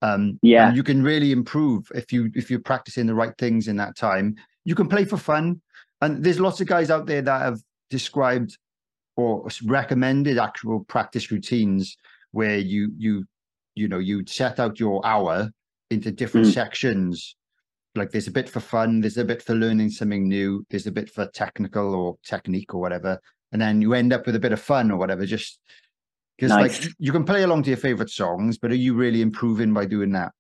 Um, 0.01 0.39
Yeah. 0.41 0.67
and 0.67 0.75
you 0.75 0.83
can 0.83 1.03
really 1.03 1.31
improve 1.31 1.91
if 1.93 2.11
you 2.11 2.31
if 2.33 2.49
you're 2.49 2.59
practicing 2.59 3.05
the 3.05 3.13
right 3.13 3.37
things 3.37 3.67
in 3.67 3.75
that 3.77 3.95
time. 3.95 4.35
You 4.65 4.75
can 4.75 4.87
play 4.87 5.05
for 5.05 5.17
fun, 5.17 5.61
and 6.01 6.23
there's 6.23 6.39
lots 6.39 6.61
of 6.61 6.67
guys 6.67 6.89
out 6.89 7.05
there 7.05 7.21
that 7.21 7.41
have 7.41 7.59
described 7.89 8.57
or 9.17 9.47
recommended 9.65 10.37
actual 10.37 10.83
practice 10.85 11.31
routines 11.31 11.97
where 12.31 12.57
you 12.57 12.91
you 12.97 13.25
you 13.75 13.87
know 13.87 13.99
you 13.99 14.23
set 14.25 14.59
out 14.59 14.79
your 14.79 15.05
hour 15.05 15.49
into 15.89 16.11
different 16.11 16.47
Mm. 16.47 16.53
sections 16.53 17.35
like 17.95 18.11
there's 18.11 18.27
a 18.27 18.31
bit 18.31 18.49
for 18.49 18.61
fun 18.61 19.01
there's 19.01 19.17
a 19.17 19.25
bit 19.25 19.41
for 19.41 19.53
learning 19.53 19.89
something 19.89 20.27
new 20.27 20.65
there's 20.69 20.87
a 20.87 20.91
bit 20.91 21.09
for 21.09 21.25
technical 21.27 21.93
or 21.93 22.15
technique 22.25 22.73
or 22.73 22.79
whatever 22.79 23.19
and 23.51 23.61
then 23.61 23.81
you 23.81 23.93
end 23.93 24.13
up 24.13 24.25
with 24.25 24.35
a 24.35 24.39
bit 24.39 24.53
of 24.53 24.61
fun 24.61 24.89
or 24.89 24.97
whatever 24.97 25.25
just 25.25 25.59
because 26.37 26.51
Nice. 26.51 26.85
like 26.85 26.93
you 26.97 27.11
can 27.11 27.25
play 27.25 27.43
along 27.43 27.63
to 27.63 27.69
your 27.69 27.77
favorite 27.77 28.09
songs 28.09 28.57
but 28.57 28.71
are 28.71 28.75
you 28.75 28.93
really 28.93 29.21
improving 29.21 29.73
by 29.73 29.85
doing 29.85 30.13
that 30.13 30.31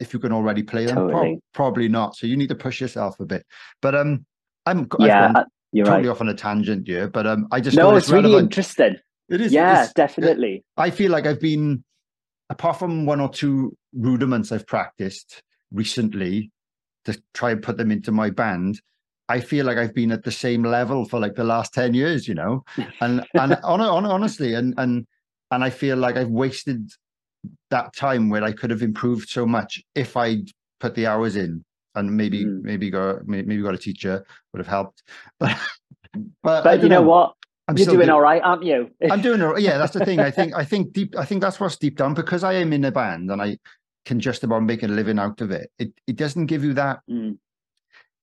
if 0.00 0.12
you 0.12 0.18
can 0.20 0.32
already 0.32 0.62
play 0.62 0.86
them 0.86 0.96
Totally. 0.96 1.40
probably 1.54 1.88
not 1.88 2.16
so 2.16 2.26
you 2.26 2.36
need 2.36 2.48
to 2.48 2.54
push 2.54 2.80
yourself 2.80 3.18
a 3.20 3.24
bit 3.24 3.44
but 3.82 3.94
um 3.94 4.24
i'm 4.66 4.86
yeah, 5.00 5.32
uh, 5.34 5.44
you're 5.72 5.86
totally 5.86 6.08
right. 6.08 6.12
off 6.12 6.20
on 6.20 6.28
a 6.28 6.34
tangent 6.34 6.86
here 6.86 7.08
but 7.08 7.26
um 7.26 7.46
i 7.50 7.60
just 7.60 7.76
No, 7.76 7.84
thought 7.90 7.96
it's 7.96 8.08
really 8.10 8.34
interesting. 8.34 8.96
it 9.28 9.40
is 9.40 9.52
Yeah, 9.52 9.72
it's- 9.72 9.92
definitely. 9.94 10.64
I 10.76 10.90
feel 10.90 11.10
like 11.10 11.26
I've 11.26 11.40
been, 11.40 11.82
apart 12.50 12.78
from 12.78 13.06
one 13.06 13.20
or 13.20 13.28
two 13.28 13.76
rudiments 13.92 14.52
I've 14.52 14.66
practiced 14.66 15.42
recently 15.72 16.50
to 17.06 17.20
try 17.34 17.50
and 17.52 17.62
put 17.62 17.76
them 17.76 17.90
into 17.90 18.12
my 18.12 18.30
band, 18.30 18.80
I 19.28 19.40
feel 19.40 19.66
like 19.66 19.78
I've 19.78 19.94
been 19.94 20.12
at 20.12 20.22
the 20.22 20.30
same 20.30 20.62
level 20.62 21.04
for 21.04 21.18
like 21.18 21.34
the 21.34 21.42
last 21.44 21.74
10 21.74 21.94
years, 21.94 22.28
you 22.28 22.34
know? 22.34 22.64
And 23.00 23.26
and 23.34 23.54
on, 23.64 23.80
on, 23.80 24.06
honestly, 24.06 24.54
and 24.54 24.74
and 24.78 25.06
and 25.50 25.64
I 25.64 25.70
feel 25.70 25.96
like 25.96 26.16
I've 26.16 26.28
wasted 26.30 26.88
that 27.70 27.94
time 27.94 28.28
where 28.30 28.44
I 28.44 28.52
could 28.52 28.70
have 28.70 28.82
improved 28.82 29.28
so 29.28 29.46
much 29.46 29.82
if 29.94 30.16
I'd 30.16 30.50
put 30.80 30.94
the 30.94 31.06
hours 31.06 31.36
in 31.36 31.64
and 31.94 32.16
maybe 32.16 32.44
Mm. 32.44 32.62
maybe 32.62 32.90
got 32.90 33.26
maybe 33.26 33.60
got 33.62 33.74
a 33.74 33.78
teacher 33.78 34.24
would 34.52 34.58
have 34.58 34.66
helped. 34.66 35.02
But 35.40 35.58
but, 36.42 36.64
But 36.64 36.82
you 36.82 36.88
don't 36.88 36.90
know 36.90 37.02
what? 37.02 37.34
I'm 37.68 37.76
You're 37.76 37.86
doing 37.86 38.06
do- 38.06 38.12
all 38.12 38.20
right, 38.20 38.40
aren't 38.42 38.62
you? 38.62 38.90
I'm 39.10 39.20
doing 39.20 39.40
it. 39.40 39.60
Yeah, 39.60 39.76
that's 39.78 39.92
the 39.92 40.04
thing. 40.04 40.20
I 40.20 40.30
think 40.30 40.54
I 40.54 40.64
think 40.64 40.92
deep. 40.92 41.14
I 41.18 41.24
think 41.24 41.42
that's 41.42 41.58
what's 41.60 41.76
deep 41.76 41.96
down 41.96 42.14
because 42.14 42.44
I 42.44 42.54
am 42.54 42.72
in 42.72 42.84
a 42.84 42.92
band 42.92 43.30
and 43.30 43.42
I 43.42 43.58
can 44.04 44.20
just 44.20 44.44
about 44.44 44.62
make 44.62 44.82
a 44.82 44.86
living 44.88 45.18
out 45.18 45.40
of 45.40 45.50
it. 45.50 45.70
It 45.78 45.92
it 46.06 46.16
doesn't 46.16 46.46
give 46.46 46.62
you 46.64 46.74
that 46.74 47.00
Mm, 47.10 47.38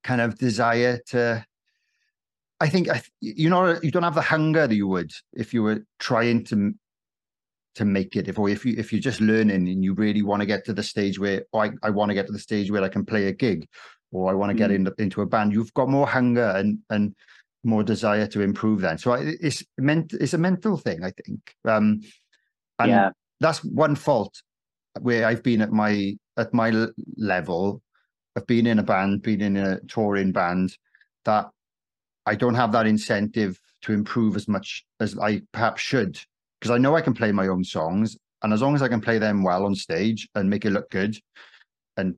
kind 0.03 0.21
of 0.21 0.37
desire 0.37 0.99
to. 1.07 1.45
I 2.59 2.69
think 2.69 2.89
I, 2.89 3.01
you 3.19 3.49
know 3.49 3.77
you 3.83 3.91
don't 3.91 4.03
have 4.03 4.15
the 4.15 4.21
hunger 4.21 4.65
that 4.67 4.75
you 4.75 4.87
would 4.87 5.11
if 5.33 5.53
you 5.53 5.63
were 5.63 5.83
trying 5.99 6.45
to 6.45 6.73
to 7.75 7.85
make 7.85 8.15
it. 8.15 8.27
If 8.27 8.37
or 8.39 8.49
if 8.49 8.65
you 8.65 8.75
if 8.77 8.91
you're 8.91 9.01
just 9.01 9.21
learning 9.21 9.67
and 9.67 9.83
you 9.83 9.93
really 9.93 10.21
want 10.21 10.41
to 10.41 10.45
get 10.45 10.65
to 10.65 10.73
the 10.73 10.83
stage 10.83 11.19
where 11.19 11.43
oh, 11.53 11.59
I 11.59 11.71
I 11.81 11.89
want 11.89 12.09
to 12.09 12.15
get 12.15 12.27
to 12.27 12.33
the 12.33 12.39
stage 12.39 12.71
where 12.71 12.83
I 12.83 12.89
can 12.89 13.05
play 13.05 13.27
a 13.27 13.33
gig, 13.33 13.67
or 14.11 14.29
I 14.29 14.33
want 14.33 14.51
to 14.51 14.55
get 14.57 14.69
Mm. 14.69 14.75
in, 14.75 14.93
into 14.99 15.21
a 15.21 15.25
band. 15.25 15.53
You've 15.53 15.73
got 15.73 15.89
more 15.89 16.07
hunger 16.07 16.53
and 16.55 16.79
and 16.89 17.15
more 17.63 17.83
desire 17.83 18.27
to 18.27 18.41
improve. 18.41 18.81
Then, 18.81 18.97
so 18.97 19.13
I, 19.13 19.19
it's 19.41 19.63
meant 19.77 20.13
it's 20.13 20.33
a 20.33 20.37
mental 20.37 20.77
thing. 20.77 21.03
I 21.03 21.11
think. 21.11 21.55
Um, 21.65 22.01
and 22.79 22.89
yeah, 22.89 23.09
that's 23.39 23.63
one 23.63 23.95
fault 23.95 24.41
where 25.01 25.25
I've 25.25 25.43
been 25.43 25.61
at 25.61 25.71
my 25.71 26.17
at 26.37 26.53
my 26.53 26.87
level 27.17 27.81
of 28.35 28.47
being 28.47 28.65
in 28.65 28.79
a 28.79 28.83
band, 28.83 29.21
being 29.21 29.41
in 29.41 29.57
a 29.57 29.79
touring 29.81 30.31
band, 30.31 30.77
that 31.25 31.49
I 32.25 32.35
don't 32.35 32.55
have 32.55 32.71
that 32.71 32.87
incentive 32.87 33.59
to 33.81 33.93
improve 33.93 34.35
as 34.35 34.47
much 34.47 34.85
as 34.99 35.17
I 35.17 35.41
perhaps 35.51 35.81
should 35.81 36.19
because 36.63 36.71
I 36.73 36.77
know 36.77 36.95
I 36.95 37.01
can 37.01 37.13
play 37.13 37.33
my 37.33 37.49
own 37.49 37.61
songs, 37.65 38.15
and 38.41 38.53
as 38.53 38.61
long 38.61 38.73
as 38.73 38.81
I 38.81 38.87
can 38.87 39.01
play 39.01 39.17
them 39.17 39.43
well 39.43 39.65
on 39.65 39.75
stage 39.75 40.29
and 40.33 40.49
make 40.49 40.63
it 40.63 40.69
look 40.69 40.89
good, 40.89 41.17
and 41.97 42.15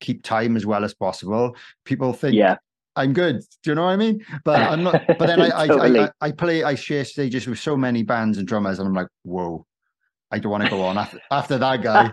keep 0.00 0.24
time 0.24 0.56
as 0.56 0.66
well 0.66 0.82
as 0.82 0.94
possible, 0.94 1.54
people 1.84 2.12
think 2.12 2.34
yeah. 2.34 2.56
I'm 2.96 3.12
good. 3.12 3.40
Do 3.62 3.70
you 3.70 3.74
know 3.76 3.84
what 3.84 3.90
I 3.90 3.96
mean? 3.96 4.26
But 4.44 4.62
I'm 4.62 4.82
not. 4.82 5.06
But 5.06 5.26
then 5.28 5.40
I 5.40 5.50
I, 5.60 5.66
Totally. 5.68 6.00
I 6.00 6.10
I 6.20 6.32
play 6.32 6.64
I 6.64 6.74
share 6.74 7.04
stages 7.04 7.46
with 7.46 7.60
so 7.60 7.76
many 7.76 8.02
bands 8.02 8.36
and 8.36 8.48
drummers, 8.48 8.80
and 8.80 8.88
I'm 8.88 8.94
like, 8.94 9.06
whoa, 9.22 9.64
I 10.32 10.40
don't 10.40 10.50
want 10.50 10.64
to 10.64 10.70
go 10.70 10.82
on 10.82 10.98
after, 10.98 11.20
after 11.30 11.56
that 11.58 11.80
guy, 11.80 12.10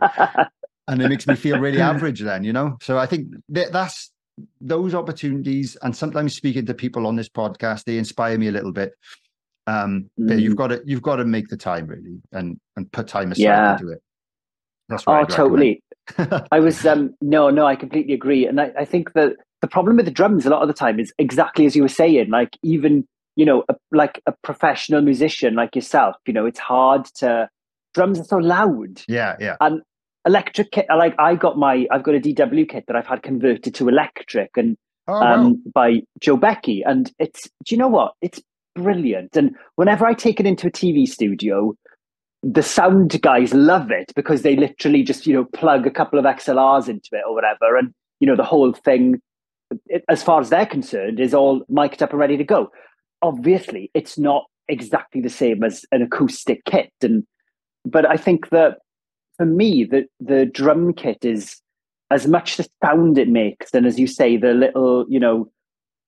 and 0.88 1.02
it 1.02 1.10
makes 1.10 1.26
me 1.26 1.36
feel 1.36 1.58
really 1.58 1.82
average. 1.82 2.20
Then 2.20 2.44
you 2.44 2.54
know. 2.54 2.78
So 2.80 3.00
I 3.00 3.08
think 3.08 3.34
that 3.50 3.72
that's 3.72 4.12
those 4.62 4.94
opportunities, 4.94 5.78
and 5.82 5.98
sometimes 5.98 6.36
speaking 6.36 6.68
to 6.68 6.76
people 6.76 7.08
on 7.08 7.16
this 7.16 7.30
podcast, 7.30 7.86
they 7.86 7.98
inspire 7.98 8.38
me 8.38 8.50
a 8.50 8.52
little 8.52 8.72
bit. 8.72 8.94
Um, 9.68 10.10
but 10.18 10.40
you've 10.40 10.54
Mm. 10.54 10.58
got 10.58 10.68
to 10.68 10.82
you've 10.86 11.02
got 11.02 11.16
to 11.18 11.26
make 11.26 11.48
the 11.50 11.58
time 11.58 11.88
really, 11.88 12.22
and 12.32 12.60
and 12.76 12.92
put 12.92 13.08
time 13.08 13.32
aside 13.32 13.42
Yeah. 13.44 13.78
to 13.78 13.84
do 13.84 13.90
it. 13.90 14.02
That's 14.90 15.06
what 15.06 15.14
oh, 15.14 15.20
I'd 15.22 15.30
totally. 15.30 15.82
I 16.52 16.60
was 16.60 16.86
um 16.86 17.16
no, 17.22 17.50
no, 17.50 17.66
I 17.66 17.76
completely 17.76 18.14
agree. 18.14 18.46
And 18.46 18.62
I, 18.62 18.72
I 18.78 18.86
think 18.86 19.14
that 19.14 19.34
the 19.62 19.68
problem 19.68 19.96
with 19.96 20.06
the 20.06 20.12
drums 20.12 20.46
a 20.46 20.50
lot 20.50 20.62
of 20.62 20.68
the 20.68 20.74
time 20.74 21.00
is 21.00 21.12
exactly 21.18 21.66
as 21.66 21.76
you 21.76 21.82
were 21.82 21.88
saying, 21.88 22.30
like 22.30 22.58
even, 22.62 23.08
you 23.36 23.46
know, 23.46 23.64
a, 23.70 23.76
like 23.92 24.22
a 24.28 24.34
professional 24.44 25.02
musician 25.02 25.56
like 25.56 25.76
yourself, 25.76 26.16
you 26.28 26.34
know, 26.34 26.46
it's 26.46 26.60
hard 26.60 27.06
to 27.16 27.50
drums 27.96 28.20
are 28.20 28.26
so 28.26 28.38
loud. 28.38 29.02
yeah, 29.08 29.36
yeah, 29.40 29.56
And 29.62 29.82
Electric 30.28 30.72
kit 30.72 30.86
like 30.90 31.16
I 31.20 31.36
got 31.36 31.58
my 31.58 31.88
I've 31.92 32.04
got 32.04 32.16
a 32.16 32.20
DW 32.20 32.68
kit 32.70 32.86
that 32.88 32.96
I've 32.96 33.06
had 33.08 33.24
converted 33.24 33.74
to 33.76 33.88
electric 33.90 34.52
and 34.58 34.76
oh, 35.08 35.20
wow. 35.20 35.34
um, 35.34 35.64
by 35.74 36.02
Jobeky. 36.20 36.82
And 36.86 37.12
it's, 37.20 37.44
do 37.64 37.74
you 37.74 37.78
know 37.78 37.88
what? 37.88 38.14
It's 38.22 38.42
brilliant. 38.76 39.36
And 39.36 39.56
whenever 39.76 40.06
I 40.06 40.14
take 40.14 40.40
it 40.40 40.46
into 40.46 40.68
a 40.68 40.72
TV 40.72 41.08
studio, 41.08 41.76
the 42.44 42.62
sound 42.62 43.20
guys 43.22 43.54
love 43.54 43.90
it 43.90 44.12
because 44.16 44.44
they 44.44 44.56
literally 44.56 45.02
just, 45.02 45.26
you 45.26 45.34
know, 45.34 45.46
plug 45.46 45.88
a 45.88 45.92
couple 45.92 46.20
of 46.20 46.26
XLRs 46.26 46.88
into 46.88 47.10
it 47.14 47.24
or 47.28 47.34
whatever. 47.34 47.76
And, 47.76 47.94
you 48.20 48.28
know, 48.28 48.36
the 48.36 48.44
whole 48.44 48.74
thing, 48.74 49.20
it, 49.88 50.04
as 50.10 50.22
far 50.22 50.40
as 50.40 50.50
they're 50.50 50.66
concerned, 50.66 51.20
is 51.20 51.34
all 51.34 51.66
mic'd 51.70 52.04
up 52.04 52.12
and 52.12 52.20
ready 52.20 52.38
to 52.38 52.44
go. 52.44 52.70
Obviously, 53.24 53.90
it's 53.96 54.20
not 54.20 54.44
exactly 54.68 55.22
the 55.22 55.30
same 55.30 55.64
as 55.64 55.86
an 55.92 56.04
acoustic 56.04 56.64
kit. 56.66 56.92
And, 57.02 57.26
but 57.84 58.08
I 58.08 58.18
think 58.18 58.50
that 58.50 58.78
for 59.38 59.46
me, 59.46 59.84
the, 59.84 60.06
the 60.20 60.46
drum 60.46 60.94
kit 60.94 61.26
is, 61.26 61.62
as 62.12 62.28
much 62.28 62.58
the 62.58 62.68
sound 62.84 63.18
it 63.18 63.28
makes, 63.28 63.74
and 63.74 63.88
as 63.88 64.00
you 64.00 64.06
say, 64.06 64.38
the 64.38 64.54
little, 64.54 65.06
you 65.10 65.20
know, 65.20 65.50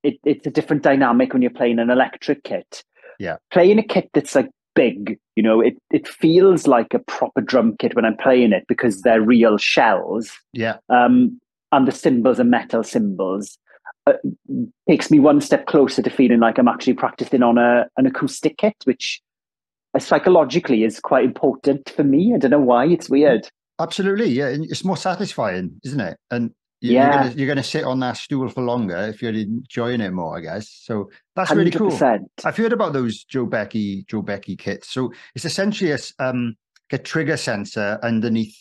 it, 0.08 0.18
it's 0.24 0.46
a 0.46 0.50
different 0.50 0.82
dynamic 0.82 1.32
when 1.32 1.42
you're 1.42 1.50
playing 1.50 1.78
an 1.78 1.90
electric 1.90 2.44
kit. 2.44 2.82
Yeah. 3.18 3.36
Playing 3.50 3.78
a 3.78 3.82
kit 3.82 4.08
that's 4.14 4.34
like 4.34 4.48
big, 4.74 5.18
you 5.36 5.42
know, 5.42 5.60
it, 5.60 5.76
it 5.90 6.06
feels 6.06 6.66
like 6.66 6.94
a 6.94 7.00
proper 7.00 7.40
drum 7.40 7.76
kit 7.78 7.94
when 7.94 8.04
I'm 8.04 8.16
playing 8.16 8.52
it 8.52 8.64
because 8.68 9.02
they're 9.02 9.20
real 9.20 9.58
shells. 9.58 10.32
yeah, 10.52 10.76
Um, 10.88 11.40
and 11.72 11.86
the 11.86 11.92
cymbals 11.92 12.40
are 12.40 12.44
metal 12.44 12.82
cymbals. 12.82 13.58
Uh, 14.06 14.14
takes 14.88 15.10
me 15.10 15.18
one 15.18 15.40
step 15.40 15.66
closer 15.66 16.00
to 16.00 16.08
feeling 16.08 16.40
like 16.40 16.56
I'm 16.58 16.68
actually 16.68 16.94
practicing 16.94 17.42
on 17.42 17.58
a 17.58 17.86
an 17.98 18.06
acoustic 18.06 18.56
kit, 18.56 18.76
which 18.84 19.20
uh, 19.94 19.98
psychologically 19.98 20.84
is 20.84 20.98
quite 20.98 21.24
important 21.24 21.90
for 21.90 22.04
me. 22.04 22.32
I 22.34 22.38
don't 22.38 22.52
know 22.52 22.58
why. 22.60 22.86
It's 22.86 23.10
weird. 23.10 23.48
Absolutely, 23.78 24.30
yeah. 24.30 24.48
and 24.48 24.64
It's 24.64 24.84
more 24.84 24.96
satisfying, 24.96 25.78
isn't 25.84 26.00
it? 26.00 26.16
And 26.30 26.52
you- 26.80 26.92
Yeah. 26.92 27.02
you're 27.04 27.12
gonna 27.22 27.34
you're 27.36 27.48
gonna 27.48 27.62
sit 27.62 27.84
on 27.84 28.00
that 28.00 28.16
stool 28.16 28.48
for 28.48 28.62
longer 28.62 28.96
if 28.96 29.20
you're 29.22 29.32
enjoying 29.32 30.00
it 30.00 30.12
more, 30.12 30.36
I 30.38 30.40
guess. 30.40 30.68
So 30.70 31.10
that's 31.34 31.50
really 31.50 31.70
cool. 31.72 31.90
I've 32.44 32.56
heard 32.56 32.72
about 32.72 32.92
those 32.92 33.24
Jobeky 33.24 34.06
Joe 34.06 34.22
Becky 34.22 34.56
kits. 34.56 34.88
So 34.90 35.12
it's 35.34 35.44
essentially 35.44 35.90
a, 35.92 35.98
um, 36.18 36.56
a 36.92 36.98
trigger 36.98 37.36
sensor 37.36 37.98
underneath 38.02 38.56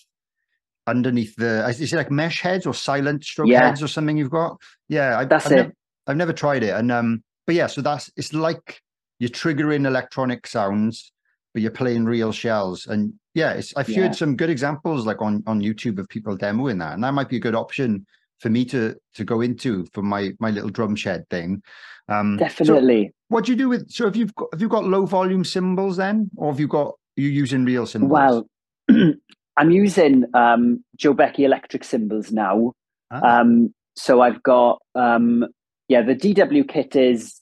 underneath 0.87 1.35
the 1.35 1.67
is 1.67 1.91
it 1.93 1.97
like 1.97 2.11
mesh 2.11 2.41
heads 2.41 2.65
or 2.65 2.73
silent 2.73 3.23
stroke 3.23 3.49
Yeah. 3.49 3.67
heads 3.67 3.83
or 3.83 3.87
something 3.87 4.17
you've 4.17 4.29
got? 4.31 4.57
Yeah, 4.87 5.19
I, 5.19 5.25
That's 5.25 5.45
I've 5.47 5.51
it. 5.51 5.77
I've 6.07 6.17
never 6.17 6.33
tried 6.33 6.63
it, 6.63 6.69
and 6.73 6.91
um, 6.91 7.23
but 7.45 7.55
yeah, 7.55 7.67
so 7.67 7.81
that's 7.81 8.09
it's 8.15 8.33
like 8.33 8.81
you're 9.19 9.29
triggering 9.29 9.85
electronic 9.85 10.47
sounds, 10.47 11.11
but 11.57 11.63
you're 11.63 11.71
playing 11.71 12.05
real 12.05 12.31
shells, 12.31 12.85
and 12.85 13.11
yeah, 13.33 13.53
it's 13.53 13.75
I've 13.75 13.89
Yeah. 13.89 14.03
heard 14.03 14.15
some 14.15 14.35
good 14.35 14.51
examples 14.51 15.07
like 15.07 15.23
on 15.23 15.43
on 15.47 15.59
YouTube 15.59 15.97
of 15.97 16.07
people 16.07 16.37
demoing 16.37 16.77
that, 16.81 16.93
and 16.93 17.03
that 17.03 17.15
might 17.15 17.29
be 17.29 17.37
a 17.37 17.39
good 17.39 17.55
option 17.55 18.05
for 18.37 18.51
me 18.51 18.63
to 18.65 18.95
to 19.15 19.23
go 19.25 19.41
into 19.41 19.87
for 19.91 20.03
my 20.03 20.33
my 20.39 20.51
little 20.51 20.69
drum 20.69 20.95
shed 20.95 21.27
thing. 21.31 21.63
Um, 22.09 22.37
so 22.37 22.45
Definitely. 22.45 23.11
what 23.29 23.45
do 23.45 23.53
you 23.53 23.57
do 23.57 23.69
with? 23.69 23.89
So 23.89 24.05
have 24.05 24.15
you 24.15 24.27
got 24.27 24.49
have 24.53 24.61
you 24.61 24.69
got 24.69 24.83
low 24.85 25.07
volume 25.07 25.43
cymbals 25.43 25.97
then, 25.97 26.29
or 26.37 26.51
have 26.51 26.59
you 26.59 26.67
got 26.67 26.89
are 26.89 27.21
you 27.21 27.29
using 27.29 27.65
real 27.65 27.87
cymbals? 27.87 28.11
Well, 28.11 28.47
I'm 29.57 29.71
using 29.71 30.25
um, 30.35 30.83
Jobeky 30.95 31.39
electric 31.39 31.83
cymbals 31.83 32.31
now. 32.31 32.73
Ah, 33.09 33.39
Um, 33.39 33.73
so 33.95 34.21
I've 34.21 34.43
got 34.43 34.79
um, 34.93 35.43
yeah, 35.87 36.03
the 36.03 36.13
DW 36.13 36.67
kit 36.69 36.95
is 36.95 37.36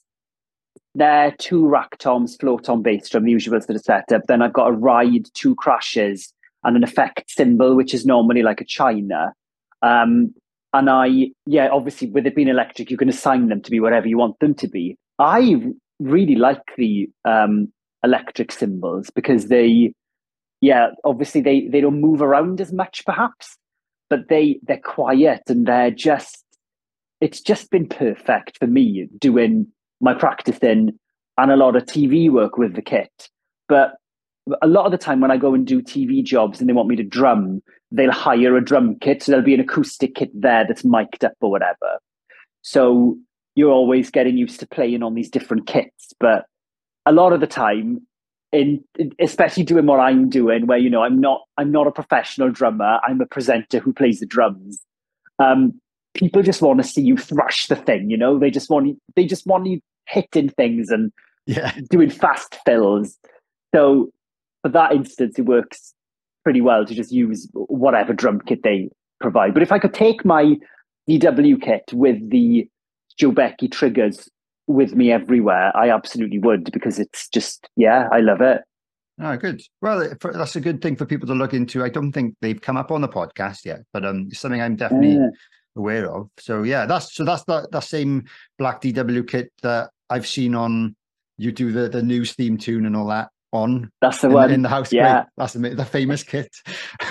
there 0.96 1.34
two 1.38 1.66
rack 1.66 1.98
toms, 1.98 2.36
floor 2.36 2.60
tom 2.60 2.82
bass 2.82 3.08
drum, 3.08 3.24
the 3.24 3.30
usual 3.30 3.60
sort 3.60 3.76
of 3.76 3.82
setup. 3.82 4.22
Then 4.26 4.42
I've 4.42 4.52
got 4.52 4.68
a 4.68 4.72
ride, 4.72 5.26
two 5.34 5.54
crashes, 5.54 6.32
and 6.64 6.76
an 6.76 6.84
effect 6.84 7.30
cymbal, 7.30 7.76
which 7.76 7.94
is 7.94 8.06
normally 8.06 8.42
like 8.42 8.60
a 8.60 8.64
china. 8.64 9.32
Um, 9.82 10.34
and 10.72 10.90
I, 10.90 11.30
yeah, 11.46 11.68
obviously 11.68 12.08
with 12.08 12.26
it 12.26 12.34
being 12.34 12.48
electric, 12.48 12.90
you 12.90 12.96
can 12.96 13.08
assign 13.08 13.48
them 13.48 13.62
to 13.62 13.70
be 13.70 13.80
whatever 13.80 14.08
you 14.08 14.18
want 14.18 14.38
them 14.40 14.54
to 14.54 14.68
be. 14.68 14.96
I 15.18 15.62
really 16.00 16.34
like 16.34 16.62
the 16.76 17.08
um, 17.24 17.72
electric 18.02 18.52
cymbals 18.52 19.10
because 19.10 19.46
they, 19.48 19.92
yeah, 20.60 20.90
obviously 21.04 21.40
they 21.40 21.68
they 21.68 21.80
don't 21.80 22.00
move 22.00 22.20
around 22.22 22.60
as 22.60 22.72
much, 22.72 23.04
perhaps. 23.06 23.56
but 24.08 24.28
they 24.28 24.58
they're 24.62 24.78
quiet 24.78 25.42
and 25.48 25.66
they're 25.66 25.90
just 25.90 26.44
it's 27.20 27.40
just 27.40 27.70
been 27.70 27.88
perfect 27.88 28.58
for 28.58 28.66
me 28.66 29.08
doing 29.18 29.66
my 30.00 30.12
practice 30.12 30.58
practicing 30.58 30.98
and 31.38 31.50
a 31.50 31.56
lot 31.56 31.76
of 31.76 31.84
TV 31.84 32.30
work 32.30 32.56
with 32.56 32.74
the 32.74 32.82
kit. 32.82 33.28
But 33.68 33.94
a 34.62 34.66
lot 34.66 34.86
of 34.86 34.92
the 34.92 34.98
time 34.98 35.20
when 35.20 35.30
I 35.30 35.36
go 35.36 35.54
and 35.54 35.66
do 35.66 35.82
TV 35.82 36.22
jobs 36.22 36.60
and 36.60 36.68
they 36.68 36.72
want 36.72 36.88
me 36.88 36.96
to 36.96 37.02
drum, 37.02 37.62
they'll 37.90 38.12
hire 38.12 38.56
a 38.56 38.64
drum 38.64 38.96
kit. 39.00 39.22
So 39.22 39.32
there'll 39.32 39.44
be 39.44 39.54
an 39.54 39.60
acoustic 39.60 40.14
kit 40.14 40.30
there 40.34 40.64
that's 40.66 40.84
mic'd 40.84 41.24
up 41.24 41.32
or 41.40 41.50
whatever. 41.50 41.98
So 42.62 43.16
you're 43.54 43.72
always 43.72 44.10
getting 44.10 44.36
used 44.36 44.60
to 44.60 44.66
playing 44.66 45.02
on 45.02 45.14
these 45.14 45.30
different 45.30 45.66
kits. 45.66 46.12
But 46.20 46.46
a 47.06 47.12
lot 47.12 47.32
of 47.32 47.40
the 47.40 47.46
time, 47.46 48.06
in 48.52 48.82
especially 49.20 49.64
doing 49.64 49.86
what 49.86 50.00
I'm 50.00 50.28
doing, 50.30 50.66
where 50.66 50.78
you 50.78 50.88
know 50.88 51.02
I'm 51.02 51.20
not 51.20 51.42
I'm 51.58 51.72
not 51.72 51.86
a 51.86 51.92
professional 51.92 52.50
drummer, 52.50 53.00
I'm 53.06 53.20
a 53.20 53.26
presenter 53.26 53.78
who 53.78 53.92
plays 53.92 54.20
the 54.20 54.26
drums. 54.26 54.80
Um, 55.38 55.80
people 56.16 56.42
just 56.42 56.62
want 56.62 56.82
to 56.82 56.88
see 56.88 57.02
you 57.02 57.16
thrash 57.16 57.66
the 57.66 57.76
thing, 57.76 58.10
you 58.10 58.16
know. 58.16 58.38
They 58.38 58.50
just 58.50 58.70
want 58.70 58.98
they 59.14 59.24
just 59.24 59.46
want 59.46 59.66
you 59.66 59.80
hitting 60.08 60.48
things 60.48 60.90
and 60.90 61.12
yeah, 61.46 61.72
doing 61.90 62.10
fast 62.10 62.56
fills. 62.64 63.16
So 63.74 64.10
for 64.62 64.70
that 64.70 64.92
instance, 64.92 65.38
it 65.38 65.42
works 65.42 65.94
pretty 66.42 66.60
well 66.60 66.84
to 66.86 66.94
just 66.94 67.12
use 67.12 67.48
whatever 67.52 68.12
drum 68.12 68.40
kit 68.40 68.62
they 68.62 68.88
provide. 69.20 69.52
But 69.54 69.62
if 69.62 69.72
I 69.72 69.78
could 69.78 69.94
take 69.94 70.24
my 70.24 70.56
DW 71.08 71.60
kit 71.60 71.84
with 71.92 72.30
the 72.30 72.68
Jobeky 73.20 73.70
triggers 73.70 74.28
with 74.66 74.94
me 74.94 75.12
everywhere, 75.12 75.76
I 75.76 75.90
absolutely 75.90 76.38
would 76.38 76.70
because 76.72 76.98
it's 76.98 77.28
just, 77.28 77.68
yeah, 77.76 78.08
I 78.12 78.20
love 78.20 78.40
it. 78.40 78.62
Oh, 79.20 79.36
good. 79.36 79.62
Well, 79.80 80.08
for, 80.20 80.32
that's 80.32 80.56
a 80.56 80.60
good 80.60 80.82
thing 80.82 80.96
for 80.96 81.06
people 81.06 81.26
to 81.28 81.34
look 81.34 81.54
into. 81.54 81.82
I 81.82 81.88
don't 81.88 82.12
think 82.12 82.34
they've 82.42 82.60
come 82.60 82.76
up 82.76 82.90
on 82.90 83.00
the 83.00 83.08
podcast 83.08 83.64
yet, 83.64 83.80
but 83.92 84.04
um, 84.04 84.28
it's 84.30 84.40
something 84.40 84.60
I'm 84.60 84.76
definitely 84.76 85.14
yeah. 85.14 85.28
Aware 85.76 86.10
of. 86.10 86.28
So 86.38 86.62
yeah, 86.62 86.86
that's 86.86 87.14
so 87.14 87.24
that's 87.24 87.44
that 87.44 87.70
that 87.72 87.84
same 87.84 88.24
black 88.58 88.82
DW 88.82 89.28
kit 89.28 89.52
that 89.62 89.90
I've 90.10 90.26
seen 90.26 90.54
on 90.54 90.96
you 91.38 91.52
do 91.52 91.72
the 91.72 91.88
the 91.88 92.02
news 92.02 92.32
theme 92.32 92.58
tune 92.58 92.86
and 92.86 92.96
all 92.96 93.08
that 93.08 93.28
on. 93.52 93.90
That's 94.00 94.20
the 94.20 94.28
in, 94.28 94.32
one 94.32 94.52
in 94.52 94.62
the 94.62 94.68
house. 94.68 94.92
Yeah, 94.92 95.14
Great. 95.14 95.26
that's 95.36 95.52
the, 95.54 95.68
the 95.70 95.84
famous 95.84 96.22
kit. 96.22 96.54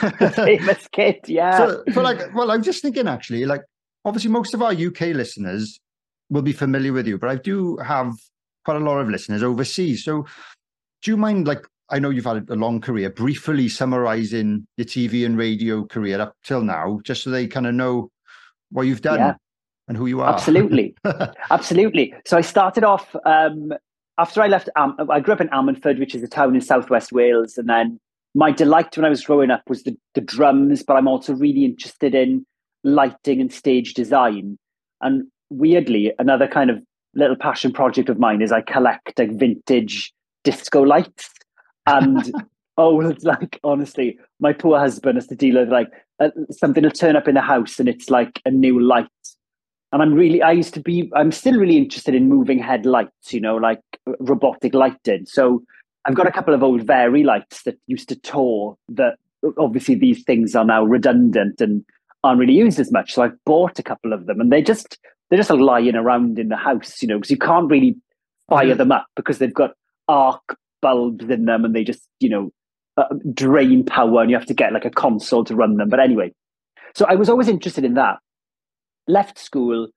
the 0.01 0.31
famous 0.35 0.87
kit. 0.91 1.19
Yeah. 1.27 1.57
So, 1.57 1.83
but 1.93 2.03
like, 2.03 2.33
well, 2.35 2.51
I'm 2.51 2.63
just 2.63 2.81
thinking 2.81 3.07
actually, 3.07 3.45
like, 3.45 3.61
obviously, 4.03 4.31
most 4.31 4.53
of 4.53 4.61
our 4.61 4.71
UK 4.71 5.13
listeners 5.13 5.79
will 6.29 6.41
be 6.41 6.53
familiar 6.53 6.93
with 6.93 7.07
you, 7.07 7.17
but 7.17 7.29
I 7.29 7.35
do 7.35 7.77
have 7.77 8.13
quite 8.63 8.77
a 8.77 8.83
lot 8.83 8.99
of 8.99 9.09
listeners 9.09 9.43
overseas. 9.43 10.03
So, 10.03 10.25
do 11.01 11.11
you 11.11 11.17
mind, 11.17 11.47
like, 11.47 11.65
I 11.89 11.99
know 11.99 12.09
you've 12.09 12.25
had 12.25 12.49
a 12.49 12.55
long 12.55 12.81
career, 12.81 13.09
briefly 13.09 13.69
summarizing 13.69 14.67
your 14.77 14.85
TV 14.85 15.25
and 15.25 15.37
radio 15.37 15.85
career 15.85 16.19
up 16.19 16.35
till 16.43 16.61
now, 16.61 16.99
just 17.03 17.23
so 17.23 17.29
they 17.29 17.47
kind 17.47 17.67
of 17.67 17.75
know 17.75 18.09
what 18.75 18.83
you've 18.83 19.01
done 19.01 19.19
yeah. 19.19 19.33
and 19.87 19.97
who 19.97 20.05
you 20.05 20.21
are. 20.21 20.33
Absolutely. 20.33 20.95
Absolutely. 21.49 22.13
So, 22.25 22.37
I 22.37 22.41
started 22.41 22.83
off 22.83 23.15
um, 23.25 23.73
after 24.17 24.41
I 24.41 24.47
left. 24.47 24.69
Um, 24.75 24.95
I 25.09 25.19
grew 25.19 25.33
up 25.33 25.41
in 25.41 25.49
Ammanford, 25.49 25.99
which 25.99 26.15
is 26.15 26.23
a 26.23 26.27
town 26.27 26.55
in 26.55 26.61
southwest 26.61 27.11
Wales. 27.11 27.57
And 27.57 27.69
then 27.69 27.99
my 28.33 28.51
delight 28.51 28.95
when 28.97 29.05
I 29.05 29.09
was 29.09 29.23
growing 29.23 29.49
up 29.49 29.63
was 29.67 29.83
the, 29.83 29.97
the 30.13 30.21
drums, 30.21 30.83
but 30.83 30.95
I'm 30.95 31.07
also 31.07 31.33
really 31.33 31.65
interested 31.65 32.13
in 32.13 32.45
lighting 32.83 33.41
and 33.41 33.51
stage 33.51 33.93
design. 33.93 34.57
And 35.01 35.23
weirdly, 35.49 36.13
another 36.19 36.47
kind 36.47 36.69
of 36.69 36.81
little 37.13 37.35
passion 37.37 37.71
project 37.71 38.09
of 38.09 38.19
mine 38.19 38.41
is 38.41 38.51
I 38.51 38.61
collect 38.61 39.17
like 39.17 39.31
vintage 39.31 40.13
disco 40.43 40.81
lights. 40.81 41.31
And 41.87 42.31
oh, 42.77 43.01
it's 43.01 43.23
like 43.23 43.59
honestly, 43.63 44.17
my 44.39 44.53
poor 44.53 44.77
husband 44.79 45.17
has 45.17 45.27
to 45.27 45.35
deal 45.35 45.59
with 45.59 45.69
like 45.69 45.89
uh, 46.19 46.29
something 46.51 46.83
will 46.83 46.91
turn 46.91 47.15
up 47.15 47.27
in 47.27 47.35
the 47.35 47.41
house 47.41 47.79
and 47.79 47.89
it's 47.89 48.09
like 48.09 48.41
a 48.45 48.51
new 48.51 48.79
light. 48.79 49.07
And 49.91 50.01
I'm 50.01 50.13
really, 50.13 50.41
I 50.41 50.51
used 50.51 50.73
to 50.73 50.81
be, 50.81 51.09
I'm 51.15 51.31
still 51.31 51.57
really 51.57 51.77
interested 51.77 52.15
in 52.15 52.27
moving 52.27 52.59
headlights, 52.59 53.31
you 53.31 53.39
know, 53.39 53.55
like 53.55 53.79
robotic 54.19 54.73
lighting. 54.73 55.25
So 55.25 55.63
I've 56.03 56.15
got 56.15 56.27
a 56.27 56.31
couple 56.31 56.53
of 56.53 56.63
old 56.63 56.83
Vari-Lites 56.83 57.63
that 57.63 57.77
used 57.87 58.09
to 58.09 58.15
tour 58.15 58.77
that 58.89 59.17
obviously 59.57 59.95
these 59.95 60.23
things 60.23 60.53
are 60.55 60.65
now 60.65 60.83
redundant 60.83 61.61
and 61.61 61.85
aren't 62.23 62.39
really 62.39 62.53
used 62.53 62.79
as 62.79 62.91
much. 62.91 63.13
So 63.13 63.21
I've 63.21 63.43
bought 63.45 63.79
a 63.79 63.83
couple 63.83 64.11
of 64.11 64.25
them 64.25 64.41
and 64.41 64.51
they 64.51 64.61
just, 64.61 64.97
they're 65.29 65.39
just 65.39 65.49
lying 65.49 65.95
around 65.95 66.39
in 66.39 66.49
the 66.49 66.57
house, 66.57 67.01
you 67.01 67.07
know, 67.07 67.17
because 67.17 67.31
you 67.31 67.37
can't 67.37 67.69
really 67.69 67.95
fire 68.49 68.73
mm. 68.73 68.77
them 68.77 68.91
up 68.91 69.05
because 69.15 69.37
they've 69.37 69.53
got 69.53 69.71
arc 70.07 70.57
bulbs 70.81 71.25
in 71.29 71.45
them 71.45 71.63
and 71.63 71.73
they 71.73 71.83
just, 71.83 72.01
you 72.19 72.29
know, 72.29 72.51
uh, 72.97 73.05
drain 73.33 73.83
power 73.83 74.21
and 74.21 74.29
you 74.29 74.37
have 74.37 74.47
to 74.47 74.53
get 74.53 74.73
like 74.73 74.85
a 74.85 74.89
console 74.89 75.43
to 75.45 75.55
run 75.55 75.77
them. 75.77 75.89
But 75.89 75.99
anyway, 75.99 76.33
so 76.93 77.05
I 77.07 77.15
was 77.15 77.29
always 77.29 77.47
interested 77.47 77.83
in 77.83 77.93
that. 77.95 78.17
Left 79.07 79.37
school, 79.37 79.89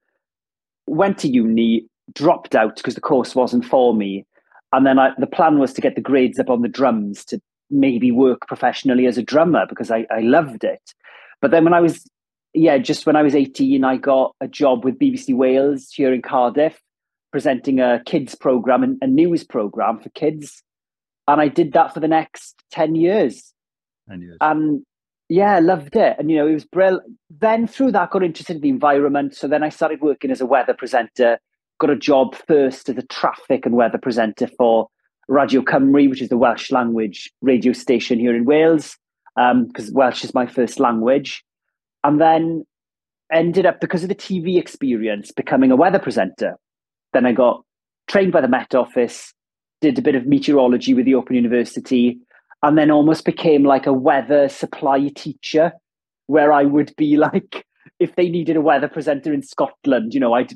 went 0.87 1.19
to 1.19 1.29
uni, 1.29 1.87
dropped 2.13 2.55
out 2.55 2.77
because 2.77 2.95
the 2.95 3.01
course 3.01 3.35
wasn't 3.35 3.65
for 3.65 3.95
me. 3.95 4.27
And 4.73 4.87
then 4.87 4.99
I, 4.99 5.13
the 5.19 5.27
plan 5.27 5.59
was 5.59 5.73
to 5.75 5.81
get 5.81 5.95
the 5.95 6.01
grades 6.01 6.39
up 6.39 6.51
on 6.51 6.63
the 6.63 6.69
drums 6.69 7.25
to 7.27 7.41
maybe 7.71 8.11
work 8.11 8.47
professionally 8.47 9.07
as 9.07 9.17
a 9.17 9.23
drummer 9.23 9.67
because 9.67 9.91
I, 9.91 10.07
I 10.11 10.21
loved 10.21 10.65
it. 10.65 10.83
But 11.41 11.51
then 11.51 11.65
when 11.65 11.75
I 11.75 11.81
was 11.81 12.05
yeah, 12.55 12.79
just 12.79 13.07
when 13.07 13.17
I 13.17 13.23
was 13.23 13.35
18, 13.35 13.85
I 13.85 13.97
got 13.97 14.35
a 14.41 14.49
job 14.49 14.85
with 14.85 14.99
BBC 14.99 15.35
Wales 15.35 15.91
here 15.95 16.13
in 16.13 16.23
Cardiff, 16.23 16.81
presenting 17.31 17.81
a 17.81 18.03
kids 18.05 18.35
program, 18.35 18.83
and 18.83 18.99
a 19.03 19.07
news 19.07 19.45
program 19.45 20.01
for 20.01 20.09
kids. 20.11 20.63
And 21.29 21.41
I 21.41 21.47
did 21.49 21.73
that 21.75 21.95
for 21.95 22.01
the 22.01 22.09
next 22.09 22.65
10 22.73 22.97
years. 22.97 23.55
10 24.09 24.23
years. 24.23 24.39
And 24.41 24.83
yeah, 25.29 25.61
loved 25.61 25.95
it. 25.95 26.17
And, 26.19 26.31
you 26.31 26.39
know, 26.39 26.49
it 26.49 26.55
was 26.55 26.65
brilliant. 26.65 27.05
Then 27.31 27.67
through 27.67 27.93
that, 27.93 28.11
got 28.11 28.25
interested 28.25 28.57
in 28.57 28.63
the 28.63 28.71
environment. 28.71 29.37
So 29.37 29.47
then 29.47 29.63
I 29.63 29.69
started 29.69 30.01
working 30.01 30.31
as 30.31 30.41
a 30.41 30.47
weather 30.47 30.75
presenter, 30.75 31.39
got 31.79 31.91
a 31.91 31.97
job 31.97 32.35
first 32.35 32.89
as 32.89 32.97
a 32.97 33.03
traffic 33.03 33.67
and 33.67 33.77
weather 33.77 33.99
presenter 33.99 34.49
for 34.57 34.89
Radio 35.29 35.61
Cymru, 35.61 36.09
which 36.09 36.23
is 36.23 36.31
the 36.31 36.39
Welsh 36.39 36.73
language 36.73 37.31
radio 37.43 37.73
station 37.75 38.19
here 38.19 38.35
in 38.35 38.47
Wales, 38.47 38.97
because 39.37 39.89
um, 39.89 39.95
Welsh 39.95 40.25
is 40.25 40.35
my 40.35 40.47
first 40.47 40.81
language 40.81 41.45
and 42.05 42.21
then 42.21 42.65
ended 43.31 43.67
up 43.67 43.81
because 43.81 44.03
of 44.03 44.09
the 44.09 44.15
TV 44.15 44.59
experience 44.59 45.31
becoming 45.33 45.71
a 45.71 45.77
weather 45.77 45.99
presenter. 45.99 46.57
Then 47.13 47.27
I 47.27 47.33
got 47.33 47.63
trained 48.07 48.33
by 48.33 48.41
the 48.41 48.49
Met 48.49 48.75
Office, 48.75 49.35
did 49.81 49.99
a 49.99 50.03
bit 50.03 50.15
of 50.15 50.27
meteorology 50.27 50.95
with 50.95 51.05
the 51.05 51.15
Open 51.15 51.37
University, 51.37 52.19
and 52.63 52.77
then 52.77 52.91
almost 52.91 53.25
became 53.25 53.65
like 53.65 53.87
a 53.87 53.93
weather 53.93 54.49
supply 54.49 55.09
teacher, 55.15 55.73
where 56.27 56.53
I 56.53 56.65
would 56.65 56.95
be 56.97 57.17
like, 57.29 57.65
if 57.99 58.15
they 58.17 58.29
needed 58.29 58.57
a 58.57 58.61
weather 58.61 58.89
presenter 58.89 59.33
in 59.33 59.43
Scotland, 59.43 60.15
you 60.15 60.21
know, 60.21 60.35
I'd 60.35 60.55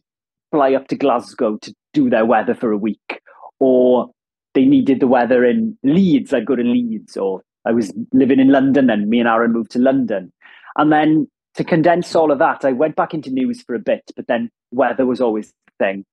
fly 0.50 0.74
up 0.74 0.88
to 0.88 0.96
Glasgow 0.96 1.56
to 1.58 1.74
do 1.94 2.10
their 2.10 2.26
weather 2.26 2.54
for 2.54 2.72
a 2.72 2.78
week, 2.78 3.20
or 3.58 4.10
they 4.54 4.64
needed 4.64 5.00
the 5.00 5.06
weather 5.06 5.44
in 5.44 5.78
Leeds, 5.82 6.32
I'd 6.32 6.46
go 6.46 6.56
to 6.56 6.62
Leeds, 6.62 7.16
or 7.16 7.42
I 7.64 7.72
was 7.72 7.92
living 8.12 8.40
in 8.40 8.48
London 8.48 8.90
and 8.90 9.08
me 9.08 9.20
and 9.20 9.28
Aaron 9.28 9.52
moved 9.52 9.70
to 9.72 9.78
London. 9.78 10.32
And 10.76 10.92
then 10.92 11.28
to 11.54 11.64
condense 11.64 12.14
all 12.14 12.32
of 12.32 12.38
that, 12.38 12.64
I 12.64 12.72
went 12.72 12.96
back 12.96 13.14
into 13.14 13.30
news 13.30 13.62
for 13.62 13.74
a 13.74 13.78
bit, 13.78 14.02
but 14.16 14.26
then 14.26 14.50
weather 14.72 15.06
was 15.06 15.20
always 15.20 15.48
the 15.48 15.84
thing. 15.84 16.04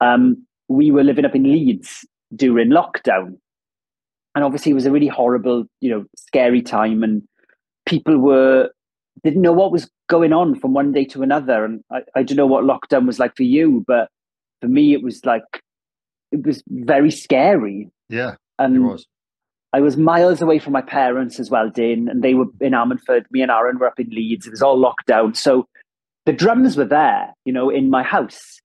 Um, 0.00 0.46
we 0.68 0.90
were 0.90 1.04
living 1.04 1.24
up 1.24 1.34
in 1.34 1.44
Leeds 1.44 2.06
during 2.34 2.70
lockdown. 2.70 3.36
And 4.34 4.44
obviously 4.44 4.72
it 4.72 4.76
was 4.76 4.86
a 4.86 4.92
really 4.92 5.08
horrible, 5.08 5.64
you 5.80 5.90
know, 5.90 6.04
scary 6.16 6.62
time 6.62 7.02
and 7.02 7.22
people 7.86 8.18
were 8.18 8.70
didn't 9.24 9.42
know 9.42 9.52
what 9.52 9.72
was 9.72 9.90
going 10.08 10.32
on 10.32 10.58
from 10.58 10.72
one 10.72 10.92
day 10.92 11.04
to 11.04 11.22
another. 11.22 11.64
And 11.64 11.82
I, 11.90 12.00
I 12.14 12.22
don't 12.22 12.36
know 12.36 12.46
what 12.46 12.64
lockdown 12.64 13.06
was 13.06 13.18
like 13.18 13.36
for 13.36 13.42
you, 13.42 13.84
but 13.86 14.08
for 14.60 14.68
me 14.68 14.94
it 14.94 15.02
was 15.02 15.24
like 15.24 15.42
it 16.32 16.44
was 16.46 16.62
very 16.68 17.10
scary. 17.10 17.90
Yeah. 18.08 18.36
And 18.58 18.76
it 18.76 18.80
was. 18.80 19.06
I 19.72 19.80
was 19.80 19.96
miles 19.96 20.42
away 20.42 20.58
from 20.58 20.72
my 20.72 20.82
parents 20.82 21.38
as 21.38 21.48
well, 21.48 21.70
Dane, 21.70 22.08
and 22.08 22.22
they 22.22 22.34
were 22.34 22.46
in 22.60 22.72
Ammanford. 22.72 23.24
Me 23.30 23.40
and 23.40 23.52
Aaron 23.52 23.78
were 23.78 23.86
up 23.86 24.00
in 24.00 24.10
Leeds. 24.10 24.46
It 24.46 24.50
was 24.50 24.62
all 24.62 24.76
locked 24.76 25.06
down. 25.06 25.34
So 25.34 25.68
the 26.26 26.32
drums 26.32 26.76
were 26.76 26.84
there, 26.84 27.32
you 27.44 27.52
know, 27.52 27.70
in 27.70 27.88
my 27.88 28.02
house. 28.02 28.60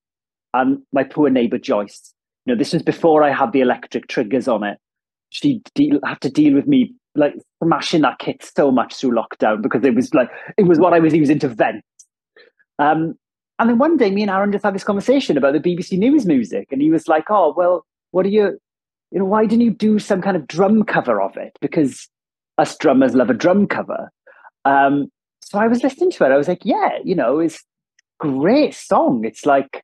And 0.53 0.79
my 0.93 1.03
poor 1.03 1.29
neighbour 1.29 1.59
Joyce, 1.59 2.13
you 2.45 2.53
know, 2.53 2.57
this 2.57 2.73
was 2.73 2.83
before 2.83 3.23
I 3.23 3.31
had 3.31 3.51
the 3.51 3.61
electric 3.61 4.07
triggers 4.07 4.47
on 4.47 4.63
it. 4.63 4.77
She 5.29 5.61
had 6.03 6.21
to 6.21 6.29
deal 6.29 6.53
with 6.53 6.67
me 6.67 6.93
like 7.15 7.33
smashing 7.63 8.01
that 8.01 8.19
kit 8.19 8.49
so 8.55 8.71
much 8.71 8.95
through 8.95 9.11
lockdown 9.11 9.61
because 9.61 9.83
it 9.83 9.95
was 9.95 10.13
like 10.13 10.29
it 10.57 10.63
was 10.63 10.79
what 10.79 10.93
I 10.93 10.99
was 10.99 11.13
using 11.13 11.39
to 11.39 11.47
vent. 11.47 11.83
Um, 12.79 13.15
and 13.57 13.69
then 13.69 13.77
one 13.77 13.97
day, 13.97 14.11
me 14.11 14.21
and 14.21 14.31
Aaron 14.31 14.51
just 14.51 14.65
had 14.65 14.75
this 14.75 14.83
conversation 14.83 15.37
about 15.37 15.53
the 15.53 15.59
BBC 15.59 15.97
News 15.97 16.25
music, 16.25 16.67
and 16.71 16.81
he 16.81 16.91
was 16.91 17.07
like, 17.07 17.25
"Oh, 17.29 17.53
well, 17.55 17.85
what 18.11 18.25
are 18.25 18.29
you? 18.29 18.59
you 19.11 19.19
know, 19.19 19.25
why 19.25 19.45
didn't 19.45 19.63
you 19.63 19.71
do 19.71 19.97
some 19.97 20.21
kind 20.21 20.35
of 20.35 20.45
drum 20.47 20.83
cover 20.83 21.21
of 21.21 21.37
it? 21.37 21.57
Because 21.61 22.09
us 22.57 22.75
drummers 22.77 23.15
love 23.15 23.29
a 23.29 23.33
drum 23.33 23.67
cover. 23.67 24.11
Um, 24.65 25.07
so 25.41 25.59
I 25.59 25.67
was 25.67 25.83
listening 25.83 26.11
to 26.11 26.25
it. 26.25 26.31
I 26.31 26.37
was 26.37 26.47
like, 26.47 26.65
yeah, 26.65 26.97
you 27.03 27.15
know, 27.15 27.39
it's 27.39 27.63
great 28.19 28.73
song. 28.73 29.23
It's 29.23 29.45
like, 29.45 29.83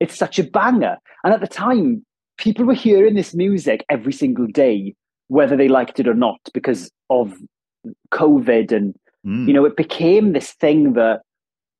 it's 0.00 0.16
such 0.16 0.38
a 0.38 0.44
banger. 0.44 0.96
And 1.24 1.32
at 1.32 1.40
the 1.40 1.46
time, 1.46 2.04
people 2.38 2.64
were 2.64 2.74
hearing 2.74 3.14
this 3.14 3.34
music 3.34 3.84
every 3.88 4.12
single 4.12 4.46
day, 4.46 4.94
whether 5.28 5.56
they 5.56 5.68
liked 5.68 6.00
it 6.00 6.08
or 6.08 6.14
not, 6.14 6.40
because 6.52 6.90
of 7.10 7.34
COVID 8.12 8.72
and 8.72 8.94
Mm. 9.26 9.46
You 9.46 9.54
know, 9.54 9.64
it 9.64 9.76
became 9.76 10.32
this 10.32 10.52
thing 10.52 10.94
that 10.94 11.20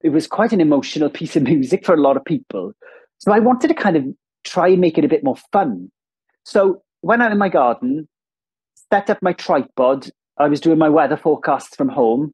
it 0.02 0.10
was 0.10 0.26
quite 0.26 0.52
an 0.52 0.60
emotional 0.60 1.10
piece 1.18 1.36
of 1.36 1.42
music 1.42 1.84
for 1.84 1.94
a 1.94 2.00
lot 2.00 2.16
of 2.16 2.24
people. 2.24 2.72
So 3.18 3.32
I 3.32 3.38
wanted 3.38 3.68
to 3.68 3.74
kind 3.74 3.96
of 3.96 4.04
try 4.44 4.68
and 4.68 4.80
make 4.80 4.98
it 4.98 5.04
a 5.04 5.08
bit 5.08 5.24
more 5.24 5.36
fun. 5.52 5.90
So 6.44 6.82
when 7.02 7.20
I'm 7.20 7.32
in 7.32 7.38
my 7.38 7.48
garden, 7.48 8.08
set 8.90 9.10
up 9.10 9.18
my 9.22 9.32
tripod, 9.32 10.10
I 10.38 10.48
was 10.48 10.60
doing 10.60 10.78
my 10.78 10.88
weather 10.88 11.16
forecasts 11.16 11.76
from 11.76 11.88
home, 11.88 12.32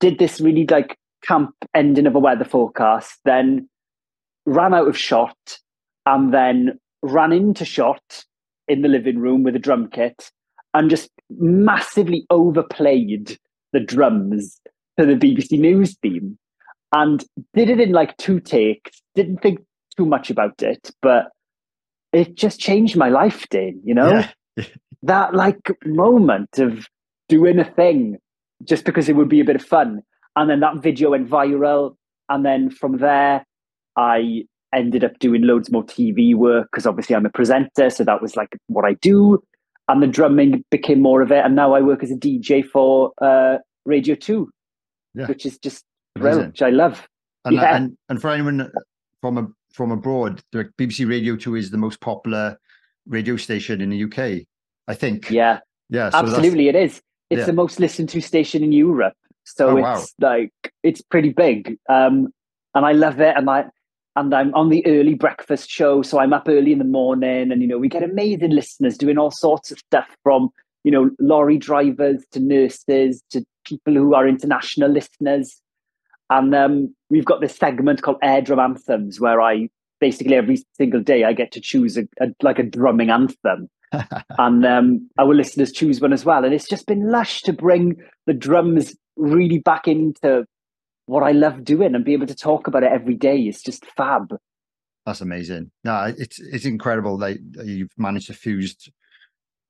did 0.00 0.18
this 0.18 0.40
really 0.40 0.66
like 0.66 0.96
camp 1.22 1.54
ending 1.74 2.06
of 2.06 2.14
a 2.14 2.18
weather 2.18 2.46
forecast, 2.46 3.18
then 3.26 3.68
ran 4.46 4.74
out 4.74 4.88
of 4.88 4.98
shot 4.98 5.58
and 6.06 6.32
then 6.32 6.78
ran 7.02 7.32
into 7.32 7.64
shot 7.64 8.24
in 8.68 8.82
the 8.82 8.88
living 8.88 9.18
room 9.18 9.42
with 9.42 9.56
a 9.56 9.58
drum 9.58 9.88
kit 9.90 10.30
and 10.74 10.90
just 10.90 11.10
massively 11.38 12.26
overplayed 12.30 13.38
the 13.72 13.80
drums 13.80 14.60
to 14.98 15.06
the 15.06 15.14
BBC 15.14 15.58
News 15.58 15.96
theme 16.02 16.38
and 16.92 17.24
did 17.54 17.70
it 17.70 17.80
in 17.80 17.92
like 17.92 18.16
two 18.16 18.40
takes. 18.40 19.02
Didn't 19.14 19.42
think 19.42 19.60
too 19.96 20.06
much 20.06 20.30
about 20.30 20.62
it, 20.62 20.90
but 21.02 21.30
it 22.12 22.34
just 22.34 22.60
changed 22.60 22.96
my 22.96 23.08
life, 23.08 23.48
Dane, 23.48 23.80
you 23.84 23.94
know? 23.94 24.24
Yeah. 24.56 24.64
that 25.02 25.34
like 25.34 25.70
moment 25.84 26.58
of 26.58 26.86
doing 27.28 27.58
a 27.58 27.64
thing 27.64 28.18
just 28.64 28.84
because 28.84 29.08
it 29.08 29.16
would 29.16 29.28
be 29.28 29.40
a 29.40 29.44
bit 29.44 29.56
of 29.56 29.64
fun. 29.64 30.02
And 30.36 30.50
then 30.50 30.60
that 30.60 30.82
video 30.82 31.10
went 31.10 31.28
viral. 31.28 31.96
And 32.28 32.44
then 32.44 32.70
from 32.70 32.98
there, 32.98 33.44
I 33.96 34.44
ended 34.74 35.02
up 35.04 35.18
doing 35.18 35.42
loads 35.42 35.70
more 35.70 35.84
TV 35.84 36.34
work 36.34 36.68
because 36.70 36.86
obviously 36.86 37.16
I'm 37.16 37.26
a 37.26 37.30
presenter. 37.30 37.90
So 37.90 38.04
that 38.04 38.22
was 38.22 38.36
like 38.36 38.56
what 38.68 38.84
I 38.84 38.94
do. 38.94 39.42
And 39.88 40.02
the 40.02 40.06
drumming 40.06 40.64
became 40.70 41.02
more 41.02 41.20
of 41.22 41.32
it. 41.32 41.44
And 41.44 41.56
now 41.56 41.74
I 41.74 41.80
work 41.80 42.02
as 42.04 42.10
a 42.12 42.16
DJ 42.16 42.64
for 42.64 43.12
uh, 43.20 43.58
Radio 43.84 44.14
2, 44.14 44.48
Yeah. 45.14 45.26
which 45.26 45.44
is 45.44 45.58
just 45.58 45.84
brilliant, 46.14 46.52
which 46.52 46.62
I 46.62 46.70
love. 46.70 47.08
And, 47.44 47.56
Yeah. 47.56 47.74
and 47.76 47.96
and 48.08 48.20
for 48.20 48.30
anyone 48.30 48.70
from 49.20 49.38
a, 49.38 49.48
from 49.72 49.90
abroad, 49.90 50.40
the 50.52 50.64
BBC 50.78 51.08
Radio 51.08 51.36
Two 51.36 51.56
is 51.56 51.70
the 51.70 51.78
most 51.78 52.00
popular 52.00 52.56
radio 53.06 53.36
station 53.36 53.80
in 53.80 53.90
the 53.90 54.04
UK. 54.04 54.46
I 54.86 54.94
think. 54.94 55.30
Yeah, 55.30 55.58
Yeah. 55.88 56.10
so 56.10 56.18
absolutely. 56.18 56.68
It 56.68 56.76
is. 56.76 57.00
It's 57.30 57.40
Yeah. 57.40 57.46
the 57.46 57.52
most 57.52 57.80
listened 57.80 58.08
to 58.10 58.20
station 58.20 58.62
in 58.62 58.72
Europe. 58.72 59.14
So 59.44 59.70
Oh, 59.70 59.76
it's 59.78 60.14
wow. 60.20 60.30
like, 60.30 60.52
it's 60.84 61.00
pretty 61.00 61.30
big. 61.30 61.78
Um, 61.88 62.32
and 62.74 62.84
I 62.86 62.92
love 62.92 63.20
it. 63.20 63.36
And 63.36 63.48
I, 63.50 63.64
and 64.20 64.34
I'm 64.34 64.54
on 64.54 64.68
the 64.68 64.86
early 64.86 65.14
breakfast 65.14 65.70
show. 65.70 66.02
So 66.02 66.18
I'm 66.20 66.34
up 66.34 66.46
early 66.46 66.72
in 66.72 66.78
the 66.78 66.84
morning 66.84 67.50
and, 67.50 67.62
you 67.62 67.66
know, 67.66 67.78
we 67.78 67.88
get 67.88 68.02
amazing 68.02 68.50
listeners 68.50 68.98
doing 68.98 69.16
all 69.16 69.30
sorts 69.30 69.70
of 69.70 69.78
stuff 69.78 70.06
from, 70.22 70.50
you 70.84 70.92
know, 70.92 71.10
lorry 71.18 71.56
drivers 71.56 72.22
to 72.32 72.40
nurses 72.40 73.22
to 73.30 73.42
people 73.64 73.94
who 73.94 74.14
are 74.14 74.28
international 74.28 74.90
listeners. 74.90 75.62
And 76.28 76.54
um, 76.54 76.94
we've 77.08 77.24
got 77.24 77.40
this 77.40 77.56
segment 77.56 78.02
called 78.02 78.18
Air 78.22 78.42
Drum 78.42 78.60
Anthems 78.60 79.20
where 79.20 79.40
I 79.40 79.70
basically 80.00 80.36
every 80.36 80.62
single 80.76 81.00
day 81.00 81.24
I 81.24 81.32
get 81.32 81.50
to 81.52 81.60
choose 81.60 81.96
a, 81.96 82.06
a 82.20 82.28
like 82.42 82.58
a 82.58 82.62
drumming 82.62 83.08
anthem. 83.08 83.70
and 84.38 84.66
um, 84.66 85.08
our 85.18 85.34
listeners 85.34 85.72
choose 85.72 85.98
one 85.98 86.12
as 86.12 86.26
well. 86.26 86.44
And 86.44 86.52
it's 86.52 86.68
just 86.68 86.86
been 86.86 87.10
lush 87.10 87.40
to 87.42 87.54
bring 87.54 87.96
the 88.26 88.34
drums 88.34 88.94
really 89.16 89.58
back 89.58 89.88
into 89.88 90.44
what 91.10 91.24
I 91.24 91.32
love 91.32 91.64
doing 91.64 91.94
and 91.94 92.04
be 92.04 92.12
able 92.14 92.28
to 92.28 92.34
talk 92.34 92.66
about 92.68 92.84
it 92.84 92.92
every 92.92 93.14
day. 93.14 93.38
is 93.42 93.62
just 93.62 93.84
fab. 93.96 94.34
That's 95.06 95.20
amazing. 95.20 95.70
No, 95.84 96.14
it's 96.16 96.38
it's 96.40 96.66
incredible 96.66 97.18
that 97.18 97.38
you've 97.64 97.90
managed 97.98 98.28
to 98.28 98.34
fuse 98.34 98.76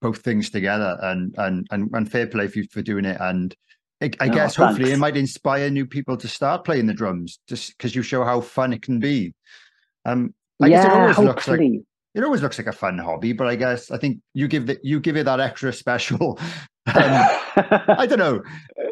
both 0.02 0.18
things 0.18 0.50
together, 0.50 0.98
and 1.02 1.34
and 1.38 1.66
and, 1.70 1.90
and 1.94 2.10
fair 2.10 2.26
play 2.26 2.48
for 2.48 2.58
you 2.60 2.66
for 2.70 2.82
doing 2.82 3.04
it. 3.04 3.16
And 3.20 3.54
I, 4.02 4.10
I 4.20 4.28
Oh, 4.28 4.32
guess 4.34 4.56
hopefully 4.56 4.92
it 4.92 4.98
might 4.98 5.16
inspire 5.16 5.70
new 5.70 5.86
people 5.86 6.16
to 6.18 6.28
start 6.28 6.64
playing 6.64 6.86
the 6.86 6.94
drums, 6.94 7.38
just 7.48 7.76
because 7.76 7.94
you 7.94 8.02
show 8.02 8.24
how 8.24 8.40
fun 8.40 8.72
it 8.72 8.82
can 8.82 8.98
be. 9.00 9.34
Um, 10.04 10.34
I 10.60 10.68
guess 10.68 10.84
it 10.84 10.92
yeah, 10.92 10.94
always 10.94 11.22
looks 11.22 11.48
like 11.48 11.56
hopefully. 11.56 11.84
It 12.14 12.24
always 12.24 12.42
looks 12.42 12.58
like 12.58 12.66
a 12.66 12.72
fun 12.72 12.98
hobby, 12.98 13.32
but 13.32 13.46
I 13.46 13.56
guess 13.56 13.90
I 13.90 13.98
think 13.98 14.18
you 14.34 14.48
give 14.48 14.68
it 14.70 14.80
you 14.82 15.00
give 15.00 15.16
it 15.16 15.24
that 15.24 15.40
extra 15.40 15.72
special. 15.84 16.38
um, 16.94 17.26
I 17.56 18.06
don't 18.08 18.18
know. 18.18 18.42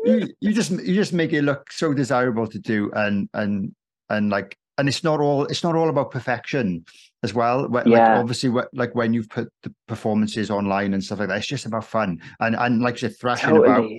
You, 0.04 0.28
you 0.40 0.52
just 0.52 0.70
you 0.70 0.94
just 0.94 1.12
make 1.12 1.32
it 1.32 1.42
look 1.42 1.72
so 1.72 1.92
desirable 1.92 2.46
to 2.46 2.58
do, 2.58 2.90
and 2.94 3.28
and 3.34 3.74
and 4.10 4.30
like 4.30 4.56
and 4.78 4.88
it's 4.88 5.02
not 5.02 5.20
all 5.20 5.44
it's 5.46 5.62
not 5.64 5.74
all 5.74 5.88
about 5.88 6.10
perfection 6.10 6.84
as 7.22 7.34
well. 7.34 7.68
Like 7.68 7.86
Yeah. 7.86 8.18
obviously, 8.18 8.50
like 8.72 8.94
when 8.94 9.12
you've 9.12 9.28
put 9.28 9.48
the 9.62 9.74
performances 9.88 10.50
online 10.50 10.94
and 10.94 11.02
stuff 11.02 11.18
like 11.18 11.28
that, 11.28 11.38
it's 11.38 11.46
just 11.46 11.66
about 11.66 11.84
fun 11.84 12.20
and 12.40 12.54
and 12.56 12.80
like 12.82 13.02
you're 13.02 13.10
thrashing 13.10 13.50
about. 13.56 13.90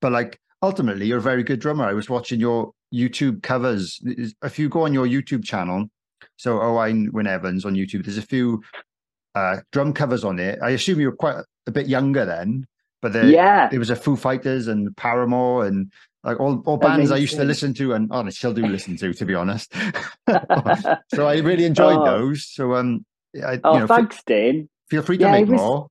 But 0.00 0.12
like 0.12 0.38
ultimately, 0.62 1.06
you're 1.06 1.18
a 1.18 1.22
very 1.22 1.42
good 1.42 1.58
drummer. 1.58 1.84
I 1.84 1.92
was 1.94 2.08
watching 2.08 2.38
your 2.38 2.70
YouTube 2.94 3.42
covers. 3.42 4.00
If 4.44 4.58
you 4.58 4.68
go 4.68 4.82
on 4.82 4.94
your 4.94 5.06
YouTube 5.06 5.44
channel, 5.44 5.86
so 6.38 6.60
Owain 6.62 7.10
Wyn 7.12 7.26
Evans 7.26 7.64
on 7.66 7.74
YouTube, 7.74 8.04
there's 8.04 8.16
a 8.18 8.22
few 8.22 8.62
uh, 9.34 9.58
drum 9.72 9.92
covers 9.92 10.24
on 10.24 10.38
it. 10.38 10.58
I 10.62 10.70
assume 10.70 10.98
you 11.00 11.10
were 11.10 11.16
quite 11.16 11.36
a 11.66 11.70
bit 11.70 11.86
younger 11.88 12.24
then, 12.24 12.66
but 13.02 13.12
there, 13.12 13.26
Yeah. 13.26 13.68
it 13.70 13.78
was 13.78 13.90
a 13.90 13.96
Foo 13.96 14.16
Fighters 14.16 14.66
and 14.68 14.96
Paramore 14.96 15.66
and 15.66 15.92
like 16.24 16.40
all, 16.40 16.62
all 16.66 16.76
bands 16.78 17.10
I 17.12 17.16
used 17.18 17.36
to 17.36 17.44
listen 17.44 17.74
to 17.74 17.92
and 17.92 18.08
oh, 18.10 18.24
I 18.24 18.30
still 18.30 18.52
do 18.54 18.66
listen 18.66 18.96
to, 18.96 19.12
to 19.12 19.24
be 19.24 19.34
honest. 19.34 19.72
so 21.14 21.26
I 21.26 21.38
really 21.38 21.64
enjoyed 21.64 21.98
Oh. 21.98 22.04
those. 22.04 22.46
So 22.46 22.74
um, 22.74 23.04
I, 23.36 23.60
oh, 23.64 23.74
you 23.74 23.80
know, 23.80 23.86
thanks, 23.86 24.22
Dane. 24.24 24.68
feel 24.90 25.02
free 25.02 25.18
to 25.18 25.24
Yeah, 25.24 25.32
make 25.32 25.48
was- 25.48 25.60
more. 25.60 25.88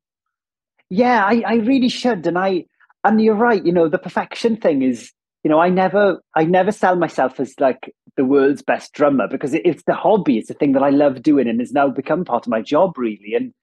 Yeah, 0.90 1.24
I, 1.26 1.44
I 1.46 1.54
really 1.56 1.90
should. 1.90 2.26
And 2.28 2.38
I 2.38 2.66
and 3.04 3.22
you're 3.22 3.36
right, 3.36 3.66
you 3.66 3.72
know, 3.74 3.90
the 3.90 3.98
perfection 3.98 4.56
thing 4.58 4.82
is, 4.84 5.12
you 5.44 5.50
know, 5.50 5.60
I 5.60 5.70
never 5.70 6.22
I 6.34 6.46
never 6.46 6.72
sell 6.72 6.96
myself 6.96 7.40
as 7.40 7.54
like 7.60 7.94
the 8.18 8.26
world's 8.26 8.62
best 8.62 8.94
drummer 8.94 9.28
because 9.28 9.54
it, 9.54 9.62
it's 9.66 9.84
the 9.84 9.94
hobby, 9.94 10.38
it's 10.38 10.50
the 10.50 10.54
thing 10.56 10.74
that 10.74 10.84
I 10.84 10.90
love 10.90 11.22
doing 11.22 11.48
and 11.48 11.60
has 11.60 11.72
now 11.72 11.88
become 11.90 12.26
part 12.26 12.46
of 12.46 12.50
my 12.50 12.62
job 12.62 12.98
really. 12.98 13.34
And 13.36 13.54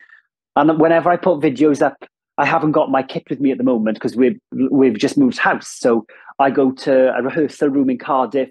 and 0.56 0.78
whenever 0.78 1.10
I 1.10 1.16
put 1.16 1.40
videos 1.40 1.82
up, 1.82 1.96
I 2.38 2.46
haven't 2.46 2.72
got 2.72 2.90
my 2.90 3.02
kit 3.02 3.24
with 3.28 3.40
me 3.40 3.50
at 3.50 3.58
the 3.58 3.64
moment 3.64 3.96
because 3.96 4.16
we've 4.16 4.38
we've 4.70 4.96
just 4.96 5.18
moved 5.18 5.38
house. 5.38 5.68
So 5.68 6.06
I 6.38 6.50
go 6.50 6.72
to 6.72 7.14
a 7.16 7.22
rehearsal 7.22 7.68
room 7.68 7.90
in 7.90 7.98
Cardiff, 7.98 8.50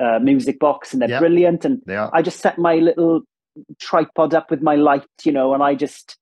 uh, 0.00 0.18
music 0.20 0.58
box, 0.58 0.92
and 0.92 1.00
they're 1.02 1.10
Yeah. 1.10 1.18
brilliant. 1.18 1.64
And 1.64 1.80
They. 1.86 1.96
I 1.96 2.22
just 2.22 2.40
set 2.40 2.58
my 2.58 2.76
little 2.76 3.22
tripod 3.78 4.34
up 4.34 4.50
with 4.50 4.62
my 4.62 4.76
light, 4.76 5.04
you 5.24 5.32
know, 5.32 5.54
and 5.54 5.62
I 5.62 5.74
just 5.74 6.16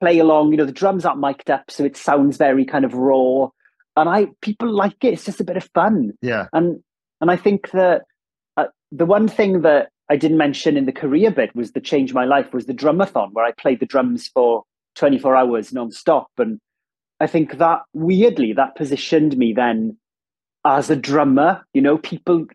play 0.00 0.18
along. 0.18 0.50
You 0.50 0.58
know, 0.58 0.64
the 0.66 0.72
drums 0.72 1.04
aren't 1.04 1.20
mic'd 1.20 1.50
up, 1.50 1.70
so 1.70 1.84
it 1.84 1.96
sounds 1.96 2.36
very 2.36 2.64
kind 2.64 2.84
of 2.84 2.94
raw. 2.94 3.48
And 3.96 4.08
I 4.08 4.26
people 4.40 4.68
like 4.70 5.04
it. 5.04 5.12
It's 5.14 5.24
just 5.24 5.40
a 5.40 5.44
bit 5.44 5.56
of 5.56 5.68
fun. 5.74 6.12
yeah. 6.20 6.46
And 6.52 6.82
and 7.20 7.30
I 7.30 7.36
think 7.36 7.70
that 7.70 8.02
the 8.92 9.06
one 9.06 9.26
thing 9.26 9.62
that 9.62 9.88
I 10.10 10.16
didn't 10.16 10.36
mention 10.36 10.76
in 10.76 10.84
the 10.84 10.92
career 10.92 11.30
bit 11.30 11.56
was 11.56 11.72
the 11.72 11.80
change 11.80 12.12
my 12.12 12.26
life 12.26 12.52
was 12.52 12.66
the 12.66 12.74
drumathon 12.74 13.30
where 13.32 13.46
I 13.46 13.52
played 13.52 13.80
the 13.80 13.86
drums 13.86 14.28
for 14.28 14.64
24 14.96 15.34
hours 15.34 15.72
non-stop. 15.72 16.28
And 16.36 16.60
I 17.18 17.26
think 17.26 17.56
that 17.56 17.80
weirdly 17.94 18.52
that 18.52 18.76
positioned 18.76 19.38
me 19.38 19.54
then 19.54 19.96
as 20.66 20.90
a 20.90 20.96
drummer. 20.96 21.64
You 21.72 21.80
know, 21.80 21.96
people 21.96 22.46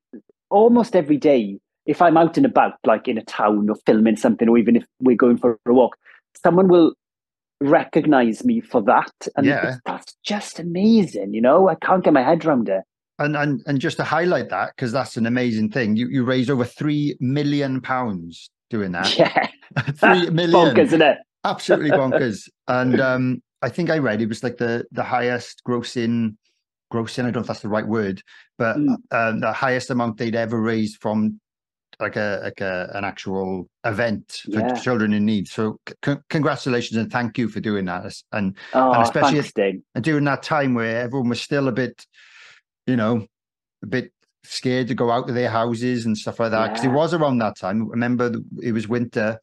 almost 0.52 0.96
every 0.96 1.18
day, 1.18 1.58
if 1.88 2.02
I'm 2.02 2.18
out 2.18 2.38
and 2.38 2.46
about, 2.46 2.74
like 2.86 3.08
in 3.08 3.18
a 3.18 3.24
town 3.24 3.70
or 3.70 3.76
filming 3.88 4.18
something, 4.18 4.48
or 4.48 4.60
even 4.60 4.76
if 4.76 4.86
we're 5.02 5.16
going 5.18 5.38
for 5.38 5.58
a 5.66 5.74
walk, 5.74 5.98
someone 6.44 6.68
will 6.68 6.94
recognize 7.60 8.46
me 8.46 8.62
for 8.62 8.84
that. 8.84 9.12
And 9.36 9.48
Yeah. 9.48 9.78
that's 9.86 10.16
just 10.24 10.60
amazing, 10.60 11.34
you 11.34 11.42
know? 11.42 11.68
I 11.68 11.76
can't 11.76 12.04
get 12.04 12.14
my 12.14 12.22
head 12.22 12.46
around 12.46 12.70
it. 12.70 12.84
And 13.20 13.36
and 13.36 13.62
and 13.66 13.80
just 13.80 13.98
to 13.98 14.04
highlight 14.04 14.50
that, 14.50 14.74
because 14.76 14.92
that's 14.92 15.18
an 15.18 15.26
amazing 15.26 15.70
thing, 15.72 15.96
you 15.96 16.08
you 16.08 16.24
raised 16.24 16.50
over 16.52 16.64
three 16.66 17.18
million 17.20 17.82
pounds 17.82 18.50
doing 18.70 18.92
that. 18.92 19.18
Yeah. 19.18 19.48
Three 19.96 20.30
million. 20.30 20.76
Bonkers, 20.76 20.84
isn't 20.86 21.02
it? 21.02 21.18
absolutely 21.44 21.92
bonkers. 22.00 22.48
And 22.68 23.00
um, 23.02 23.42
I 23.62 23.70
think 23.70 23.90
I 23.90 23.98
read 23.98 24.22
it 24.22 24.30
was 24.30 24.44
like 24.44 24.58
the 24.58 24.86
the 24.92 25.04
highest 25.04 25.62
grossing, 25.68 26.36
grossing. 26.94 27.20
I 27.20 27.24
don't 27.24 27.36
know 27.36 27.42
if 27.42 27.48
that's 27.48 27.62
the 27.62 27.70
right 27.70 27.88
word, 27.88 28.22
but 28.58 28.78
Mm. 28.78 28.96
um, 29.12 29.40
the 29.40 29.52
highest 29.52 29.90
amount 29.90 30.18
they'd 30.18 30.36
ever 30.36 30.60
raised 30.62 31.02
from 31.02 31.40
like 32.00 32.16
a 32.18 32.40
like 32.44 32.62
a 32.62 32.92
an 32.94 33.04
actual 33.04 33.68
event 33.84 34.42
for 34.46 34.60
Yeah. 34.60 34.76
children 34.76 35.14
in 35.14 35.26
need. 35.26 35.48
So 35.48 35.78
c- 36.06 36.16
congratulations 36.30 36.98
and 36.98 37.12
thank 37.12 37.38
you 37.40 37.50
for 37.50 37.60
doing 37.60 37.86
that. 37.86 38.14
And 38.32 38.56
Oh, 38.74 39.02
especially 39.02 39.38
thanks, 39.42 39.54
Dane. 39.54 39.84
and 39.96 40.04
during 40.04 40.26
that 40.26 40.44
time 40.44 40.76
where 40.76 41.02
everyone 41.02 41.30
was 41.30 41.42
still 41.42 41.68
a 41.68 41.72
bit, 41.72 42.06
you 42.88 42.96
know, 42.96 43.26
a 43.84 43.86
bit 43.88 44.12
scared 44.44 44.88
to 44.88 44.96
go 44.96 45.12
out 45.12 45.28
to 45.28 45.34
their 45.34 45.50
houses 45.50 46.06
and 46.06 46.18
stuff 46.18 46.40
like 46.40 46.52
that. 46.52 46.70
Because 46.70 46.86
it 46.86 46.90
was 46.92 47.14
around 47.14 47.38
that 47.40 47.58
time. 47.58 47.88
Remember, 47.90 48.34
it 48.64 48.72
was 48.72 48.88
winter, 48.88 49.40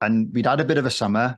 and 0.00 0.28
we'd 0.34 0.46
had 0.46 0.60
a 0.60 0.64
bit 0.64 0.78
of 0.78 0.84
a 0.86 0.90
summer, 0.90 1.36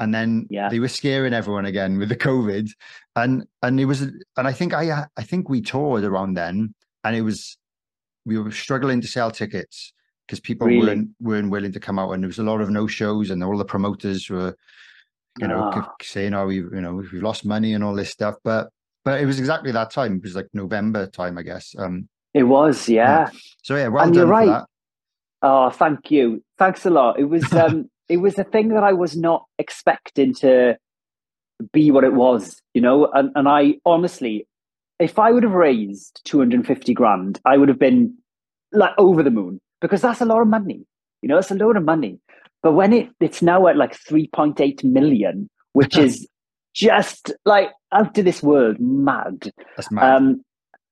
and 0.00 0.14
then 0.14 0.46
Yeah. 0.50 0.68
they 0.68 0.80
were 0.80 0.88
scaring 0.88 1.32
everyone 1.32 1.64
again 1.64 1.96
with 1.98 2.08
the 2.08 2.16
COVID, 2.16 2.68
and 3.14 3.46
and 3.62 3.80
it 3.80 3.86
was, 3.86 4.02
and 4.02 4.46
I 4.48 4.52
think 4.52 4.74
I 4.74 5.06
I 5.16 5.22
think 5.22 5.48
we 5.48 5.60
toured 5.62 6.04
around 6.04 6.34
then, 6.34 6.74
and 7.04 7.16
it 7.16 7.22
was 7.22 7.56
we 8.24 8.36
were 8.38 8.50
struggling 8.50 9.00
to 9.00 9.06
sell 9.08 9.30
tickets 9.30 9.92
because 10.26 10.40
people 10.40 10.66
Really? 10.66 10.84
weren't 10.86 11.08
weren't 11.20 11.50
willing 11.50 11.72
to 11.72 11.80
come 11.80 11.98
out, 11.98 12.10
and 12.10 12.22
there 12.22 12.28
was 12.28 12.40
a 12.40 12.42
lot 12.42 12.60
of 12.60 12.68
no 12.70 12.86
shows, 12.88 13.30
and 13.30 13.42
all 13.44 13.56
the 13.56 13.64
promoters 13.64 14.28
were 14.28 14.54
you 15.38 15.46
know, 15.46 15.70
ah. 15.72 15.92
c- 16.00 16.06
saying, 16.06 16.32
"Oh, 16.32 16.46
we, 16.46 16.56
you 16.56 16.80
know, 16.80 16.94
we've 16.94 17.12
lost 17.22 17.44
money 17.44 17.74
and 17.74 17.84
all 17.84 17.94
this 17.94 18.08
stuff." 18.10 18.36
But 18.42 18.70
but 19.06 19.20
it 19.20 19.24
was 19.24 19.38
exactly 19.38 19.70
that 19.70 19.92
time. 19.92 20.16
It 20.16 20.24
was 20.24 20.34
like 20.34 20.48
November 20.52 21.06
time, 21.06 21.38
I 21.38 21.42
guess. 21.42 21.76
Um, 21.78 22.08
It 22.34 22.42
was, 22.42 22.88
yeah. 22.88 23.30
so 23.62 23.76
yeah, 23.76 23.86
well 23.86 24.02
And 24.02 24.12
done 24.12 24.18
you're 24.18 24.26
for 24.26 24.32
right. 24.32 24.46
that. 24.46 24.66
Oh, 25.42 25.70
thank 25.70 26.10
you. 26.10 26.42
Thanks 26.58 26.84
a 26.84 26.90
lot. 26.90 27.16
It 27.18 27.26
was 27.26 27.50
um 27.52 27.88
it 28.08 28.16
was 28.16 28.36
a 28.36 28.42
thing 28.42 28.70
that 28.70 28.82
I 28.82 28.92
was 28.92 29.16
not 29.16 29.44
expecting 29.60 30.34
to 30.42 30.76
be 31.72 31.92
what 31.92 32.02
it 32.02 32.14
was, 32.14 32.60
you 32.74 32.80
know, 32.80 33.06
and, 33.14 33.30
and 33.36 33.48
I 33.48 33.76
honestly, 33.86 34.46
if 34.98 35.20
I 35.20 35.30
would 35.30 35.44
have 35.44 35.52
raised 35.52 36.20
250 36.24 36.92
grand, 36.92 37.40
I 37.44 37.56
would 37.58 37.68
have 37.68 37.78
been 37.78 38.12
like 38.72 38.92
over 38.98 39.22
the 39.22 39.30
moon 39.30 39.60
because 39.80 40.02
that's 40.02 40.20
a 40.20 40.24
lot 40.24 40.42
of 40.42 40.48
money. 40.48 40.84
You 41.22 41.28
know, 41.28 41.38
it's 41.38 41.52
a 41.52 41.54
load 41.54 41.76
of 41.76 41.84
money. 41.84 42.18
But 42.60 42.72
when 42.72 42.92
it 42.92 43.08
it's 43.20 43.40
now 43.40 43.68
at 43.68 43.76
like 43.76 43.96
3.8 43.96 44.82
million, 44.82 45.48
which 45.74 45.96
is 46.06 46.26
just 46.76 47.32
like 47.46 47.70
out 47.92 48.16
of 48.18 48.24
this 48.24 48.42
world 48.42 48.78
mad. 48.78 49.50
That's 49.76 49.90
mad. 49.90 50.16
Um, 50.16 50.44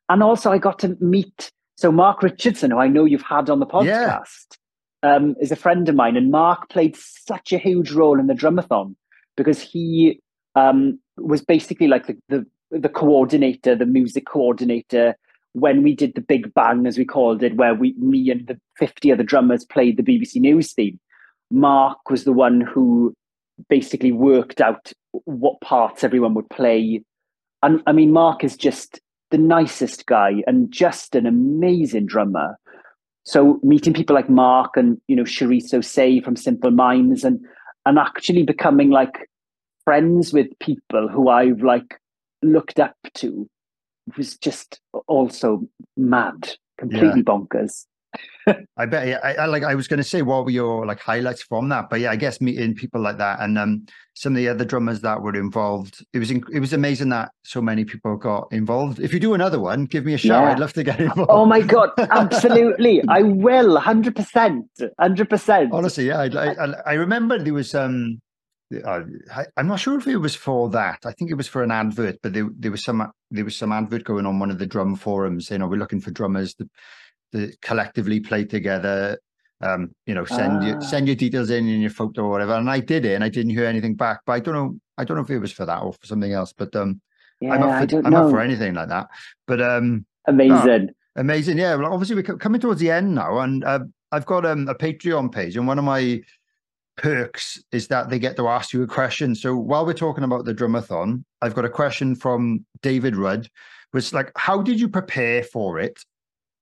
and 0.09 0.23
also, 0.23 0.51
I 0.51 0.59
got 0.59 0.79
to 0.81 0.97
meet 1.01 1.51
so 1.77 1.91
Mark 1.93 2.23
Richardson, 2.23 2.71
who 2.71 2.79
I 2.79 2.89
know 2.89 3.05
you've 3.05 3.23
had 3.23 3.51
on 3.51 3.59
the 3.61 3.67
Yeah. 3.83 4.19
podcast, 4.21 4.57
um, 5.03 5.35
is 5.41 5.53
a 5.53 5.57
friend 5.57 5.89
of 5.89 5.95
mine, 5.95 6.17
and 6.17 6.31
Mark 6.31 6.69
played 6.71 6.97
such 6.97 7.53
a 7.53 7.59
huge 7.59 7.93
role 7.93 8.19
in 8.19 8.27
the 8.27 8.35
drumathon 8.35 8.95
because 9.37 9.61
he 9.61 10.21
um, 10.55 10.99
was 11.17 11.43
basically 11.43 11.89
like 11.89 12.07
the, 12.07 12.17
the 12.29 12.47
the 12.71 12.89
coordinator, 12.89 13.77
the 13.77 13.87
music 13.87 14.27
coordinator 14.27 15.15
when 15.53 15.85
we 15.85 15.95
did 15.95 16.15
the 16.15 16.21
Big 16.21 16.53
Bang, 16.55 16.85
as 16.87 16.99
we 16.99 17.05
called 17.05 17.41
it, 17.43 17.55
where 17.57 17.75
we, 17.75 17.95
me 17.99 18.31
and 18.31 18.47
the 18.47 18.59
fifty 18.79 19.13
other 19.13 19.23
drummers 19.23 19.65
played 19.65 19.97
the 19.97 20.03
BBC 20.03 20.37
News 20.37 20.73
theme. 20.73 20.99
Mark 21.51 22.11
was 22.11 22.25
the 22.25 22.33
one 22.33 22.61
who 22.61 23.15
basically 23.69 24.13
worked 24.13 24.61
out 24.61 24.93
what 25.25 25.61
parts 25.61 26.05
everyone 26.05 26.35
would 26.35 26.49
play. 26.51 27.03
And 27.63 27.83
I 27.87 27.93
mean, 27.93 28.13
Mark 28.13 28.45
is 28.45 28.57
just 28.57 29.01
the 29.31 29.39
nicest 29.39 30.07
guy 30.07 30.43
and 30.47 30.71
just 30.71 31.15
an 31.15 31.27
amazing 31.27 32.07
drummer. 32.07 32.59
So 33.25 33.59
meeting 33.63 33.95
people 33.95 34.15
like 34.15 34.29
Mark 34.29 34.77
and 34.77 35.01
you 35.09 35.17
know 35.17 35.25
Cherisse 35.25 35.73
Osei 35.73 36.23
from 36.23 36.37
Simple 36.37 36.71
Minds 36.71 37.25
and 37.25 37.41
and 37.87 37.99
actually 37.99 38.43
becoming 38.43 38.91
like 38.91 39.29
friends 39.85 40.33
with 40.33 40.47
people 40.61 41.09
who 41.09 41.29
I've 41.29 41.63
like 41.63 41.99
looked 42.43 42.79
up 42.79 42.97
to 43.15 43.49
was 44.17 44.37
just 44.37 44.81
also 45.07 45.67
mad, 45.97 46.55
completely 46.79 47.23
bonkers. 47.23 47.87
I 48.77 48.87
bet. 48.87 49.09
Yeah, 49.09 49.21
I, 49.23 49.35
I 49.35 49.47
like. 49.47 49.63
I 49.63 49.75
was 49.75 49.89
going 49.89 49.99
to 49.99 50.05
say 50.05 50.23
what 50.23 50.45
were 50.45 50.51
your 50.51 50.87
like 50.87 51.01
highlights 51.01 51.43
from 51.43 51.69
that, 51.71 51.89
but 51.89 52.01
yeah, 52.01 52.11
I 52.11 52.17
guess 52.17 52.41
meeting 52.41 52.75
people 52.75 53.01
like 53.01 53.19
that 53.19 53.41
and 53.41 53.59
um 53.59 53.87
some 54.15 54.35
of 54.35 54.37
the 54.37 54.49
other 54.49 54.65
drummers 54.65 55.01
that 55.01 55.23
were 55.23 55.35
involved. 55.35 56.05
It 56.13 56.19
was 56.19 56.31
it 56.31 56.61
was 56.61 56.73
amazing 56.73 57.09
that 57.11 57.31
so 57.43 57.61
many 57.61 57.85
people 57.85 58.17
got 58.17 58.49
involved. 58.53 59.01
If 59.01 59.13
you 59.13 59.21
do 59.21 59.35
another 59.35 59.61
one, 59.61 59.87
give 59.87 60.05
me 60.05 60.15
a 60.15 60.19
shout. 60.19 60.45
Yeah. 60.45 60.53
I'd 60.53 60.59
love 60.59 60.73
to 60.75 60.85
get 60.85 61.01
involved. 61.09 61.31
Oh 61.31 61.47
my 61.47 61.61
god, 61.61 61.91
absolutely! 61.99 63.03
I 63.09 63.23
will, 63.23 63.79
hundred 63.79 64.17
percent, 64.17 64.67
hundred 64.99 65.31
percent. 65.31 65.73
Honestly, 65.73 66.09
yeah, 66.09 66.21
I, 66.21 66.27
I, 66.27 66.75
I 66.87 66.93
remember 66.95 67.39
there 67.39 67.55
was 67.55 67.75
um, 67.75 68.21
uh, 68.85 69.01
I, 69.35 69.45
I'm 69.57 69.67
not 69.67 69.81
sure 69.81 69.99
if 69.99 70.07
it 70.07 70.17
was 70.17 70.35
for 70.35 70.69
that. 70.71 71.01
I 71.05 71.13
think 71.13 71.31
it 71.31 71.35
was 71.35 71.49
for 71.49 71.63
an 71.63 71.71
advert, 71.71 72.17
but 72.23 72.33
there 72.33 72.49
there 72.59 72.71
was 72.71 72.85
some 72.85 73.11
there 73.31 73.45
was 73.45 73.57
some 73.57 73.73
advert 73.73 74.05
going 74.05 74.27
on 74.27 74.39
one 74.39 74.51
of 74.51 74.59
the 74.59 74.67
drum 74.67 74.97
forums. 74.97 75.51
You 75.51 75.59
know, 75.59 75.67
we're 75.67 75.79
looking 75.79 76.01
for 76.01 76.11
drummers 76.11 76.55
to, 76.55 76.69
collectively 77.61 78.21
play 78.21 78.45
together. 78.45 79.19
Um, 79.61 79.93
you 80.07 80.15
know, 80.15 80.25
send 80.25 80.59
Ah. 80.63 80.67
your 80.67 80.81
send 80.81 81.07
your 81.07 81.17
details 81.17 81.51
in 81.51 81.67
and 81.69 81.81
your 81.81 81.91
photo 81.91 82.23
or 82.25 82.31
whatever. 82.31 82.55
And 82.55 82.69
I 82.69 82.81
did 82.81 83.05
it, 83.05 83.15
and 83.15 83.25
I 83.25 83.29
didn't 83.29 83.51
hear 83.51 83.65
anything 83.67 83.95
back. 83.95 84.21
But 84.27 84.33
I 84.33 84.41
don't 84.41 84.55
know. 84.55 84.79
I 84.99 85.05
don't 85.05 85.17
know 85.17 85.23
if 85.23 85.31
it 85.31 85.39
was 85.39 85.53
for 85.53 85.65
that 85.67 85.83
or 85.83 85.93
for 85.93 86.07
something 86.07 86.33
else. 86.33 86.53
But 86.53 86.75
um, 86.77 87.01
Yeah, 87.41 87.55
I'm 87.55 87.63
up 87.63 87.71
I 87.83 87.87
for 87.87 87.99
I'm 88.05 88.13
know. 88.13 88.25
up 88.25 88.31
for 88.31 88.41
anything 88.41 88.75
like 88.75 88.89
that. 88.89 89.07
But 89.47 89.61
um, 89.63 90.05
Amazing. 90.27 90.91
Amazing, 91.17 91.59
yeah. 91.59 91.77
Well, 91.77 91.93
obviously 91.93 92.17
we're 92.17 92.23
coming 92.39 92.61
towards 92.61 92.81
the 92.81 92.91
end 92.91 93.15
now, 93.15 93.39
and 93.39 93.63
uh, 93.65 93.81
I've 94.11 94.27
got 94.27 94.45
um, 94.45 94.67
a 94.69 94.75
Patreon 94.75 95.31
page, 95.33 95.57
and 95.57 95.67
one 95.67 95.79
of 95.79 95.85
my 95.85 96.21
perks 96.97 97.63
is 97.73 97.89
that 97.89 98.09
they 98.09 98.19
get 98.19 98.37
to 98.37 98.49
ask 98.49 98.73
you 98.73 98.83
a 98.83 98.87
question. 98.87 99.35
So 99.35 99.57
while 99.57 99.87
we're 99.87 99.93
talking 99.95 100.25
about 100.25 100.45
the 100.45 100.55
drumathon, 100.55 101.25
I've 101.43 101.55
got 101.55 101.65
a 101.65 101.69
question 101.71 102.15
from 102.15 102.65
David 102.83 103.17
Rudd, 103.17 103.49
which 103.93 104.13
like, 104.13 104.33
how 104.37 104.61
did 104.63 104.81
you 104.81 104.89
prepare 104.89 105.43
for 105.45 105.79
it? 105.79 105.99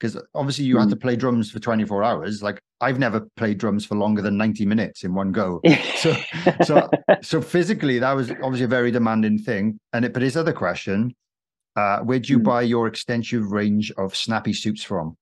Because 0.02 0.20
obviously 0.34 0.64
you 0.64 0.78
had 0.78 0.90
to 0.90 0.96
play 0.96 1.14
drums 1.14 1.48
for 1.48 1.60
24 1.60 2.02
hours. 2.02 2.42
Like 2.42 2.60
I've 2.80 2.98
never 2.98 3.20
played 3.36 3.58
drums 3.58 3.86
for 3.86 3.94
longer 3.94 4.20
than 4.20 4.36
90 4.36 4.66
minutes 4.66 5.04
in 5.04 5.14
one 5.14 5.30
go. 5.30 5.60
So, 5.94 6.16
so, 6.64 6.90
so 7.22 7.40
physically, 7.40 8.00
that 8.00 8.10
was 8.12 8.32
obviously 8.42 8.64
a 8.64 8.68
very 8.68 8.90
demanding 8.90 9.38
thing. 9.38 9.78
And 9.92 10.04
it, 10.04 10.12
but 10.12 10.22
his 10.22 10.36
other 10.36 10.52
question, 10.52 11.14
uh, 11.76 12.00
where'd 12.00 12.28
you 12.28 12.38
Hmm. 12.38 12.42
buy 12.42 12.62
your 12.62 12.88
extensive 12.88 13.52
range 13.52 13.92
of 13.96 14.16
snappy 14.16 14.52
suits 14.54 14.82
from? 14.82 15.16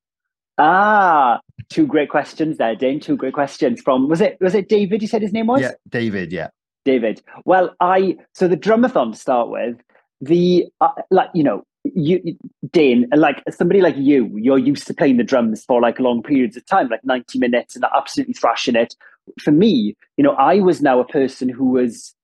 ah, 0.57 1.41
two 1.69 1.87
great 1.87 2.09
questions 2.09 2.57
there, 2.57 2.75
Dane. 2.75 3.01
Two 3.01 3.17
great 3.17 3.35
questions 3.35 3.83
from 3.83 4.09
was 4.09 4.21
it 4.23 4.39
was 4.41 4.55
it 4.55 4.69
David? 4.71 5.03
You 5.03 5.09
said 5.09 5.21
his 5.23 5.33
name 5.35 5.47
was 5.49 5.61
Yeah, 5.61 5.73
David. 5.91 6.33
Yeah, 6.33 6.49
David. 6.87 7.21
Well, 7.45 7.75
I 7.81 8.17
so 8.35 8.49
the 8.49 8.57
drumathon 8.57 9.13
to 9.13 9.19
start 9.19 9.51
with 9.51 9.77
the 10.23 10.67
uh, 10.81 10.89
like 11.11 11.29
you 11.35 11.43
know 11.45 11.65
you 11.85 12.37
Dane 12.73 13.07
like 13.15 13.43
somebody 13.51 13.81
like 13.81 13.97
you 13.97 14.31
you're 14.37 14.59
used 14.59 14.87
to 14.87 14.95
playing 14.95 15.17
the 15.17 15.25
drums 15.25 15.65
for 15.65 15.81
like 15.81 15.99
long 15.99 16.23
periods 16.23 16.57
of 16.57 16.67
time 16.67 16.89
like 16.89 17.05
90 17.05 17.39
minutes 17.39 17.75
and 17.75 17.85
absolutely 17.97 18.35
thrashing 18.35 18.77
it. 18.77 18.95
For 19.43 19.51
me 19.51 19.97
you 20.17 20.25
know 20.25 20.33
I 20.33 20.61
was 20.61 20.83
now 20.83 21.01
a 21.01 21.07
person 21.07 21.49
who 21.49 21.71
was 21.71 22.15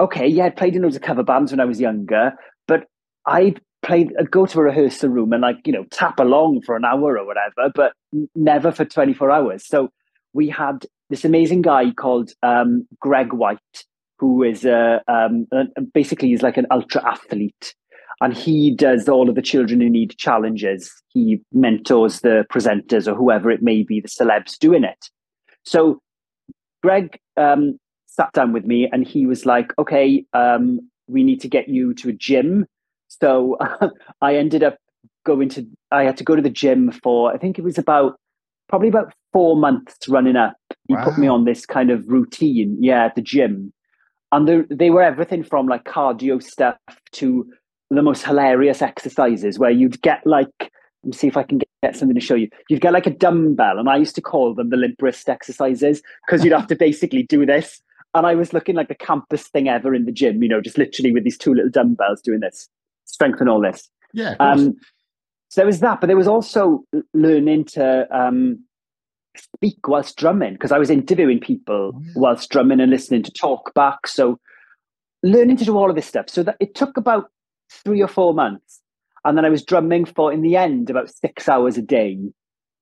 okay 0.00 0.26
yeah 0.26 0.46
I'd 0.46 0.56
played 0.56 0.76
in 0.76 0.82
loads 0.82 0.96
of 0.96 1.02
cover 1.02 1.22
bands 1.22 1.50
when 1.50 1.60
I 1.60 1.64
was 1.64 1.80
younger 1.80 2.32
but 2.68 2.88
I'd 3.26 3.60
played 3.82 4.12
I'd 4.18 4.30
go 4.30 4.44
to 4.46 4.60
a 4.60 4.64
rehearsal 4.64 5.08
room 5.08 5.32
and 5.32 5.42
like 5.42 5.66
you 5.66 5.72
know 5.72 5.84
tap 5.90 6.20
along 6.20 6.62
for 6.62 6.76
an 6.76 6.84
hour 6.84 7.18
or 7.18 7.24
whatever 7.24 7.70
but 7.74 7.92
never 8.34 8.72
for 8.72 8.84
24 8.84 9.30
hours. 9.30 9.66
So 9.66 9.90
we 10.32 10.48
had 10.48 10.84
this 11.08 11.24
amazing 11.24 11.62
guy 11.62 11.92
called 11.92 12.32
um, 12.42 12.86
Greg 13.00 13.32
White 13.32 13.58
who 14.18 14.42
is 14.42 14.66
um, 14.66 15.46
basically 15.94 16.28
he's 16.28 16.42
like 16.42 16.56
an 16.56 16.66
ultra 16.70 17.06
athlete 17.06 17.74
and 18.20 18.36
he 18.36 18.74
does 18.74 19.08
all 19.08 19.28
of 19.28 19.34
the 19.34 19.42
Children 19.42 19.82
in 19.82 19.92
Need 19.92 20.16
challenges. 20.16 20.90
He 21.08 21.40
mentors 21.52 22.20
the 22.20 22.46
presenters 22.50 23.06
or 23.06 23.14
whoever 23.14 23.50
it 23.50 23.62
may 23.62 23.82
be 23.82 24.00
the 24.00 24.08
celebs 24.08 24.58
doing 24.58 24.84
it. 24.84 25.10
So 25.64 26.00
greg 26.82 27.18
um, 27.36 27.78
sat 28.06 28.32
down 28.32 28.52
with 28.52 28.64
me 28.64 28.88
and 28.92 29.06
he 29.06 29.26
was 29.26 29.44
like 29.44 29.72
okay 29.78 30.24
um, 30.32 30.80
we 31.08 31.22
need 31.22 31.40
to 31.40 31.48
get 31.48 31.68
you 31.68 31.94
to 31.94 32.08
a 32.08 32.12
gym. 32.12 32.66
So 33.08 33.58
i 34.20 34.34
ended 34.34 34.62
up 34.62 34.78
going 35.24 35.48
to 35.48 35.66
i 35.90 36.04
had 36.04 36.16
to 36.16 36.24
go 36.24 36.36
to 36.36 36.42
the 36.42 36.48
gym 36.48 36.92
for 37.02 37.34
i 37.34 37.36
think 37.36 37.58
it 37.58 37.62
was 37.62 37.78
about 37.78 38.16
probably 38.68 38.88
about 38.88 39.12
four 39.32 39.56
months 39.56 40.08
running 40.08 40.36
up. 40.36 40.56
He 40.88 40.96
put 40.96 41.18
me 41.18 41.26
on 41.26 41.44
this 41.44 41.66
kind 41.66 41.90
of 41.90 42.06
routine 42.08 42.76
yeah 42.80 43.04
at 43.04 43.14
the 43.14 43.22
gym. 43.22 43.72
And 44.32 44.48
they, 44.48 44.62
they 44.70 44.90
were 44.90 45.02
everything 45.02 45.44
from 45.44 45.66
like 45.66 45.84
cardio 45.84 46.42
stuff 46.42 46.78
to 47.12 47.46
the 47.90 48.02
most 48.02 48.24
hilarious 48.24 48.82
exercises 48.82 49.58
where 49.58 49.70
you'd 49.70 50.00
get 50.02 50.26
like 50.26 50.48
let 50.60 51.04
me 51.04 51.12
see 51.12 51.28
if 51.28 51.36
I 51.36 51.44
can 51.44 51.58
get, 51.58 51.94
something 51.94 52.16
to 52.16 52.20
show 52.20 52.34
you. 52.34 52.48
You'd 52.68 52.80
get 52.80 52.92
like 52.92 53.06
a 53.06 53.10
dumbbell, 53.10 53.78
and 53.78 53.88
I 53.88 53.96
used 53.96 54.16
to 54.16 54.20
call 54.20 54.54
them 54.54 54.70
the 54.70 54.76
limp 54.76 55.00
wrist 55.00 55.28
exercises 55.28 56.02
because 56.26 56.42
you'd 56.44 56.52
have 56.52 56.66
to 56.66 56.74
basically 56.74 57.22
do 57.22 57.46
this. 57.46 57.80
And 58.14 58.26
I 58.26 58.34
was 58.34 58.52
looking 58.52 58.74
like 58.74 58.88
the 58.88 58.94
campus 58.96 59.46
thing 59.46 59.68
ever 59.68 59.94
in 59.94 60.04
the 60.04 60.10
gym, 60.10 60.42
you 60.42 60.48
know, 60.48 60.60
just 60.60 60.78
literally 60.78 61.12
with 61.12 61.22
these 61.22 61.38
two 61.38 61.54
little 61.54 61.70
dumbbells 61.70 62.22
doing 62.22 62.40
this, 62.40 62.68
strength 63.04 63.40
and 63.40 63.48
all 63.48 63.60
this. 63.60 63.88
yeah. 64.14 64.34
Um, 64.40 64.74
so 65.48 65.60
there 65.60 65.66
was 65.66 65.78
that, 65.80 66.00
but 66.00 66.08
there 66.08 66.16
was 66.16 66.26
also 66.26 66.82
learning 67.14 67.66
to 67.66 68.08
um, 68.10 68.64
speak 69.36 69.86
whilst 69.86 70.16
drumming 70.16 70.54
because 70.54 70.72
I 70.72 70.78
was 70.78 70.90
interviewing 70.90 71.38
people 71.38 71.92
Oh, 71.94 72.00
yeah. 72.02 72.12
whilst 72.16 72.50
drumming 72.50 72.80
and 72.80 72.90
listening 72.90 73.22
to 73.22 73.30
talk 73.30 73.72
back. 73.74 74.08
So 74.08 74.40
learning 75.22 75.58
to 75.58 75.64
do 75.64 75.76
all 75.76 75.88
of 75.88 75.94
this 75.94 76.06
stuff. 76.06 76.28
So 76.28 76.42
that 76.42 76.56
it 76.58 76.74
took 76.74 76.96
about 76.96 77.30
three 77.70 78.02
or 78.02 78.08
four 78.08 78.34
months, 78.34 78.80
and 79.24 79.36
then 79.36 79.44
I 79.44 79.48
was 79.48 79.64
drumming 79.64 80.04
for 80.04 80.32
in 80.32 80.42
the 80.42 80.56
end 80.56 80.90
about 80.90 81.10
six 81.10 81.48
hours 81.48 81.76
a 81.76 81.82
day, 81.82 82.18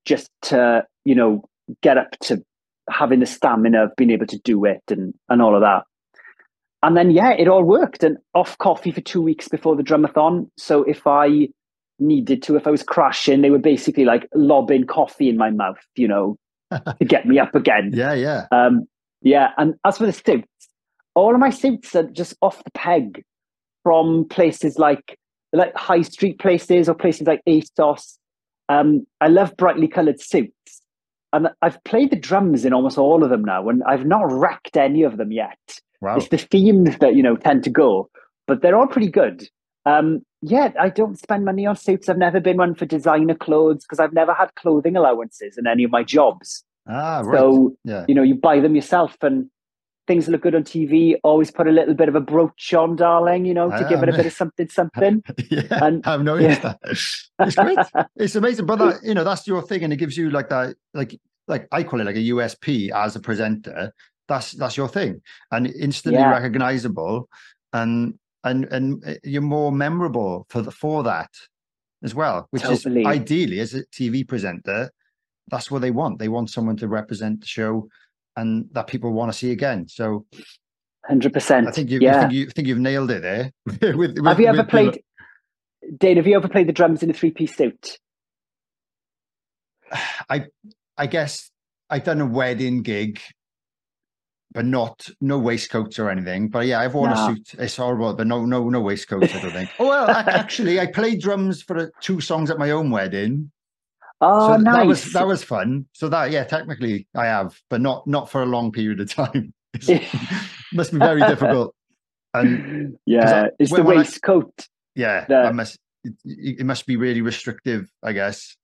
just 0.05 0.31
to 0.43 0.85
you 1.05 1.15
know 1.15 1.45
get 1.83 1.99
up 1.99 2.19
to 2.23 2.43
having 2.91 3.21
the 3.21 3.27
stamina 3.27 3.85
of 3.85 3.97
being 3.97 4.11
able 4.11 4.27
to 4.27 4.39
do 4.39 4.65
it 4.65 4.83
and 4.91 5.15
and 5.29 5.41
all 5.41 5.55
of 5.55 5.63
that. 5.63 5.85
And 6.83 6.97
then 6.97 7.11
yeah, 7.11 7.33
it 7.33 7.49
all 7.49 7.65
worked. 7.65 8.05
And 8.05 8.19
off 8.35 8.59
coffee 8.59 8.93
for 8.93 9.01
two 9.01 9.23
weeks 9.23 9.49
before 9.49 9.75
the 9.75 9.83
drumathon. 9.83 10.51
So 10.59 10.83
if 10.85 11.07
I 11.07 11.49
needed 11.99 12.43
to, 12.43 12.57
if 12.57 12.67
I 12.67 12.71
was 12.71 12.83
crashing, 12.83 13.41
they 13.41 13.51
were 13.51 13.59
basically 13.59 14.05
like 14.05 14.29
lobbing 14.35 14.87
coffee 14.87 15.29
in 15.29 15.39
my 15.39 15.51
mouth, 15.51 15.79
you 15.97 16.09
know, 16.09 16.37
to 16.71 17.05
get 17.05 17.27
me 17.27 17.39
up 17.39 17.55
again. 17.55 17.91
yeah, 17.95 18.13
yeah. 18.13 18.47
Um, 18.53 18.87
yeah, 19.23 19.53
and 19.57 19.75
as 19.87 19.97
for 19.97 20.05
the 20.05 20.13
suits, 20.13 20.47
all 21.15 21.33
of 21.33 21.41
my 21.41 21.51
suits 21.51 21.95
are 21.95 22.03
just 22.03 22.35
off 22.43 22.63
the 22.63 22.71
peg 22.73 23.25
from 23.85 24.27
places 24.29 24.79
like 24.79 25.17
like 25.53 25.75
high 25.77 26.03
street 26.03 26.41
places 26.41 26.89
or 26.89 26.95
places 26.95 27.29
like 27.29 27.41
ASOS. 27.49 28.19
Um, 28.69 29.07
I 29.21 29.29
love 29.29 29.57
brightly 29.57 29.87
coloured 29.87 30.21
suits, 30.21 30.83
and 31.33 31.49
I've 31.63 31.83
played 31.85 32.11
the 32.11 32.17
drums 32.17 32.65
in 32.65 32.73
almost 32.73 32.99
all 32.99 33.23
of 33.23 33.31
them 33.31 33.45
now, 33.45 33.69
and 33.69 33.85
I've 33.85 34.07
not 34.07 34.33
wrecked 34.33 34.77
any 34.77 35.03
of 35.03 35.19
them 35.19 35.31
yet. 35.31 35.59
Wow. 36.01 36.17
It's 36.17 36.29
the 36.29 36.39
themes 36.39 36.99
that 36.99 37.15
you 37.15 37.23
know 37.23 37.37
tend 37.37 37.63
to 37.65 37.71
go, 37.71 38.11
but 38.49 38.63
they're 38.63 38.77
all 38.77 38.89
pretty 38.89 39.11
good. 39.11 39.49
Um, 39.87 40.25
yeah, 40.41 40.73
I 40.81 40.89
don't 40.89 41.19
spend 41.19 41.45
money 41.45 41.67
on 41.67 41.77
suits. 41.77 42.09
I've 42.09 42.19
never 42.19 42.41
been 42.41 42.57
one 42.57 42.75
for 42.75 42.87
designer 42.87 43.35
clothes 43.35 43.85
because 43.85 44.01
I've 44.01 44.13
never 44.13 44.33
had 44.33 44.55
clothing 44.57 44.97
allowances 44.97 45.57
in 45.59 45.67
any 45.67 45.85
of 45.85 45.91
my 45.91 46.03
jobs. 46.03 46.65
Ah, 46.89 47.21
right. 47.21 47.39
So 47.39 47.77
yeah. 47.85 48.05
you 48.09 48.15
know, 48.15 48.23
you 48.23 48.35
buy 48.35 48.61
them 48.61 48.75
yourself, 48.75 49.17
and 49.23 49.49
things 50.07 50.29
look 50.29 50.43
good 50.43 50.55
on 50.55 50.65
TV. 50.65 51.17
Always 51.25 51.51
put 51.51 51.67
a 51.67 51.71
little 51.71 51.95
bit 51.95 52.09
of 52.09 52.15
a 52.15 52.21
brooch 52.21 52.75
on, 52.75 52.97
darling. 52.97 53.45
You 53.45 53.55
know, 53.55 53.71
to 53.71 53.85
Ah, 53.85 53.89
give 53.89 54.03
it 54.03 54.09
a 54.09 54.13
bit 54.13 54.27
of 54.27 54.33
something, 54.33 54.69
something. 54.69 55.23
yeah, 55.51 55.63
And- 55.71 56.07
I've 56.07 56.23
noticed 56.23 56.63
yeah. 56.63 56.75
that. 56.83 56.99
It's 57.41 57.55
great. 57.57 57.79
it's 58.17 58.37
amazing, 58.37 58.67
but 58.67 58.77
that, 58.81 59.01
you 59.03 59.15
know 59.15 59.25
that's 59.25 59.47
your 59.47 59.63
thing, 59.63 59.83
and 59.85 59.93
it 59.93 59.97
gives 59.97 60.17
you 60.17 60.31
like 60.31 60.49
that, 60.51 60.77
like 60.93 61.19
like 61.49 61.69
I 61.73 61.83
call 61.83 62.01
it 62.01 62.05
like 62.05 62.17
a 62.17 62.31
USP 62.31 62.91
as 62.91 63.17
a 63.17 63.21
presenter. 63.21 63.93
That's 64.29 64.53
that's 64.53 64.77
your 64.77 64.89
thing, 64.89 65.21
and 65.51 65.67
instantly 65.67 66.21
Yeah. 66.21 66.31
recognizable, 66.31 67.29
and 67.73 68.15
and 68.45 68.65
and 68.67 69.03
uh, 69.07 69.15
you're 69.25 69.43
more 69.43 69.73
memorable 69.73 70.47
for 70.49 70.63
the, 70.63 70.71
for 70.71 71.03
that 71.05 71.31
as 72.03 72.15
well. 72.15 72.47
Which 72.51 72.63
Totally. 72.63 73.03
is 73.03 73.07
ideally 73.07 73.61
as 73.61 73.75
a 73.75 73.85
TV 73.87 74.27
presenter, 74.27 74.91
that's 75.49 75.71
what 75.71 75.81
they 75.83 75.91
want. 75.91 76.19
They 76.19 76.29
want 76.29 76.51
someone 76.51 76.77
to 76.79 76.89
represent 76.89 77.41
the 77.41 77.47
show, 77.47 77.89
and 78.37 78.69
that 78.73 78.87
people 78.87 79.13
want 79.13 79.33
to 79.33 79.39
see 79.39 79.51
again. 79.53 79.87
So 79.89 80.27
Hundred 81.07 81.33
percent. 81.35 81.69
I 81.69 81.71
think 81.71 81.91
you, 81.91 81.99
yeah. 82.01 82.15
you 82.15 82.21
think 82.21 82.33
you 82.33 82.51
think 82.51 82.69
you've 82.69 82.79
nailed 82.79 83.11
it 83.11 83.21
there. 83.23 83.51
with, 83.95 84.17
with, 84.19 84.25
have 84.27 84.41
you 84.41 84.47
ever 84.47 84.59
the- 84.59 84.65
played, 84.65 85.03
Dane? 85.99 86.17
Have 86.17 86.27
you 86.27 86.35
ever 86.37 86.49
played 86.49 86.67
the 86.67 86.73
drums 86.73 87.03
in 87.03 87.11
a 87.11 87.13
three-piece 87.13 87.55
suit? 87.57 87.99
I 90.29 90.47
I 90.97 91.07
guess 91.07 91.51
I've 91.91 92.05
done 92.05 92.21
a 92.21 92.27
wedding 92.27 92.83
gig, 92.83 93.21
but 94.53 94.65
not 94.65 95.07
no 95.21 95.39
waistcoats 95.39 95.99
or 95.99 96.09
anything. 96.11 96.49
But 96.49 96.67
yeah, 96.67 96.81
I've 96.81 96.95
worn 96.95 97.11
No. 97.11 97.17
a 97.29 97.35
suit. 97.35 97.55
It's 97.59 97.77
horrible, 97.77 98.15
but 98.15 98.27
no 98.27 98.45
no 98.45 98.69
no 98.71 98.81
waistcoats. 98.81 99.35
I 99.35 99.41
don't 99.43 99.53
think. 99.53 99.71
Oh 99.79 99.89
well, 99.89 100.11
ac- 100.11 100.31
actually, 100.31 100.81
I 100.81 100.87
played 100.87 101.21
drums 101.21 101.63
for 101.63 101.93
two 102.01 102.21
songs 102.21 102.51
at 102.51 102.59
my 102.59 102.71
own 102.71 102.91
wedding. 102.91 103.51
Oh, 104.27 104.49
so 104.53 104.57
nice. 104.57 104.75
that 104.77 104.87
was 104.87 105.13
that 105.13 105.27
was 105.27 105.45
fun. 105.45 105.87
So 105.93 106.09
that 106.09 106.31
yeah, 106.31 106.45
technically 106.45 107.07
I 107.15 107.27
have, 107.27 107.59
but 107.71 107.81
not 107.81 108.07
not 108.07 108.31
for 108.31 108.43
a 108.43 108.47
long 108.47 108.73
period 108.73 109.01
of 109.01 109.13
time. 109.13 109.53
It's- 109.75 110.51
must 110.73 110.93
be 110.93 110.99
very 110.99 111.21
difficult. 111.21 111.75
And 112.33 112.97
yeah, 113.07 113.49
it's 113.59 113.73
the 113.73 113.83
when- 113.83 113.97
I- 113.97 114.01
waistcoat. 114.01 114.53
yeah, 114.95 115.25
The- 115.29 115.45
I 115.49 115.53
must. 115.53 115.79
It, 116.05 116.61
it 116.61 116.67
must 116.67 116.87
be 116.87 116.97
really 116.97 117.23
restrictive, 117.23 117.91
I 118.03 118.13
guess. 118.13 118.57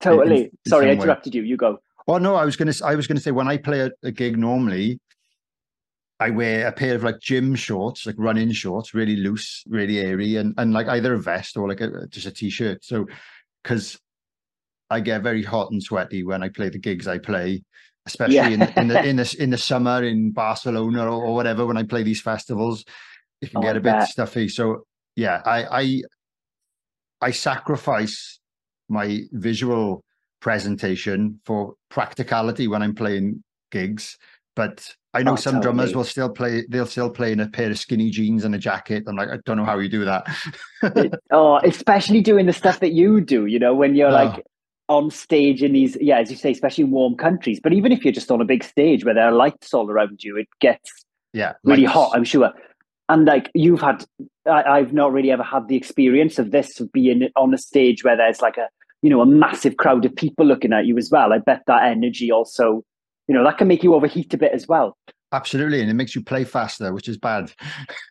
Totally. 0.00 0.44
in 0.44 0.50
Sorry, 0.66 0.86
I 0.86 0.90
some 0.90 0.98
way. 0.98 1.02
interrupted 1.04 1.34
you. 1.34 1.42
You 1.42 1.56
go. 1.56 1.78
Oh 2.08 2.18
no, 2.18 2.34
I 2.36 2.44
was 2.44 2.56
gonna. 2.56 2.72
I 2.84 2.94
was 2.94 3.06
gonna 3.06 3.20
say 3.20 3.30
when 3.32 3.48
I 3.48 3.56
play 3.58 3.80
a, 3.80 3.90
a 4.02 4.10
gig 4.12 4.36
normally, 4.38 4.98
I 6.20 6.30
wear 6.30 6.66
a 6.66 6.72
pair 6.72 6.94
of 6.94 7.02
like 7.04 7.20
gym 7.20 7.54
shorts, 7.54 8.06
like 8.06 8.16
running 8.18 8.52
shorts, 8.52 8.92
really 8.94 9.16
loose, 9.16 9.62
really 9.68 9.98
airy, 10.00 10.36
and 10.36 10.54
and 10.58 10.72
like 10.72 10.88
either 10.88 11.14
a 11.14 11.18
vest 11.20 11.56
or 11.56 11.68
like 11.68 11.80
a 11.80 12.06
just 12.08 12.26
a 12.26 12.30
t-shirt. 12.30 12.84
So, 12.84 13.06
because 13.62 13.98
I 14.90 15.00
get 15.00 15.22
very 15.22 15.42
hot 15.42 15.70
and 15.70 15.82
sweaty 15.82 16.22
when 16.24 16.42
I 16.42 16.48
play 16.48 16.68
the 16.68 16.78
gigs 16.78 17.08
I 17.08 17.18
play, 17.18 17.62
especially 18.06 18.54
in, 18.54 18.62
in 18.62 18.88
the 18.88 19.04
in 19.08 19.16
the 19.16 19.36
in 19.38 19.50
the 19.50 19.58
summer 19.58 20.02
in 20.04 20.32
Barcelona 20.32 21.04
or, 21.04 21.24
or 21.24 21.34
whatever. 21.34 21.66
When 21.66 21.76
I 21.76 21.82
play 21.84 22.02
these 22.02 22.20
festivals, 22.20 22.84
it 23.40 23.50
can 23.50 23.58
Oh, 23.58 23.62
get 23.62 23.76
a 23.76 23.80
bit 23.80 24.02
stuffy. 24.04 24.48
So 24.48 24.84
yeah, 25.16 25.40
I 25.44 25.64
I 25.82 26.02
I 27.20 27.30
sacrifice 27.30 28.38
my 28.88 29.20
visual 29.32 30.04
presentation 30.40 31.40
for 31.46 31.74
practicality 31.90 32.68
when 32.68 32.82
I'm 32.82 32.94
playing 32.94 33.42
gigs. 33.70 34.18
But 34.56 34.94
I 35.14 35.22
know 35.22 35.32
Oh, 35.32 35.36
some 35.36 35.60
drummers 35.60 35.94
will 35.96 36.04
still 36.04 36.28
play. 36.30 36.64
They'll 36.68 36.86
still 36.86 37.10
play 37.10 37.32
in 37.32 37.40
a 37.40 37.48
pair 37.48 37.70
of 37.70 37.78
skinny 37.78 38.10
jeans 38.10 38.44
and 38.44 38.54
a 38.54 38.58
jacket. 38.58 39.04
I'm 39.08 39.16
like, 39.16 39.28
I 39.30 39.38
don't 39.46 39.56
know 39.56 39.64
how 39.64 39.78
you 39.78 39.88
do 39.88 40.04
that. 40.04 40.26
Oh, 41.30 41.58
especially 41.64 42.20
doing 42.20 42.46
the 42.46 42.52
stuff 42.52 42.80
that 42.80 42.92
you 42.92 43.20
do. 43.20 43.46
You 43.46 43.58
know, 43.58 43.74
when 43.74 43.94
you're 43.96 44.08
Oh. 44.12 44.12
like 44.12 44.44
on 44.88 45.10
stage 45.10 45.62
in 45.62 45.72
these, 45.72 45.96
yeah, 46.00 46.18
as 46.18 46.30
you 46.30 46.36
say, 46.36 46.50
especially 46.50 46.84
in 46.84 46.90
warm 46.90 47.16
countries. 47.16 47.60
But 47.62 47.72
even 47.72 47.92
if 47.92 48.04
you're 48.04 48.12
just 48.12 48.30
on 48.30 48.40
a 48.40 48.44
big 48.44 48.62
stage 48.62 49.04
where 49.04 49.14
there 49.14 49.26
are 49.26 49.32
lights 49.32 49.72
all 49.72 49.90
around 49.90 50.22
you, 50.22 50.36
it 50.36 50.48
gets 50.60 51.04
yeah, 51.32 51.54
really 51.64 51.82
lights. 51.82 51.94
hot. 51.94 52.12
I'm 52.14 52.24
sure. 52.24 52.52
And 53.08 53.24
like 53.26 53.50
you've 53.54 53.80
had, 53.80 54.04
I, 54.46 54.62
I've 54.62 54.92
not 54.92 55.12
really 55.12 55.30
ever 55.30 55.42
had 55.42 55.68
the 55.68 55.76
experience 55.76 56.38
of 56.38 56.50
this 56.50 56.80
of 56.80 56.90
being 56.92 57.28
on 57.36 57.54
a 57.54 57.58
stage 57.58 58.04
where 58.04 58.16
there's 58.16 58.40
like 58.40 58.56
a, 58.56 58.68
you 59.02 59.10
know, 59.10 59.20
a 59.20 59.26
massive 59.26 59.76
crowd 59.76 60.04
of 60.04 60.14
people 60.16 60.46
looking 60.46 60.72
at 60.72 60.86
you 60.86 60.96
as 60.96 61.10
well. 61.10 61.32
I 61.32 61.38
bet 61.38 61.62
that 61.66 61.84
energy 61.84 62.30
also, 62.30 62.82
you 63.28 63.34
know, 63.34 63.44
that 63.44 63.58
can 63.58 63.68
make 63.68 63.82
you 63.82 63.94
overheat 63.94 64.32
a 64.32 64.38
bit 64.38 64.52
as 64.52 64.66
well. 64.66 64.96
Absolutely, 65.32 65.80
and 65.80 65.90
it 65.90 65.94
makes 65.94 66.14
you 66.14 66.22
play 66.22 66.44
faster, 66.44 66.94
which 66.94 67.08
is 67.08 67.18
bad. 67.18 67.52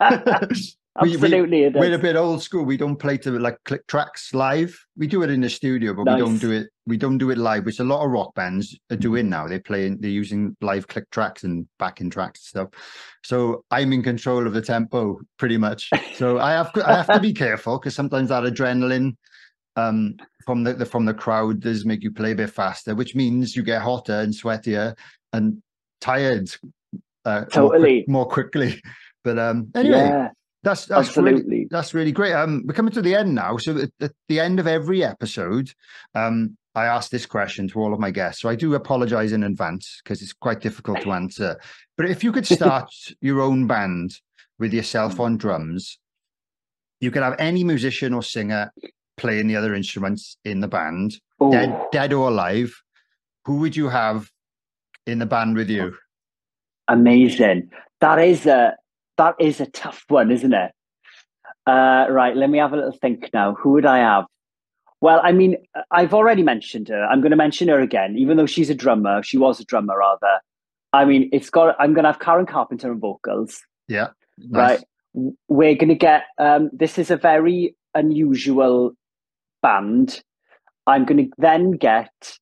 We- 1.02 1.08
we- 1.08 1.14
Absolutely, 1.16 1.64
it 1.64 1.74
We're 1.74 1.94
a 1.94 1.98
bit 1.98 2.14
old 2.14 2.40
school. 2.40 2.64
We 2.64 2.76
don't 2.76 2.94
play 2.96 3.16
to 3.18 3.32
like 3.32 3.58
click 3.64 3.84
tracks 3.88 4.32
live. 4.32 4.78
We 4.96 5.08
do 5.08 5.24
it 5.24 5.30
in 5.30 5.40
the 5.40 5.50
studio, 5.50 5.92
but 5.92 6.04
we 6.14 6.20
don't 6.20 6.38
do 6.38 6.52
it. 6.52 6.68
We 6.86 6.96
don't 6.96 7.18
do 7.18 7.30
it 7.30 7.38
live, 7.38 7.64
which 7.64 7.80
a 7.80 7.84
lot 7.84 8.04
of 8.04 8.12
rock 8.12 8.32
bands 8.36 8.78
are 8.92 8.96
doing 8.96 9.28
now. 9.28 9.48
They're 9.48 9.58
playing. 9.58 9.98
They're 10.00 10.10
using 10.10 10.56
live 10.60 10.86
click 10.86 11.10
tracks 11.10 11.42
and 11.42 11.66
backing 11.80 12.10
tracks 12.10 12.40
and 12.40 12.46
stuff. 12.70 12.80
So 13.24 13.64
I'm 13.72 13.92
in 13.92 14.04
control 14.04 14.46
of 14.46 14.52
the 14.52 14.62
tempo 14.62 15.18
pretty 15.36 15.56
much. 15.56 15.90
So 16.14 16.38
I 16.38 16.52
have 16.52 16.70
I 16.86 16.94
have 16.94 17.08
to 17.08 17.18
be 17.18 17.32
careful 17.44 17.78
because 17.80 17.96
sometimes 17.96 18.28
that 18.28 18.44
adrenaline 18.44 19.16
um, 19.74 20.14
from 20.46 20.62
the, 20.62 20.74
the 20.74 20.86
from 20.86 21.06
the 21.06 21.14
crowd 21.14 21.58
does 21.58 21.84
make 21.84 22.04
you 22.04 22.12
play 22.12 22.30
a 22.32 22.36
bit 22.36 22.50
faster, 22.50 22.94
which 22.94 23.16
means 23.16 23.56
you 23.56 23.64
get 23.64 23.82
hotter 23.82 24.20
and 24.20 24.32
sweatier 24.32 24.96
and 25.32 25.60
tired 26.00 26.48
uh, 27.24 27.30
more, 27.40 27.40
quick- 27.40 27.50
Totally. 27.52 28.04
more 28.06 28.28
quickly. 28.28 28.80
But 29.24 29.38
um, 29.38 29.70
anyway, 29.74 29.96
yeah, 29.96 30.28
that's 30.64 30.86
that's 30.86 31.16
really, 31.16 31.30
absolutely. 31.30 31.68
that's 31.70 31.94
really 31.94 32.12
great. 32.12 32.32
Um, 32.32 32.64
we're 32.66 32.74
coming 32.74 32.92
to 32.92 33.02
the 33.02 33.14
end 33.14 33.34
now. 33.34 33.56
So 33.58 33.78
at, 33.78 33.90
at 34.00 34.12
the 34.28 34.40
end 34.40 34.58
of 34.58 34.66
every 34.66 35.04
episode, 35.04 35.70
um, 36.14 36.56
I 36.74 36.86
ask 36.86 37.10
this 37.10 37.26
question 37.26 37.68
to 37.68 37.80
all 37.80 37.92
of 37.92 38.00
my 38.00 38.10
guests. 38.10 38.42
So 38.42 38.48
I 38.48 38.56
do 38.56 38.74
apologize 38.74 39.32
in 39.32 39.44
advance 39.44 40.00
because 40.02 40.22
it's 40.22 40.32
quite 40.32 40.60
difficult 40.60 41.02
to 41.02 41.12
answer. 41.12 41.60
But 41.96 42.10
if 42.10 42.24
you 42.24 42.32
could 42.32 42.46
start 42.58 42.90
your 43.20 43.40
own 43.40 43.66
band 43.66 44.14
with 44.58 44.72
yourself 44.72 45.20
on 45.20 45.36
drums, 45.36 45.98
you 47.00 47.10
could 47.10 47.22
have 47.22 47.36
any 47.38 47.62
musician 47.62 48.14
or 48.14 48.22
singer 48.22 48.72
playing 49.16 49.46
the 49.46 49.56
other 49.56 49.74
instruments 49.74 50.36
in 50.44 50.60
the 50.60 50.68
band, 50.68 51.20
Oh, 51.40 51.50
dead, 51.50 51.80
dead 51.92 52.12
or 52.12 52.28
alive. 52.28 52.74
Who 53.44 53.58
would 53.58 53.76
you 53.76 53.88
have 53.90 54.30
in 55.06 55.18
the 55.18 55.26
band 55.26 55.56
with 55.56 55.68
you? 55.68 55.94
amazing. 56.88 57.70
That 58.00 58.18
is 58.18 58.46
a 58.46 58.76
that 59.16 59.34
is 59.38 59.60
a 59.60 59.66
tough 59.66 60.04
one, 60.08 60.30
isn't 60.30 60.52
it? 60.52 60.72
Uh, 61.66 62.06
right, 62.10 62.36
let 62.36 62.50
me 62.50 62.58
have 62.58 62.72
a 62.72 62.76
little 62.76 62.92
think 62.92 63.30
now. 63.32 63.54
Who 63.54 63.70
would 63.70 63.86
I 63.86 63.98
have? 63.98 64.24
Well, 65.00 65.20
I 65.22 65.32
mean, 65.32 65.56
I've 65.90 66.14
already 66.14 66.42
mentioned 66.42 66.88
her. 66.88 67.04
I'm 67.04 67.20
going 67.20 67.30
to 67.30 67.36
mention 67.36 67.68
her 67.68 67.80
again, 67.80 68.16
even 68.16 68.36
though 68.36 68.46
she's 68.46 68.70
a 68.70 68.74
drummer. 68.74 69.22
She 69.22 69.38
was 69.38 69.60
a 69.60 69.64
drummer, 69.64 69.98
rather. 69.98 70.40
I 70.92 71.04
mean, 71.04 71.28
it's 71.32 71.50
got. 71.50 71.76
I'm 71.78 71.92
going 71.92 72.04
to 72.04 72.12
have 72.12 72.20
Karen 72.20 72.46
Carpenter 72.46 72.90
on 72.90 73.00
vocals. 73.00 73.60
Yeah, 73.88 74.08
Right. 74.50 74.82
We're 75.48 75.74
going 75.74 75.88
to 75.88 75.94
get. 75.94 76.24
Um, 76.38 76.70
this 76.72 76.98
is 76.98 77.10
a 77.10 77.16
very 77.16 77.76
unusual 77.94 78.92
band. 79.62 80.22
I'm 80.86 81.04
going 81.04 81.18
to 81.18 81.30
then 81.38 81.72
get 81.72 82.38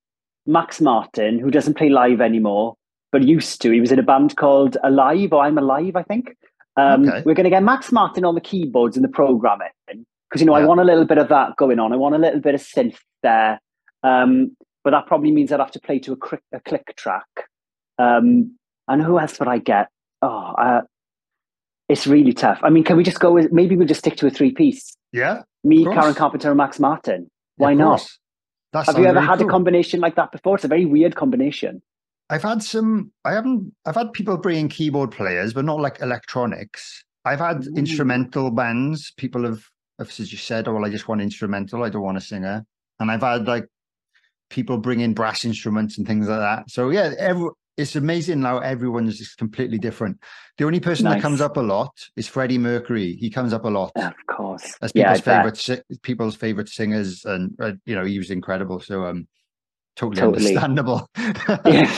Max 0.46 0.80
Martin, 0.80 1.38
who 1.38 1.50
doesn't 1.50 1.76
play 1.76 1.88
live 1.88 2.20
anymore, 2.20 2.74
but 3.12 3.22
used 3.22 3.62
to. 3.62 3.70
He 3.70 3.80
was 3.80 3.92
in 3.92 3.98
a 3.98 4.02
band 4.02 4.36
called 4.36 4.76
Alive, 4.82 5.32
or 5.32 5.42
I'm 5.42 5.58
Alive, 5.58 5.96
I 5.96 6.02
think. 6.02 6.36
Um, 6.76 7.08
Okay. 7.08 7.22
We're 7.24 7.34
going 7.34 7.44
to 7.44 7.50
get 7.50 7.62
Max 7.62 7.92
Martin 7.92 8.24
on 8.24 8.34
the 8.34 8.40
keyboards 8.40 8.96
and 8.96 9.04
the 9.04 9.08
programming 9.08 9.68
because 9.86 10.40
you 10.40 10.46
know 10.46 10.54
I 10.54 10.64
want 10.64 10.80
a 10.80 10.84
little 10.84 11.04
bit 11.04 11.18
of 11.18 11.28
that 11.28 11.56
going 11.56 11.78
on. 11.78 11.92
I 11.92 11.96
want 11.96 12.14
a 12.14 12.18
little 12.18 12.40
bit 12.40 12.54
of 12.54 12.62
synth 12.62 12.96
there, 13.22 13.60
um, 14.02 14.56
but 14.84 14.90
that 14.92 15.06
probably 15.06 15.30
means 15.30 15.52
I'd 15.52 15.60
have 15.60 15.70
to 15.72 15.80
play 15.80 15.98
to 16.00 16.12
a, 16.12 16.16
click, 16.16 16.42
a 16.52 16.60
click 16.60 16.94
track. 16.96 17.26
Um, 17.98 18.56
and 18.88 19.02
who 19.02 19.18
else 19.18 19.38
would 19.38 19.48
I 19.48 19.58
get? 19.58 19.88
Oh, 20.22 20.54
uh, 20.58 20.80
it's 21.88 22.06
really 22.06 22.32
tough. 22.32 22.58
I 22.62 22.70
mean, 22.70 22.84
can 22.84 22.96
we 22.96 23.04
just 23.04 23.20
go 23.20 23.32
with 23.32 23.52
maybe 23.52 23.76
we'll 23.76 23.86
just 23.86 24.00
stick 24.00 24.16
to 24.16 24.26
a 24.26 24.30
three 24.30 24.52
piece? 24.52 24.96
Yeah. 25.12 25.42
Me. 25.64 25.84
Karen 25.84 26.14
Carpenter, 26.14 26.48
and 26.48 26.56
Max 26.56 26.80
Martin. 26.80 27.30
Why 27.56 27.74
not? 27.74 28.08
That 28.72 28.86
Have 28.86 28.98
you 28.98 29.04
ever 29.04 29.16
really 29.16 29.26
had 29.26 29.38
cool. 29.38 29.48
a 29.48 29.50
combination 29.50 30.00
like 30.00 30.16
that 30.16 30.32
before? 30.32 30.56
It's 30.56 30.64
a 30.64 30.68
very 30.68 30.86
weird 30.86 31.14
combination. 31.14 31.82
I've 32.32 32.42
had 32.42 32.62
some. 32.62 33.12
I 33.26 33.34
haven't. 33.34 33.74
I've 33.84 33.94
had 33.94 34.14
people 34.14 34.38
bringing 34.38 34.70
keyboard 34.70 35.10
players, 35.10 35.52
but 35.52 35.66
not 35.66 35.80
like 35.80 36.00
electronics. 36.00 37.04
I've 37.26 37.40
had 37.40 37.66
Ooh. 37.66 37.74
instrumental 37.76 38.50
bands. 38.50 39.12
People 39.18 39.44
have, 39.44 39.62
have 39.98 40.08
as 40.08 40.32
you 40.32 40.38
said, 40.38 40.66
"Oh, 40.66 40.72
well, 40.72 40.86
I 40.86 40.88
just 40.88 41.08
want 41.08 41.20
instrumental. 41.20 41.84
I 41.84 41.90
don't 41.90 42.00
want 42.00 42.16
a 42.16 42.22
singer." 42.22 42.64
And 42.98 43.10
I've 43.10 43.20
had 43.20 43.46
like 43.46 43.66
people 44.48 44.78
bring 44.78 45.00
in 45.00 45.12
brass 45.12 45.44
instruments 45.44 45.98
and 45.98 46.06
things 46.06 46.26
like 46.26 46.38
that. 46.38 46.70
So 46.70 46.88
yeah, 46.88 47.12
every, 47.18 47.50
it's 47.76 47.96
amazing 47.96 48.40
now. 48.40 48.60
Everyone's 48.60 49.18
just 49.18 49.36
completely 49.36 49.78
different. 49.78 50.18
The 50.56 50.64
only 50.64 50.80
person 50.80 51.04
that 51.04 51.20
comes 51.20 51.42
up 51.42 51.58
a 51.58 51.60
lot 51.60 51.92
is 52.16 52.28
Freddie 52.28 52.56
Mercury. 52.58 53.14
He 53.14 53.28
comes 53.28 53.52
up 53.52 53.66
a 53.66 53.68
lot 53.68 53.92
Of 53.96 54.14
course. 54.26 54.74
as 54.80 54.92
people's 54.92 55.20
bet. 55.20 55.36
favorite 55.36 55.56
si- 55.58 55.96
people's 56.02 56.36
favorite 56.36 56.70
singers, 56.70 57.26
and 57.26 57.54
uh, 57.60 57.72
you 57.84 57.94
know 57.94 58.06
he 58.06 58.16
was 58.16 58.30
incredible. 58.30 58.80
So 58.80 59.04
um, 59.04 59.28
totally, 59.96 60.20
Totally. 60.20 60.56
understandable. 60.56 61.06
Yeah, 61.66 61.90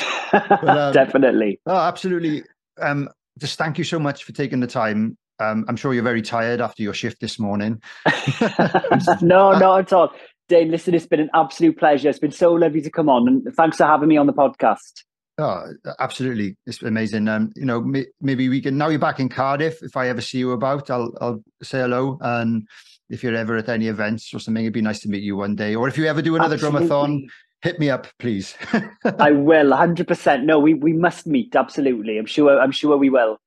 um, 0.63 0.93
definitely. 0.93 1.61
Oh, 1.67 1.77
absolutely. 1.77 2.43
Um, 2.81 3.09
just 3.39 3.57
thank 3.59 3.79
you 3.79 3.85
so 3.85 3.99
much 3.99 4.25
for 4.25 4.33
taking 4.33 4.61
the 4.61 4.67
time 4.67 5.17
Um, 5.41 5.65
I'm 5.69 5.77
sure 5.77 5.93
you're 5.95 6.03
very 6.05 6.23
tired 6.23 6.61
after 6.61 6.83
your 6.83 6.95
shift 6.95 7.21
this 7.21 7.39
morning. 7.39 7.83
no, 9.21 9.53
not 9.59 9.81
at 9.81 9.93
all. 9.93 10.13
Dane, 10.49 10.71
listen, 10.71 10.95
it's 10.95 11.07
been 11.07 11.21
an 11.21 11.31
absolute 11.35 11.79
pleasure. 11.79 12.09
It's 12.09 12.19
been 12.19 12.31
so 12.31 12.53
lovely 12.53 12.83
to 12.83 12.91
come 12.91 13.09
on, 13.09 13.27
and 13.27 13.55
thanks 13.55 13.79
for 13.79 13.85
having 13.85 14.09
me 14.09 14.17
on 14.17 14.27
the 14.27 14.33
podcast. 14.33 15.03
Oh, 15.39 15.73
absolutely! 15.99 16.57
It's 16.67 16.83
amazing. 16.83 17.27
Um, 17.29 17.51
you 17.57 17.65
know, 17.65 17.81
maybe 18.21 18.49
we 18.49 18.61
can. 18.61 18.77
Now 18.79 18.89
you're 18.89 19.01
back 19.01 19.19
in 19.19 19.29
Cardiff. 19.29 19.83
If 19.83 19.97
I 19.97 20.09
ever 20.09 20.21
see 20.21 20.39
you 20.39 20.53
about, 20.53 20.91
I'll 20.91 21.13
I'll 21.21 21.43
say 21.63 21.81
hello. 21.81 22.19
And 22.21 22.69
if 23.11 23.25
you're 23.25 23.35
ever 23.35 23.57
at 23.57 23.69
any 23.69 23.89
events 23.89 24.33
or 24.33 24.39
something, 24.39 24.65
it'd 24.65 24.75
be 24.75 24.83
nice 24.83 25.01
to 25.01 25.09
meet 25.09 25.23
you 25.23 25.37
one 25.37 25.57
day. 25.57 25.75
Or 25.75 25.89
if 25.89 25.99
you 25.99 26.07
ever 26.07 26.23
do 26.23 26.37
another 26.37 26.55
absolutely. 26.55 26.89
drumathon, 26.89 27.27
hit 27.65 27.81
me 27.81 27.91
up, 27.91 28.07
please. 28.21 28.55
I 29.19 29.33
will, 29.33 29.75
hundred 29.75 30.07
percent. 30.07 30.45
No, 30.45 30.61
we 30.61 30.75
we 30.75 30.93
must 30.93 31.27
meet. 31.27 31.57
Absolutely, 31.57 32.19
I'm 32.19 32.27
sure. 32.27 32.61
I'm 32.61 32.71
sure 32.71 32.97
we 32.97 33.11
will. 33.11 33.39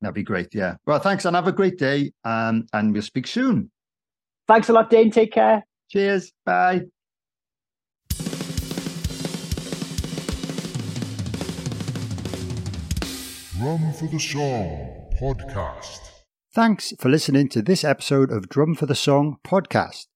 That'd 0.00 0.14
be 0.14 0.22
great. 0.22 0.54
Yeah. 0.54 0.76
Well, 0.86 1.00
thanks, 1.00 1.24
and 1.24 1.34
have 1.34 1.48
a 1.48 1.52
great 1.52 1.78
day. 1.78 2.12
Um, 2.22 2.66
and 2.72 2.92
we'll 2.92 3.02
speak 3.02 3.26
soon. 3.26 3.70
Thanks 4.46 4.68
a 4.68 4.72
lot, 4.72 4.90
Dane. 4.90 5.10
Take 5.10 5.32
care. 5.32 5.66
Cheers. 5.90 6.32
Bye. 6.44 6.82
Drum 13.58 13.92
for 13.94 14.06
the 14.06 14.20
Song 14.20 15.08
podcast. 15.18 16.00
Thanks 16.54 16.92
for 17.00 17.08
listening 17.08 17.48
to 17.48 17.62
this 17.62 17.84
episode 17.84 18.30
of 18.30 18.50
Drum 18.50 18.74
for 18.74 18.84
the 18.84 18.94
Song 18.94 19.38
podcast. 19.44 20.06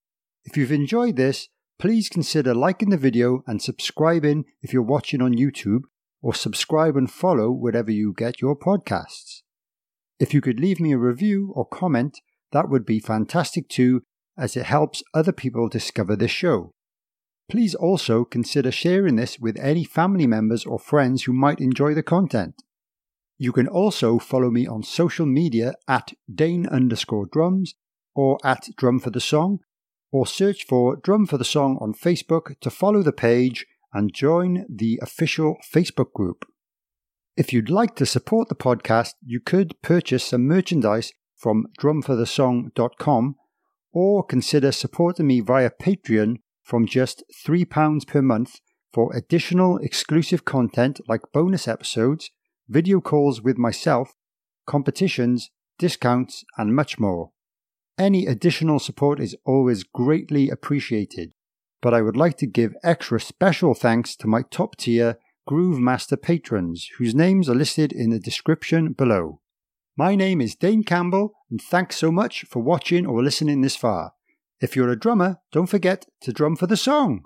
If 0.45 0.59
you've 0.59 0.73
enjoyed 0.73 1.17
this, 1.17 1.49
please 1.81 2.11
consider 2.11 2.55
liking 2.55 2.91
the 2.91 2.97
video 2.99 3.43
and 3.47 3.63
subscribing 3.63 4.45
if 4.63 4.73
you're 4.73 4.83
watching 4.83 5.23
on 5.23 5.35
YouTube, 5.35 5.81
or 6.23 6.35
subscribe 6.35 6.95
and 6.95 7.11
follow 7.11 7.51
wherever 7.51 7.91
you 7.91 8.13
get 8.15 8.43
your 8.43 8.55
podcasts. 8.55 9.41
If 10.19 10.35
you 10.35 10.43
could 10.43 10.61
leave 10.61 10.79
me 10.79 10.93
a 10.93 10.99
review 10.99 11.53
or 11.57 11.65
comment, 11.65 12.21
that 12.53 12.69
would 12.69 12.85
be 12.85 13.01
fantastic 13.01 13.67
too, 13.71 14.03
as 14.37 14.57
it 14.57 14.67
helps 14.67 15.03
other 15.15 15.33
people 15.33 15.69
discover 15.69 16.15
this 16.15 16.31
show. 16.31 16.73
Please 17.51 17.75
also 17.75 18.25
consider 18.25 18.71
sharing 18.71 19.17
this 19.17 19.39
with 19.39 19.59
any 19.59 19.83
family 19.83 20.27
members 20.27 20.67
or 20.67 20.79
friends 20.79 21.23
who 21.23 21.33
might 21.33 21.61
enjoy 21.61 21.95
the 21.95 22.03
content. 22.03 22.55
You 23.39 23.53
can 23.53 23.67
also 23.67 24.19
follow 24.19 24.51
me 24.51 24.67
on 24.67 24.83
social 24.83 25.25
media 25.25 25.75
at 25.89 26.13
Dane 26.33 26.67
underscore 26.67 27.27
drums 27.33 27.75
or 28.15 28.39
at 28.45 28.69
Drum 28.77 29.01
for 29.01 29.11
the 29.11 29.21
Song, 29.21 29.61
or 30.13 30.27
search 30.27 30.65
for 30.65 30.97
Drum 30.97 31.27
for 31.27 31.39
the 31.39 31.45
Song 31.45 31.79
on 31.81 31.95
Facebook 31.95 32.59
to 32.61 32.71
follow 32.71 33.03
the 33.03 33.13
page 33.13 33.67
and 33.93 34.15
join 34.15 34.67
the 34.69 34.99
official 35.03 35.57
Facebook 35.75 36.13
group. 36.13 36.45
If 37.37 37.53
you'd 37.53 37.71
like 37.71 37.97
to 37.97 38.07
support 38.07 38.49
the 38.49 38.55
podcast, 38.55 39.15
you 39.25 39.41
could 39.41 39.81
purchase 39.83 40.25
some 40.25 40.47
merchandise 40.47 41.13
from 41.37 41.67
drumforthesong.com 41.81 43.37
or 43.93 44.25
consider 44.25 44.73
supporting 44.73 45.27
me 45.27 45.41
via 45.41 45.71
Patreon 45.71 46.37
from 46.63 46.87
just 46.87 47.25
£3 47.47 48.07
per 48.07 48.23
month 48.23 48.61
for 48.93 49.15
additional 49.15 49.79
exclusive 49.79 50.45
content 50.45 51.01
like 51.09 51.33
bonus 51.33 51.67
episodes, 51.67 52.31
video 52.69 53.01
calls 53.01 53.41
with 53.41 53.57
myself, 53.57 54.15
competitions, 54.67 55.51
discounts, 55.79 56.45
and 56.59 56.75
much 56.75 56.99
more. 56.99 57.31
Any 58.01 58.25
additional 58.25 58.79
support 58.79 59.21
is 59.21 59.37
always 59.45 59.83
greatly 59.85 60.49
appreciated, 60.49 61.35
but 61.83 61.93
I 61.93 62.01
would 62.01 62.17
like 62.17 62.39
to 62.39 62.47
give 62.47 62.75
extra 62.83 63.21
special 63.21 63.75
thanks 63.75 64.17
to 64.17 64.27
my 64.27 64.41
top 64.41 64.77
tier 64.79 65.19
Groove 65.47 65.79
Master 65.79 66.17
patrons, 66.17 66.89
whose 66.97 67.15
names 67.15 67.47
are 67.47 67.55
listed 67.55 67.93
in 67.93 68.09
the 68.09 68.19
description 68.19 68.95
below. 68.95 69.43
My 69.99 70.15
name 70.15 70.41
is 70.41 70.55
Dane 70.55 70.83
Campbell, 70.83 71.35
and 71.51 71.61
thanks 71.61 71.97
so 71.97 72.11
much 72.11 72.47
for 72.49 72.63
watching 72.63 73.05
or 73.05 73.23
listening 73.23 73.61
this 73.61 73.77
far. 73.77 74.15
If 74.63 74.75
you're 74.75 74.89
a 74.89 74.99
drummer, 74.99 75.37
don't 75.53 75.67
forget 75.67 76.07
to 76.23 76.33
drum 76.33 76.57
for 76.57 76.67
the 76.67 76.79
song. 76.79 77.25